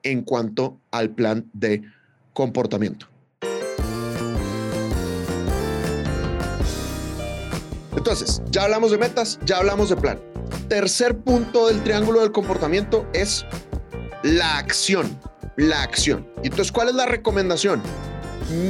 en 0.03 0.23
cuanto 0.23 0.81
al 0.91 1.15
plan 1.15 1.49
de 1.53 1.81
comportamiento. 2.33 3.12
Entonces, 8.03 8.41
ya 8.51 8.63
hablamos 8.63 8.91
de 8.91 8.97
metas, 8.97 9.39
ya 9.45 9.59
hablamos 9.59 9.87
de 9.87 9.95
plan. 9.95 10.19
Tercer 10.67 11.17
punto 11.19 11.67
del 11.67 11.81
triángulo 11.83 12.19
del 12.19 12.33
comportamiento 12.33 13.07
es 13.13 13.45
la 14.23 14.57
acción. 14.57 15.17
La 15.55 15.83
acción. 15.83 16.27
Entonces, 16.43 16.73
¿cuál 16.73 16.89
es 16.89 16.95
la 16.95 17.05
recomendación? 17.05 17.81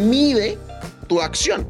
Mide 0.07 0.59
tu 1.07 1.19
acción. 1.19 1.65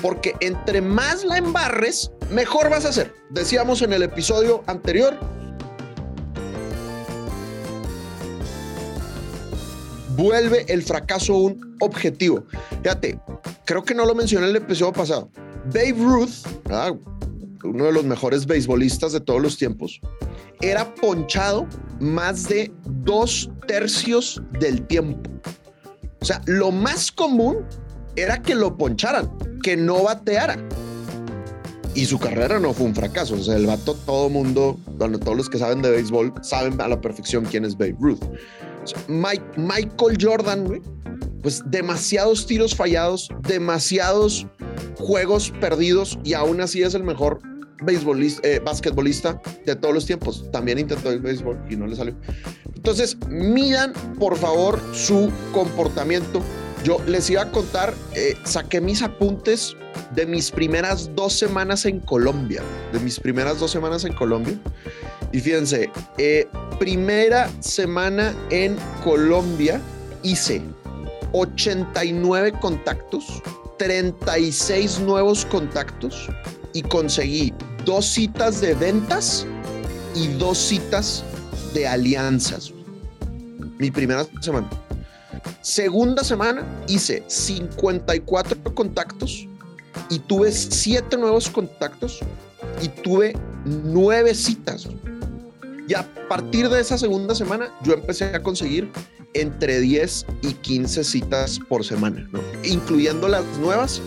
Porque 0.00 0.36
entre 0.40 0.80
más 0.80 1.22
la 1.22 1.36
embarres, 1.36 2.12
mejor 2.30 2.70
vas 2.70 2.86
a 2.86 2.88
hacer. 2.88 3.12
Decíamos 3.28 3.82
en 3.82 3.92
el 3.92 4.02
episodio 4.02 4.64
anterior, 4.66 5.18
vuelve 10.16 10.64
el 10.68 10.82
fracaso 10.82 11.36
un 11.36 11.76
objetivo. 11.80 12.44
Fíjate, 12.82 13.18
creo 13.64 13.84
que 13.84 13.94
no 13.94 14.04
lo 14.04 14.14
mencioné 14.14 14.46
en 14.46 14.50
el 14.50 14.56
episodio 14.56 14.92
pasado. 14.92 15.30
Babe 15.66 15.94
Ruth, 15.98 16.46
uno 17.64 17.84
de 17.84 17.92
los 17.92 18.04
mejores 18.04 18.46
beisbolistas 18.46 19.12
de 19.12 19.20
todos 19.20 19.40
los 19.40 19.56
tiempos, 19.56 20.00
era 20.60 20.94
ponchado 20.94 21.66
más 22.00 22.48
de 22.48 22.72
dos 23.04 23.50
tercios 23.66 24.42
del 24.58 24.86
tiempo. 24.86 25.30
O 26.20 26.24
sea, 26.24 26.40
lo 26.46 26.70
más 26.70 27.12
común 27.12 27.58
era 28.16 28.40
que 28.40 28.54
lo 28.54 28.76
poncharan, 28.76 29.30
que 29.62 29.76
no 29.76 30.04
bateara. 30.04 30.56
Y 31.94 32.04
su 32.06 32.18
carrera 32.18 32.58
no 32.58 32.74
fue 32.74 32.86
un 32.86 32.94
fracaso. 32.94 33.34
O 33.34 33.42
sea, 33.42 33.56
el 33.56 33.66
vato, 33.66 33.94
todo 33.94 34.28
mundo, 34.28 34.78
bueno, 34.98 35.18
todos 35.18 35.36
los 35.36 35.48
que 35.48 35.58
saben 35.58 35.80
de 35.82 35.90
béisbol, 35.90 36.32
saben 36.42 36.80
a 36.80 36.88
la 36.88 37.00
perfección 37.00 37.44
quién 37.44 37.64
es 37.64 37.76
Babe 37.76 37.96
Ruth. 37.98 38.20
Michael 39.08 40.18
Jordan, 40.20 40.82
pues 41.42 41.62
demasiados 41.66 42.46
tiros 42.46 42.74
fallados, 42.74 43.28
demasiados 43.46 44.46
juegos 44.98 45.52
perdidos 45.60 46.18
y 46.24 46.34
aún 46.34 46.60
así 46.60 46.82
es 46.82 46.94
el 46.94 47.04
mejor 47.04 47.40
beisbolista, 47.82 48.46
eh, 48.48 48.60
basquetbolista 48.60 49.40
de 49.64 49.76
todos 49.76 49.94
los 49.94 50.06
tiempos. 50.06 50.50
También 50.50 50.78
intentó 50.78 51.10
el 51.10 51.20
béisbol 51.20 51.58
y 51.68 51.76
no 51.76 51.86
le 51.86 51.96
salió. 51.96 52.14
Entonces, 52.74 53.16
midan 53.28 53.92
por 54.18 54.36
favor 54.36 54.80
su 54.92 55.30
comportamiento. 55.52 56.40
Yo 56.84 56.98
les 57.06 57.28
iba 57.30 57.42
a 57.42 57.50
contar, 57.50 57.94
eh, 58.14 58.36
saqué 58.44 58.80
mis 58.80 59.02
apuntes 59.02 59.74
de 60.14 60.26
mis 60.26 60.50
primeras 60.50 61.10
dos 61.14 61.32
semanas 61.32 61.84
en 61.84 62.00
Colombia, 62.00 62.62
de 62.92 63.00
mis 63.00 63.18
primeras 63.18 63.58
dos 63.58 63.70
semanas 63.70 64.04
en 64.04 64.12
Colombia. 64.12 64.56
Y 65.32 65.40
fíjense, 65.40 65.90
eh, 66.18 66.46
primera 66.78 67.50
semana 67.60 68.34
en 68.50 68.76
Colombia 69.02 69.80
hice 70.22 70.62
89 71.32 72.52
contactos, 72.60 73.42
36 73.78 75.00
nuevos 75.00 75.44
contactos 75.46 76.28
y 76.72 76.82
conseguí 76.82 77.52
dos 77.84 78.06
citas 78.06 78.60
de 78.60 78.74
ventas 78.74 79.46
y 80.14 80.28
dos 80.28 80.58
citas 80.58 81.24
de 81.74 81.86
alianzas. 81.86 82.72
Mi 83.78 83.90
primera 83.90 84.26
semana. 84.40 84.68
Segunda 85.60 86.22
semana 86.24 86.64
hice 86.88 87.24
54 87.26 88.74
contactos 88.74 89.46
y 90.08 90.18
tuve 90.20 90.52
7 90.52 91.16
nuevos 91.16 91.50
contactos 91.50 92.20
y 92.80 92.88
tuve 92.88 93.34
9 93.64 94.34
citas. 94.34 94.88
Y 95.88 95.94
a 95.94 96.06
partir 96.28 96.68
de 96.68 96.80
esa 96.80 96.98
segunda 96.98 97.34
semana 97.34 97.70
yo 97.82 97.94
empecé 97.94 98.24
a 98.26 98.42
conseguir 98.42 98.90
entre 99.34 99.80
10 99.80 100.26
y 100.42 100.52
15 100.54 101.04
citas 101.04 101.60
por 101.68 101.84
semana, 101.84 102.28
incluyendo 102.64 103.28
las 103.28 103.44
nuevas 103.58 104.00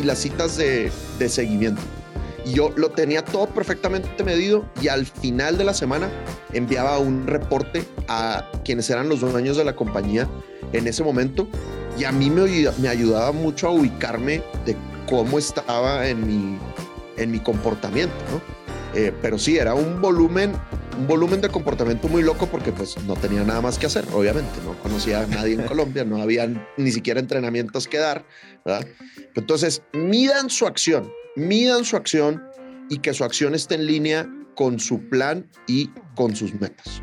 y 0.00 0.04
las 0.04 0.18
citas 0.18 0.56
de, 0.56 0.92
de 1.18 1.28
seguimiento. 1.28 1.80
Y 2.44 2.52
yo 2.52 2.70
lo 2.76 2.90
tenía 2.90 3.24
todo 3.24 3.46
perfectamente 3.46 4.22
medido 4.22 4.64
y 4.80 4.88
al 4.88 5.06
final 5.06 5.58
de 5.58 5.64
la 5.64 5.74
semana 5.74 6.08
enviaba 6.52 6.98
un 6.98 7.26
reporte 7.26 7.84
a 8.06 8.48
quienes 8.64 8.88
eran 8.90 9.08
los 9.08 9.20
dueños 9.20 9.56
de 9.56 9.64
la 9.64 9.74
compañía 9.74 10.28
en 10.72 10.86
ese 10.86 11.02
momento. 11.02 11.48
Y 11.98 12.04
a 12.04 12.12
mí 12.12 12.30
me, 12.30 12.42
me 12.78 12.88
ayudaba 12.88 13.32
mucho 13.32 13.68
a 13.68 13.70
ubicarme 13.72 14.42
de 14.64 14.76
cómo 15.08 15.38
estaba 15.38 16.06
en 16.06 16.26
mi, 16.26 16.58
en 17.16 17.30
mi 17.30 17.40
comportamiento, 17.40 18.14
eh, 18.94 19.12
pero 19.20 19.38
sí, 19.38 19.58
era 19.58 19.74
un 19.74 20.00
volumen 20.00 20.52
un 20.98 21.06
volumen 21.06 21.40
de 21.40 21.48
comportamiento 21.48 22.08
muy 22.08 22.22
loco 22.22 22.46
porque 22.46 22.72
pues 22.72 23.00
no 23.04 23.14
tenía 23.14 23.44
nada 23.44 23.60
más 23.60 23.78
que 23.78 23.86
hacer, 23.86 24.04
obviamente, 24.12 24.50
no 24.64 24.74
conocía 24.82 25.20
a 25.20 25.26
nadie 25.26 25.54
en 25.54 25.62
Colombia, 25.66 26.04
no 26.04 26.20
había 26.20 26.48
ni 26.76 26.90
siquiera 26.90 27.20
entrenamientos 27.20 27.86
que 27.86 27.98
dar, 27.98 28.24
¿verdad? 28.64 28.86
Entonces, 29.36 29.82
midan 29.92 30.50
su 30.50 30.66
acción, 30.66 31.10
midan 31.36 31.84
su 31.84 31.96
acción 31.96 32.42
y 32.90 32.98
que 32.98 33.14
su 33.14 33.22
acción 33.22 33.54
esté 33.54 33.76
en 33.76 33.86
línea 33.86 34.28
con 34.56 34.80
su 34.80 35.08
plan 35.08 35.48
y 35.68 35.88
con 36.16 36.34
sus 36.34 36.52
metas. 36.54 37.00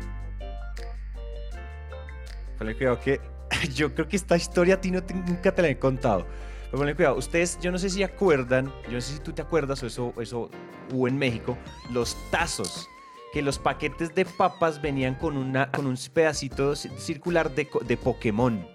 Creo 2.58 3.00
que 3.00 3.20
yo 3.74 3.94
creo 3.94 4.08
que 4.08 4.16
esta 4.16 4.36
historia 4.36 4.74
a 4.74 4.80
ti 4.80 4.90
no 4.90 5.02
nunca 5.26 5.54
te 5.54 5.62
la 5.62 5.68
he 5.68 5.78
contado. 5.78 6.26
Pero 6.66 6.78
ponle 6.78 6.94
cuidado, 6.94 7.16
ustedes, 7.16 7.58
yo 7.60 7.70
no 7.70 7.78
sé 7.78 7.90
si 7.90 8.02
acuerdan, 8.02 8.72
yo 8.86 8.92
no 8.92 9.00
sé 9.00 9.14
si 9.14 9.20
tú 9.20 9.32
te 9.32 9.42
acuerdas 9.42 9.82
o 9.82 9.86
eso, 9.86 10.12
eso 10.20 10.50
hubo 10.92 11.08
en 11.08 11.16
México, 11.18 11.56
los 11.90 12.16
tazos 12.30 12.88
que 13.32 13.42
los 13.42 13.58
paquetes 13.58 14.14
de 14.14 14.24
papas 14.24 14.80
venían 14.80 15.14
con, 15.14 15.36
una, 15.36 15.70
con 15.70 15.86
un 15.86 15.96
pedacito 16.12 16.74
circular 16.74 17.54
de, 17.54 17.68
de 17.86 17.96
Pokémon. 17.96 18.66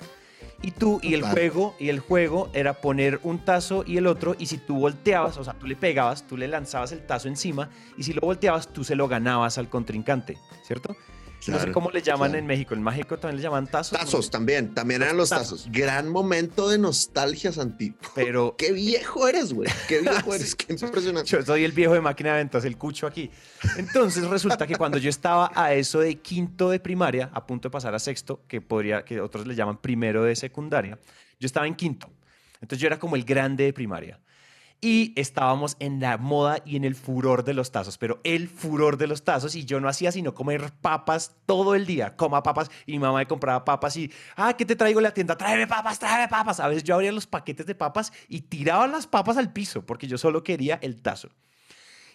Y 0.63 0.71
tú 0.71 0.99
y 1.01 1.15
el 1.15 1.23
juego 1.23 1.75
y 1.79 1.89
el 1.89 1.99
juego 1.99 2.49
era 2.53 2.73
poner 2.73 3.19
un 3.23 3.43
tazo 3.43 3.83
y 3.87 3.97
el 3.97 4.05
otro 4.05 4.35
y 4.37 4.45
si 4.45 4.59
tú 4.59 4.77
volteabas, 4.77 5.37
o 5.37 5.43
sea, 5.43 5.53
tú 5.53 5.65
le 5.65 5.75
pegabas, 5.75 6.27
tú 6.27 6.37
le 6.37 6.47
lanzabas 6.47 6.91
el 6.91 7.03
tazo 7.05 7.27
encima 7.27 7.71
y 7.97 8.03
si 8.03 8.13
lo 8.13 8.21
volteabas 8.21 8.67
tú 8.67 8.83
se 8.83 8.95
lo 8.95 9.07
ganabas 9.07 9.57
al 9.57 9.69
contrincante, 9.69 10.37
¿cierto? 10.61 10.95
No 11.47 11.59
sé 11.59 11.71
cómo 11.71 11.89
le 11.91 12.01
llaman 12.01 12.35
en 12.35 12.45
México. 12.45 12.73
En 12.73 12.83
México 12.83 13.17
también 13.17 13.37
le 13.37 13.43
llaman 13.43 13.67
tazos. 13.67 13.97
Tazos 13.97 14.29
también, 14.29 14.73
también 14.73 15.01
eran 15.01 15.17
los 15.17 15.29
tazos. 15.29 15.67
Gran 15.71 16.09
momento 16.09 16.69
de 16.69 16.77
nostalgia, 16.77 17.51
Santi. 17.51 17.95
Pero. 18.13 18.55
Qué 18.57 18.71
viejo 18.71 19.27
eres, 19.27 19.53
güey. 19.53 19.69
Qué 19.87 20.01
viejo 20.01 20.33
eres. 20.35 20.55
Qué 20.55 20.73
impresionante. 20.73 21.29
Yo 21.29 21.41
soy 21.41 21.63
el 21.63 21.71
viejo 21.71 21.93
de 21.93 22.01
máquina 22.01 22.31
de 22.31 22.37
ventas, 22.37 22.65
el 22.65 22.77
cucho 22.77 23.07
aquí. 23.07 23.31
Entonces 23.77 24.27
resulta 24.27 24.67
que 24.67 24.75
cuando 24.75 24.97
yo 24.97 25.09
estaba 25.09 25.51
a 25.55 25.73
eso 25.73 25.99
de 25.99 26.19
quinto 26.19 26.69
de 26.69 26.79
primaria, 26.79 27.29
a 27.33 27.45
punto 27.45 27.69
de 27.69 27.71
pasar 27.71 27.95
a 27.95 27.99
sexto, 27.99 28.43
que 28.47 28.61
podría, 28.61 29.03
que 29.03 29.21
otros 29.21 29.47
le 29.47 29.55
llaman 29.55 29.77
primero 29.77 30.23
de 30.23 30.35
secundaria, 30.35 30.99
yo 31.39 31.45
estaba 31.45 31.67
en 31.67 31.75
quinto. 31.75 32.09
Entonces 32.55 32.79
yo 32.79 32.87
era 32.87 32.99
como 32.99 33.15
el 33.15 33.23
grande 33.23 33.63
de 33.63 33.73
primaria 33.73 34.19
y 34.81 35.13
estábamos 35.15 35.77
en 35.79 35.99
la 35.99 36.17
moda 36.17 36.57
y 36.65 36.75
en 36.75 36.83
el 36.83 36.95
furor 36.95 37.43
de 37.43 37.53
los 37.53 37.71
tazos, 37.71 37.99
pero 37.99 38.19
el 38.23 38.49
furor 38.49 38.97
de 38.97 39.05
los 39.05 39.23
tazos 39.23 39.55
y 39.55 39.63
yo 39.63 39.79
no 39.79 39.87
hacía 39.87 40.11
sino 40.11 40.33
comer 40.33 40.73
papas 40.81 41.35
todo 41.45 41.75
el 41.75 41.85
día, 41.85 42.15
coma 42.15 42.41
papas 42.41 42.71
y 42.87 42.93
mi 42.93 42.99
mamá 42.99 43.19
me 43.19 43.27
compraba 43.27 43.63
papas 43.63 43.95
y, 43.97 44.11
ah, 44.35 44.55
¿qué 44.57 44.65
te 44.65 44.75
traigo 44.75 44.99
a 44.99 45.03
la 45.03 45.13
tienda? 45.13 45.37
Tráeme 45.37 45.67
papas, 45.67 45.99
tráeme 45.99 46.27
papas. 46.27 46.59
A 46.59 46.67
veces 46.67 46.83
yo 46.83 46.95
abría 46.95 47.11
los 47.11 47.27
paquetes 47.27 47.67
de 47.67 47.75
papas 47.75 48.11
y 48.27 48.41
tiraba 48.41 48.87
las 48.87 49.05
papas 49.05 49.37
al 49.37 49.53
piso 49.53 49.85
porque 49.85 50.07
yo 50.07 50.17
solo 50.17 50.43
quería 50.43 50.79
el 50.81 51.01
tazo. 51.03 51.29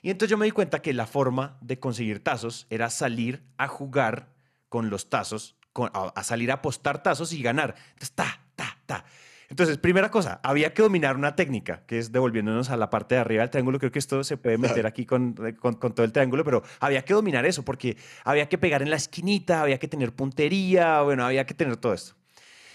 Y 0.03 0.11
entonces 0.11 0.31
yo 0.31 0.39
me 0.39 0.47
di 0.47 0.51
cuenta 0.51 0.83
que 0.83 0.93
la 0.93 1.07
forma 1.07 1.59
de 1.61 1.79
conseguir 1.79 2.23
tazos 2.23 2.67
era 2.69 2.91
salir 2.91 3.45
a 3.59 3.69
jugar 3.69 4.29
con 4.69 4.91
los 4.91 5.09
tazos, 5.09 5.57
a, 5.93 6.23
salir 6.25 6.51
a 6.51 6.55
apostar 6.55 7.03
tazos 7.03 7.33
y 7.33 7.43
ganar. 7.43 7.77
Entonces, 7.89 8.13
ta, 8.13 8.41
ta, 8.57 8.79
ta. 8.87 9.05
Entonces, 9.49 9.79
primera 9.79 10.11
cosa, 10.11 10.41
había 10.43 10.75
que 10.75 10.83
dominar 10.83 11.17
una 11.17 11.37
técnica, 11.37 11.83
que 11.87 11.99
es 11.99 12.11
devolviéndonos 12.11 12.71
a 12.71 12.77
la 12.77 12.91
parte 12.91 13.15
de 13.15 13.21
arriba 13.21 13.43
del 13.43 13.51
triángulo. 13.51 13.79
Creo 13.79 13.93
que 13.93 13.99
esto 13.99 14.25
se 14.25 14.37
puede 14.37 14.59
meter 14.59 14.87
aquí 14.87 15.07
con, 15.07 15.35
con, 15.61 15.77
todo 15.77 16.05
el 16.05 16.13
triángulo, 16.13 16.43
pero 16.45 16.63
había 16.81 17.05
que 17.05 17.15
dominar 17.15 17.47
eso, 17.47 17.65
porque 17.65 17.97
había 18.25 18.49
que 18.49 18.59
pegar 18.59 18.83
en 18.83 18.91
la 18.91 18.97
esquinita, 18.97 19.63
había 19.63 19.79
que 19.79 19.89
tener 19.89 20.13
puntería, 20.13 21.03
bueno, 21.03 21.25
había 21.25 21.47
que 21.47 21.55
tener 21.55 21.77
todo 21.77 21.95
esto. 21.95 22.15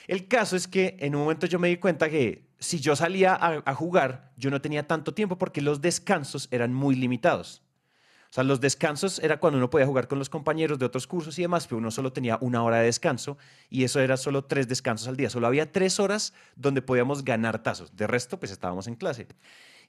El 0.08 0.28
caso 0.28 0.56
es 0.56 0.68
que 0.68 0.98
en 1.00 1.16
un 1.16 1.22
momento 1.22 1.46
yo 1.46 1.60
me 1.60 1.68
di 1.68 1.78
cuenta 1.78 2.10
que 2.10 2.48
si 2.60 2.80
yo 2.80 2.96
salía 2.96 3.34
a, 3.34 3.62
a 3.66 3.76
jugar, 3.76 4.32
yo 4.38 4.50
no 4.50 4.62
tenía 4.62 4.88
tanto 4.88 5.14
tiempo 5.14 5.38
porque 5.38 5.62
los 5.62 5.82
descansos 5.82 6.48
eran 6.52 6.74
muy 6.74 6.96
limitados. 6.96 7.64
O 8.32 8.34
sea, 8.34 8.46
los 8.46 8.62
descansos 8.62 9.20
era 9.20 9.42
cuando 9.42 9.58
uno 9.58 9.70
podía 9.70 9.86
jugar 9.86 10.08
con 10.08 10.18
los 10.18 10.30
compañeros 10.30 10.80
de 10.80 10.86
otros 10.86 11.06
cursos 11.06 11.38
y 11.38 11.42
demás, 11.42 11.68
pero 11.68 11.80
uno 11.80 11.92
solo 11.92 12.14
tenía 12.14 12.38
una 12.40 12.64
hora 12.64 12.78
de 12.78 12.86
descanso 12.86 13.38
y 13.70 13.84
eso 13.84 14.00
era 14.00 14.16
solo 14.16 14.46
tres 14.46 14.70
descansos 14.70 15.10
al 15.10 15.18
día. 15.18 15.30
Solo 15.30 15.48
había 15.48 15.70
tres 15.70 16.00
horas 16.00 16.34
donde 16.56 16.82
podíamos 16.82 17.26
ganar 17.26 17.62
tazos. 17.62 17.94
De 17.98 18.08
resto, 18.08 18.40
pues 18.40 18.54
estábamos 18.54 18.88
en 18.88 18.96
clase. 18.96 19.28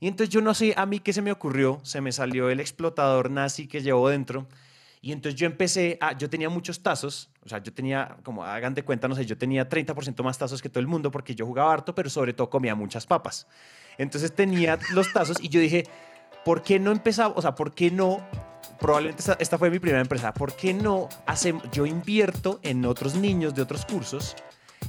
Y 0.01 0.09
entonces 0.09 0.34
yo 0.34 0.40
no 0.40 0.55
sé, 0.55 0.74
a 0.76 0.86
mí 0.86 0.99
qué 0.99 1.12
se 1.12 1.22
me 1.22 1.30
ocurrió, 1.30 1.78
se 1.84 2.01
me 2.01 2.11
salió 2.11 2.51
el 2.51 2.59
explotador 2.59 3.30
nazi 3.30 3.68
que 3.68 3.80
llevo 3.80 4.09
dentro. 4.09 4.49
Y 5.01 5.12
entonces 5.12 5.38
yo 5.40 5.47
empecé 5.47 5.97
a, 6.01 6.18
yo 6.18 6.28
tenía 6.28 6.49
muchos 6.49 6.82
tazos, 6.82 7.30
o 7.45 7.49
sea, 7.49 7.62
yo 7.62 7.72
tenía, 7.72 8.16
como 8.24 8.45
hagan 8.45 8.74
de 8.74 8.82
cuenta, 8.82 9.07
no 9.07 9.14
sé, 9.14 9.24
yo 9.24 9.38
tenía 9.38 9.68
30% 9.68 10.20
más 10.24 10.36
tazos 10.36 10.61
que 10.61 10.68
todo 10.68 10.80
el 10.80 10.88
mundo 10.88 11.12
porque 11.12 11.36
yo 11.36 11.47
jugaba 11.47 11.72
harto, 11.72 11.95
pero 11.95 12.11
sobre 12.11 12.32
todo 12.32 12.51
comía 12.51 12.74
muchas 12.74 13.07
papas. 13.07 13.47
Entonces 13.99 14.34
tenía 14.34 14.80
los 14.93 15.12
tazos 15.12 15.38
y 15.40 15.49
yo 15.49 15.61
dije, 15.61 15.84
¿por 16.45 16.62
qué 16.62 16.78
no 16.78 16.90
empezaba, 16.93 17.34
o 17.36 17.43
sea, 17.43 17.55
por 17.55 17.74
qué 17.74 17.90
no 17.90 18.20
probablemente 18.82 19.22
esta, 19.38 19.59
fue 19.59 19.70
mi 19.70 19.78
primera 19.78 20.03
empresa. 20.03 20.34
¿Por 20.34 20.55
qué 20.55 20.74
no 20.74 21.09
hacemos, 21.26 21.62
yo 21.70 21.86
invierto 21.86 22.61
en 22.62 22.84
otros 22.84 23.14
niños 23.14 23.55
de 23.55 23.62
otros 23.62 23.86
cursos? 23.86 24.34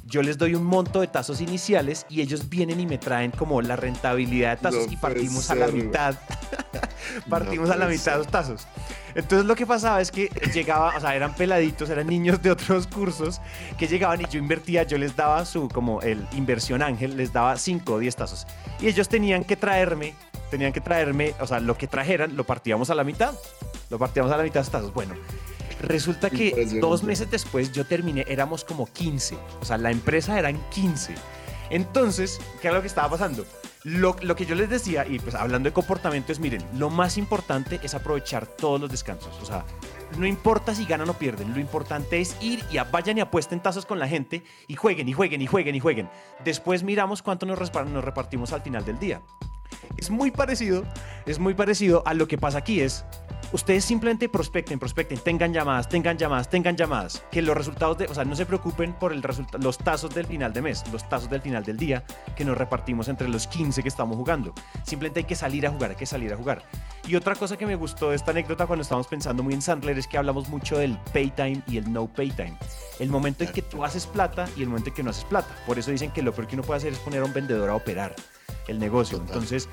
Yo 0.05 0.23
les 0.23 0.39
doy 0.39 0.55
un 0.55 0.65
monto 0.65 1.01
de 1.01 1.07
tazos 1.07 1.39
iniciales 1.39 2.05
y 2.09 2.21
ellos 2.21 2.49
vienen 2.49 2.79
y 2.79 2.87
me 2.87 2.97
traen 2.97 3.29
como 3.29 3.61
la 3.61 3.75
rentabilidad 3.75 4.57
de 4.57 4.63
tazos 4.63 4.91
y 4.91 4.97
partimos 4.97 5.49
a 5.51 5.55
la 5.55 5.67
mitad. 5.67 6.15
partimos 7.29 7.69
a 7.69 7.75
la 7.75 7.87
mitad 7.87 8.13
de 8.13 8.17
los 8.17 8.27
tazos. 8.27 8.67
Entonces 9.13 9.45
lo 9.45 9.55
que 9.55 9.67
pasaba 9.67 10.01
es 10.01 10.09
que 10.09 10.29
llegaba, 10.51 10.97
o 10.97 10.99
sea, 10.99 11.15
eran 11.15 11.35
peladitos, 11.35 11.89
eran 11.91 12.07
niños 12.07 12.41
de 12.41 12.49
otros 12.49 12.87
cursos 12.87 13.39
que 13.77 13.87
llegaban 13.87 14.21
y 14.21 14.25
yo 14.25 14.39
invertía, 14.39 14.83
yo 14.83 14.97
les 14.97 15.15
daba 15.15 15.45
su, 15.45 15.69
como 15.69 16.01
el 16.01 16.27
inversión 16.33 16.81
ángel, 16.81 17.15
les 17.15 17.31
daba 17.31 17.55
5 17.55 17.93
o 17.93 17.99
10 17.99 18.15
tazos. 18.15 18.47
Y 18.79 18.87
ellos 18.87 19.07
tenían 19.07 19.43
que 19.43 19.55
traerme, 19.55 20.15
tenían 20.53 20.71
que 20.71 20.81
traerme, 20.81 21.33
o 21.39 21.47
sea, 21.47 21.59
lo 21.59 21.75
que 21.79 21.87
trajeran 21.87 22.37
lo 22.37 22.43
partíamos 22.43 22.91
a 22.91 22.95
la 22.95 23.03
mitad. 23.03 23.33
Lo 23.89 23.97
partíamos 23.97 24.31
a 24.31 24.37
la 24.37 24.43
mitad 24.43 24.63
de 24.63 24.69
tazos. 24.69 24.93
Bueno, 24.93 25.15
resulta 25.81 26.29
que 26.29 26.77
dos 26.79 27.01
meses 27.01 27.31
después 27.31 27.71
yo 27.71 27.87
terminé, 27.87 28.23
éramos 28.27 28.63
como 28.63 28.85
15. 28.85 29.35
O 29.61 29.65
sea, 29.65 29.79
la 29.79 29.89
empresa 29.89 30.37
eran 30.37 30.61
15. 30.69 31.15
Entonces, 31.71 32.39
¿qué 32.61 32.67
era 32.67 32.75
lo 32.75 32.81
que 32.81 32.87
estaba 32.87 33.09
pasando? 33.09 33.47
Lo, 33.83 34.15
que 34.15 34.45
yo 34.45 34.55
les 34.55 34.69
decía, 34.69 35.05
y 35.05 35.19
pues 35.19 35.35
hablando 35.35 35.67
de 35.67 35.73
comportamiento, 35.73 36.31
es 36.31 36.39
miren, 36.39 36.63
lo 36.77 36.89
más 36.89 37.17
importante 37.17 37.81
es 37.83 37.93
aprovechar 37.93 38.47
todos 38.47 38.79
los 38.79 38.89
descansos. 38.89 39.37
O 39.41 39.45
sea, 39.45 39.65
no 40.17 40.25
importa 40.25 40.73
si 40.73 40.85
ganan 40.85 41.09
o 41.09 41.13
pierden, 41.13 41.53
lo 41.53 41.59
importante 41.59 42.21
es 42.21 42.37
ir 42.39 42.63
y 42.71 42.77
vayan 42.91 43.17
y 43.17 43.21
apuesten 43.21 43.59
tazos 43.59 43.85
con 43.85 43.99
la 43.99 44.07
gente 44.07 44.43
y 44.67 44.75
jueguen 44.75 45.09
y 45.09 45.13
jueguen 45.13 45.41
y 45.41 45.47
jueguen 45.47 45.75
y 45.75 45.79
jueguen. 45.81 46.09
Después 46.45 46.83
miramos 46.83 47.21
cuánto 47.21 47.45
nos, 47.45 47.59
nos 47.59 48.03
repartimos 48.03 48.53
al 48.53 48.61
final 48.61 48.85
del 48.85 48.99
día. 48.99 49.21
Es 49.97 50.09
muy 50.09 50.31
parecido, 50.31 50.85
es 51.25 51.39
muy 51.39 51.53
parecido 51.53 52.03
a 52.05 52.13
lo 52.13 52.27
que 52.27 52.37
pasa 52.37 52.59
aquí, 52.59 52.79
es 52.79 53.03
ustedes 53.53 53.85
simplemente 53.85 54.27
prospecten, 54.27 54.79
prospecten, 54.79 55.19
tengan 55.19 55.53
llamadas, 55.53 55.87
tengan 55.87 56.17
llamadas, 56.17 56.49
tengan 56.49 56.75
llamadas, 56.75 57.23
que 57.31 57.41
los 57.41 57.55
resultados 57.55 57.97
de, 57.97 58.05
o 58.05 58.13
sea, 58.13 58.25
no 58.25 58.35
se 58.35 58.45
preocupen 58.45 58.93
por 58.93 59.13
el 59.13 59.23
los 59.59 59.77
tazos 59.77 60.13
del 60.13 60.25
final 60.25 60.51
de 60.51 60.61
mes, 60.61 60.83
los 60.91 61.07
tazos 61.07 61.29
del 61.29 61.41
final 61.41 61.63
del 61.63 61.77
día 61.77 62.03
que 62.35 62.43
nos 62.43 62.57
repartimos 62.57 63.07
entre 63.07 63.29
los 63.29 63.47
15 63.47 63.81
que 63.81 63.87
estamos 63.87 64.17
jugando. 64.17 64.53
Simplemente 64.83 65.21
hay 65.21 65.25
que 65.25 65.35
salir 65.35 65.65
a 65.65 65.71
jugar, 65.71 65.91
hay 65.91 65.95
que 65.95 66.05
salir 66.05 66.33
a 66.33 66.37
jugar. 66.37 66.63
Y 67.07 67.15
otra 67.15 67.35
cosa 67.35 67.57
que 67.57 67.65
me 67.65 67.75
gustó 67.75 68.09
de 68.09 68.15
esta 68.15 68.31
anécdota 68.31 68.65
cuando 68.67 68.81
estábamos 68.81 69.07
pensando 69.07 69.43
muy 69.43 69.53
en 69.53 69.61
Sandler 69.61 69.97
es 69.97 70.07
que 70.07 70.17
hablamos 70.17 70.49
mucho 70.49 70.77
del 70.77 70.97
pay 71.13 71.29
time 71.31 71.61
y 71.67 71.77
el 71.77 71.91
no 71.91 72.07
pay 72.07 72.31
time. 72.31 72.57
El 72.99 73.09
momento 73.09 73.43
en 73.43 73.51
que 73.51 73.61
tú 73.61 73.83
haces 73.83 74.05
plata 74.07 74.47
y 74.57 74.63
el 74.63 74.69
momento 74.69 74.89
en 74.89 74.95
que 74.95 75.03
no 75.03 75.11
haces 75.11 75.25
plata. 75.25 75.55
Por 75.65 75.79
eso 75.79 75.91
dicen 75.91 76.11
que 76.11 76.21
lo 76.21 76.33
peor 76.33 76.47
que 76.47 76.55
uno 76.55 76.63
puede 76.63 76.79
hacer 76.79 76.93
es 76.93 76.99
poner 76.99 77.21
a 77.21 77.25
un 77.25 77.33
vendedor 77.33 77.69
a 77.69 77.75
operar 77.75 78.15
el 78.67 78.79
negocio. 78.79 79.17
Entonces, 79.17 79.69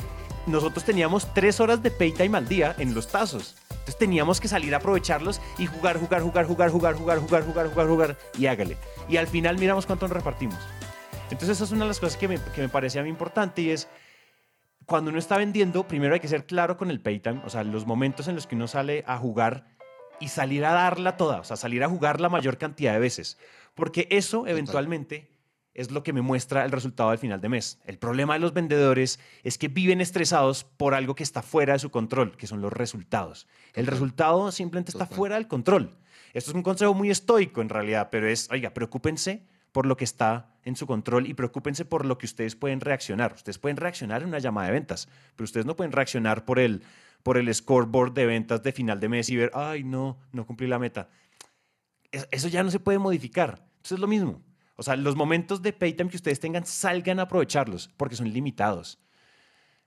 nosotros 0.46 0.84
teníamos 0.84 1.32
tres 1.34 1.60
horas 1.60 1.82
de 1.82 1.90
pay 1.90 2.12
time 2.12 2.36
al 2.36 2.48
día 2.48 2.74
en 2.78 2.94
los 2.94 3.08
tazos. 3.08 3.56
Entonces 3.80 3.98
teníamos 3.98 4.40
que 4.40 4.48
salir 4.48 4.74
a 4.74 4.78
aprovecharlos 4.78 5.40
y 5.58 5.66
jugar, 5.66 5.98
jugar, 5.98 6.22
jugar, 6.22 6.46
jugar, 6.46 6.70
jugar, 6.70 6.94
jugar, 6.94 7.18
jugar, 7.18 7.44
jugar, 7.44 7.68
jugar, 7.70 7.88
jugar 7.88 8.18
y 8.38 8.46
hágale. 8.46 8.76
Y 9.08 9.16
al 9.16 9.26
final 9.26 9.58
miramos 9.58 9.86
cuánto 9.86 10.06
nos 10.06 10.16
repartimos. 10.16 10.58
Entonces 11.24 11.50
esa 11.50 11.64
es 11.64 11.72
una 11.72 11.84
de 11.84 11.88
las 11.88 12.00
cosas 12.00 12.16
que 12.16 12.28
me, 12.28 12.38
que 12.54 12.60
me 12.60 12.68
parece 12.68 12.98
a 12.98 13.02
mí 13.02 13.08
importante 13.08 13.62
y 13.62 13.70
es 13.70 13.88
cuando 14.86 15.10
uno 15.10 15.18
está 15.20 15.36
vendiendo, 15.36 15.86
primero 15.86 16.14
hay 16.14 16.20
que 16.20 16.28
ser 16.28 16.46
claro 16.46 16.76
con 16.76 16.90
el 16.90 17.00
pay 17.00 17.20
time, 17.20 17.42
o 17.44 17.50
sea, 17.50 17.62
los 17.62 17.86
momentos 17.86 18.26
en 18.26 18.34
los 18.34 18.48
que 18.48 18.56
uno 18.56 18.66
sale 18.66 19.04
a 19.06 19.18
jugar 19.18 19.66
y 20.18 20.28
salir 20.28 20.64
a 20.64 20.72
darla 20.72 21.16
toda, 21.16 21.40
o 21.40 21.44
sea, 21.44 21.56
salir 21.56 21.84
a 21.84 21.88
jugar 21.88 22.20
la 22.20 22.28
mayor 22.28 22.58
cantidad 22.58 22.92
de 22.92 22.98
veces, 22.98 23.38
porque 23.74 24.08
eso 24.10 24.48
eventualmente 24.48 25.29
es 25.80 25.90
lo 25.90 26.02
que 26.02 26.12
me 26.12 26.20
muestra 26.20 26.64
el 26.64 26.70
resultado 26.70 27.08
al 27.08 27.18
final 27.18 27.40
de 27.40 27.48
mes. 27.48 27.78
El 27.86 27.98
problema 27.98 28.34
de 28.34 28.40
los 28.40 28.52
vendedores 28.52 29.18
es 29.42 29.56
que 29.56 29.68
viven 29.68 30.02
estresados 30.02 30.64
por 30.64 30.94
algo 30.94 31.14
que 31.14 31.22
está 31.22 31.40
fuera 31.40 31.72
de 31.72 31.78
su 31.78 31.90
control, 31.90 32.36
que 32.36 32.46
son 32.46 32.60
los 32.60 32.72
resultados. 32.72 33.46
El 33.72 33.86
resultado 33.86 34.52
simplemente 34.52 34.90
está 34.90 35.06
fuera 35.06 35.36
del 35.36 35.48
control. 35.48 35.96
Esto 36.34 36.50
es 36.50 36.54
un 36.54 36.62
consejo 36.62 36.92
muy 36.92 37.10
estoico 37.10 37.62
en 37.62 37.70
realidad, 37.70 38.08
pero 38.10 38.28
es, 38.28 38.50
oiga, 38.50 38.74
preocúpense 38.74 39.42
por 39.72 39.86
lo 39.86 39.96
que 39.96 40.04
está 40.04 40.54
en 40.64 40.76
su 40.76 40.86
control 40.86 41.26
y 41.26 41.32
preocúpense 41.34 41.86
por 41.86 42.04
lo 42.04 42.18
que 42.18 42.26
ustedes 42.26 42.56
pueden 42.56 42.80
reaccionar. 42.80 43.32
Ustedes 43.32 43.58
pueden 43.58 43.78
reaccionar 43.78 44.20
en 44.20 44.28
una 44.28 44.38
llamada 44.38 44.66
de 44.66 44.74
ventas, 44.74 45.08
pero 45.34 45.44
ustedes 45.44 45.64
no 45.64 45.76
pueden 45.76 45.92
reaccionar 45.92 46.44
por 46.44 46.58
el, 46.58 46.82
por 47.22 47.38
el 47.38 47.52
scoreboard 47.54 48.12
de 48.12 48.26
ventas 48.26 48.62
de 48.62 48.72
final 48.72 49.00
de 49.00 49.08
mes 49.08 49.30
y 49.30 49.36
ver, 49.36 49.50
ay, 49.54 49.82
no, 49.82 50.18
no 50.32 50.46
cumplí 50.46 50.66
la 50.66 50.78
meta. 50.78 51.08
Eso 52.12 52.48
ya 52.48 52.62
no 52.62 52.70
se 52.70 52.80
puede 52.80 52.98
modificar. 52.98 53.62
Entonces 53.76 53.92
es 53.92 53.98
lo 54.00 54.08
mismo. 54.08 54.42
O 54.80 54.82
sea, 54.82 54.96
los 54.96 55.14
momentos 55.14 55.60
de 55.60 55.74
paytime 55.74 56.08
que 56.08 56.16
ustedes 56.16 56.40
tengan, 56.40 56.64
salgan 56.64 57.18
a 57.18 57.24
aprovecharlos, 57.24 57.90
porque 57.98 58.16
son 58.16 58.32
limitados. 58.32 58.98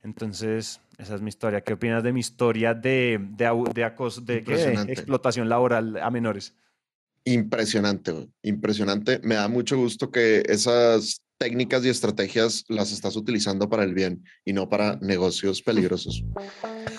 Entonces, 0.04 0.82
esa 1.00 1.16
es 1.16 1.22
mi 1.22 1.30
historia. 1.30 1.62
¿Qué 1.62 1.74
opinas 1.74 2.04
de 2.04 2.14
mi 2.14 2.20
historia 2.20 2.76
de, 2.76 3.20
de, 3.32 3.48
de, 3.74 4.94
explotación 4.94 5.50
laboral 5.50 5.98
a 5.98 6.12
menores? 6.12 6.54
Impresionante, 7.26 8.30
impresionante. 8.44 9.20
Me 9.24 9.34
da 9.34 9.48
mucho 9.48 9.78
gusto 9.78 10.12
que 10.12 10.44
esas 10.46 11.24
técnicas 11.39 11.84
y 11.84 11.89
estrategias 11.89 12.64
las 12.68 12.91
estás 12.91 13.16
utilizando 13.16 13.68
para 13.68 13.86
el 13.86 13.96
bien 13.96 14.24
y 14.46 14.54
no 14.54 14.70
para 14.70 14.98
negocios 14.98 15.64
peligrosos. 15.64 16.24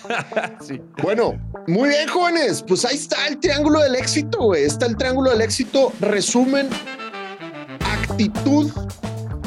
sí. 0.66 0.80
Bueno, 1.00 1.40
muy 1.68 1.90
bien, 1.90 2.08
jóvenes. 2.08 2.64
Pues 2.66 2.84
ahí 2.84 2.96
está 2.96 3.28
el 3.28 3.38
triángulo 3.38 3.80
del 3.80 3.94
éxito, 3.94 4.46
güey. 4.46 4.64
Está 4.64 4.86
el 4.86 4.96
triángulo 4.96 5.30
del 5.30 5.42
éxito. 5.42 5.92
Resumen 6.00 6.68
actitud 8.14 8.70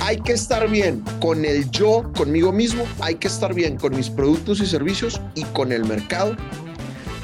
hay 0.01 0.17
que 0.17 0.33
estar 0.33 0.69
bien 0.69 1.01
con 1.21 1.45
el 1.45 1.69
yo, 1.71 2.11
conmigo 2.17 2.51
mismo, 2.51 2.83
hay 2.99 3.15
que 3.15 3.27
estar 3.27 3.53
bien 3.53 3.77
con 3.77 3.95
mis 3.95 4.09
productos 4.09 4.59
y 4.59 4.65
servicios 4.65 5.21
y 5.35 5.43
con 5.45 5.71
el 5.71 5.85
mercado. 5.85 6.35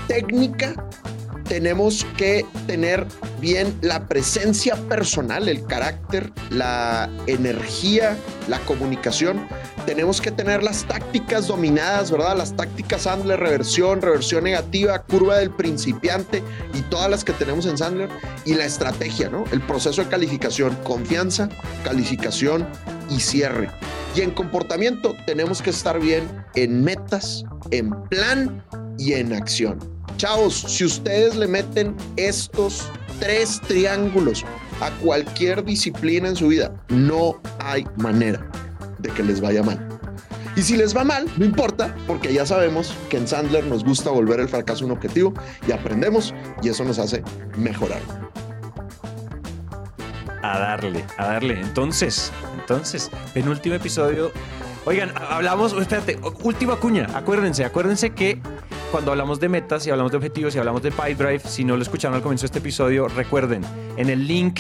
Técnica 0.08 0.74
tenemos 1.48 2.06
que 2.18 2.46
tener 2.68 3.06
bien 3.40 3.78
la 3.82 4.08
presencia 4.08 4.76
personal, 4.88 5.50
el 5.50 5.66
carácter, 5.66 6.32
la 6.50 7.10
energía, 7.28 8.18
la 8.48 8.60
comunicación. 8.60 9.48
Tenemos 9.86 10.22
que 10.22 10.32
tener 10.32 10.64
las 10.64 10.86
tácticas 10.86 11.48
dominadas, 11.48 12.12
¿verdad? 12.12 12.38
Las 12.38 12.56
tácticas 12.56 13.04
Sandler, 13.04 13.40
reversión, 13.40 14.02
reversión 14.02 14.46
negativa, 14.46 15.04
curva 15.04 15.38
del 15.38 15.52
principiante 15.52 16.42
y 16.74 16.82
todas 16.84 17.10
las 17.10 17.24
que 17.24 17.34
tenemos 17.34 17.66
en 17.66 17.78
Sandler. 17.78 18.10
Y 18.46 18.54
la 18.54 18.66
estrategia, 18.66 19.30
¿no? 19.30 19.44
El 19.52 19.62
proceso 19.62 20.04
de 20.04 20.10
calificación, 20.10 20.76
confianza, 20.84 21.50
calificación 21.84 22.68
y 23.10 23.20
cierre. 23.20 23.70
Y 24.16 24.22
en 24.22 24.32
comportamiento 24.32 25.16
tenemos 25.26 25.62
que 25.62 25.72
estar 25.72 26.00
bien 26.00 26.24
en 26.56 26.84
metas, 26.84 27.44
en 27.72 27.92
plan 28.10 28.64
y 28.98 29.14
en 29.14 29.34
acción. 29.34 29.93
Chavos, 30.18 30.56
si 30.56 30.86
ustedes 30.86 31.36
le 31.36 31.48
meten 31.48 31.96
estos 32.16 32.88
tres 33.20 33.62
triángulos 33.68 34.46
a 34.82 34.92
cualquier 35.00 35.64
disciplina 35.64 36.30
en 36.30 36.36
su 36.36 36.48
vida, 36.48 36.74
no 36.90 37.40
hay 37.60 37.86
manera 37.98 38.46
de 39.00 39.10
que 39.10 39.24
les 39.24 39.42
vaya 39.42 39.64
mal. 39.64 39.88
Y 40.56 40.62
si 40.62 40.78
les 40.78 40.96
va 40.96 41.04
mal, 41.04 41.26
no 41.38 41.46
importa, 41.46 41.96
porque 42.06 42.32
ya 42.32 42.46
sabemos 42.46 42.94
que 43.10 43.18
en 43.18 43.28
Sandler 43.28 43.66
nos 43.66 43.84
gusta 43.84 44.12
volver 44.12 44.40
el 44.40 44.48
fracaso 44.48 44.86
un 44.86 44.92
objetivo 44.92 45.34
y 45.68 45.72
aprendemos 45.72 46.34
y 46.62 46.70
eso 46.70 46.84
nos 46.84 47.00
hace 47.00 47.24
mejorar. 47.58 48.02
A 50.44 50.60
darle, 50.60 51.04
a 51.18 51.26
darle. 51.26 51.60
Entonces, 51.60 52.32
entonces, 52.60 53.10
penúltimo 53.34 53.76
episodio. 53.76 54.32
Oigan, 54.86 55.12
hablamos, 55.16 55.74
espérate, 55.74 56.20
última 56.44 56.76
cuña. 56.76 57.08
Acuérdense, 57.16 57.66
acuérdense 57.66 58.12
que 58.12 58.42
cuando 58.94 59.10
hablamos 59.10 59.40
de 59.40 59.50
metas 59.50 59.88
y 59.88 59.90
hablamos 59.90 60.12
de 60.12 60.20
objetivos 60.20 60.56
y 60.56 60.60
hablamos 60.60 60.84
de 60.84 60.92
Pipedrive, 60.92 61.40
si 61.40 61.64
no 61.64 61.76
lo 61.76 61.82
escucharon 61.82 62.16
al 62.16 62.22
comienzo 62.22 62.44
de 62.44 62.46
este 62.46 62.60
episodio, 62.60 63.08
recuerden, 63.08 63.64
en 63.98 64.08
el 64.08 64.28
link, 64.28 64.60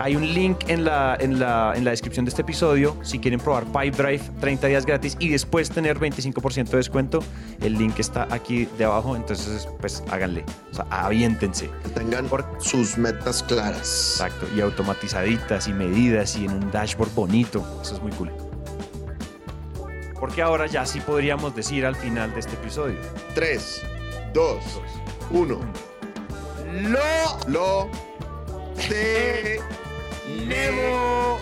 hay 0.00 0.16
un 0.16 0.34
link 0.34 0.64
en 0.66 0.84
la, 0.84 1.16
en 1.20 1.38
la, 1.38 1.74
en 1.76 1.84
la 1.84 1.92
descripción 1.92 2.24
de 2.24 2.30
este 2.30 2.42
episodio, 2.42 2.96
si 3.02 3.20
quieren 3.20 3.38
probar 3.38 3.66
Pipedrive, 3.66 4.20
30 4.40 4.66
días 4.66 4.84
gratis 4.84 5.16
y 5.20 5.28
después 5.28 5.70
tener 5.70 6.00
25% 6.00 6.70
de 6.70 6.76
descuento, 6.76 7.22
el 7.60 7.74
link 7.74 8.00
está 8.00 8.26
aquí 8.32 8.66
de 8.78 8.84
abajo, 8.84 9.14
entonces 9.14 9.68
pues 9.78 10.02
háganle, 10.10 10.44
o 10.72 10.74
sea, 10.74 10.86
aviéntense. 10.90 11.70
tengan 11.94 12.26
por 12.26 12.44
sus 12.58 12.98
metas 12.98 13.44
claras. 13.44 14.16
Exacto, 14.18 14.48
y 14.56 14.60
automatizaditas 14.60 15.68
y 15.68 15.72
medidas 15.72 16.36
y 16.36 16.46
en 16.46 16.50
un 16.50 16.70
dashboard 16.72 17.14
bonito, 17.14 17.64
eso 17.80 17.94
es 17.94 18.02
muy 18.02 18.10
cool. 18.10 18.47
Porque 20.20 20.42
ahora 20.42 20.66
ya 20.66 20.84
sí 20.84 21.00
podríamos 21.00 21.54
decir 21.54 21.86
al 21.86 21.96
final 21.96 22.32
de 22.34 22.40
este 22.40 22.54
episodio. 22.54 22.98
3, 23.34 23.82
2, 24.32 24.62
1. 25.30 25.60
Lo, 26.82 27.00
lo, 27.46 27.90
te, 28.88 29.60
Nemo. 30.46 31.38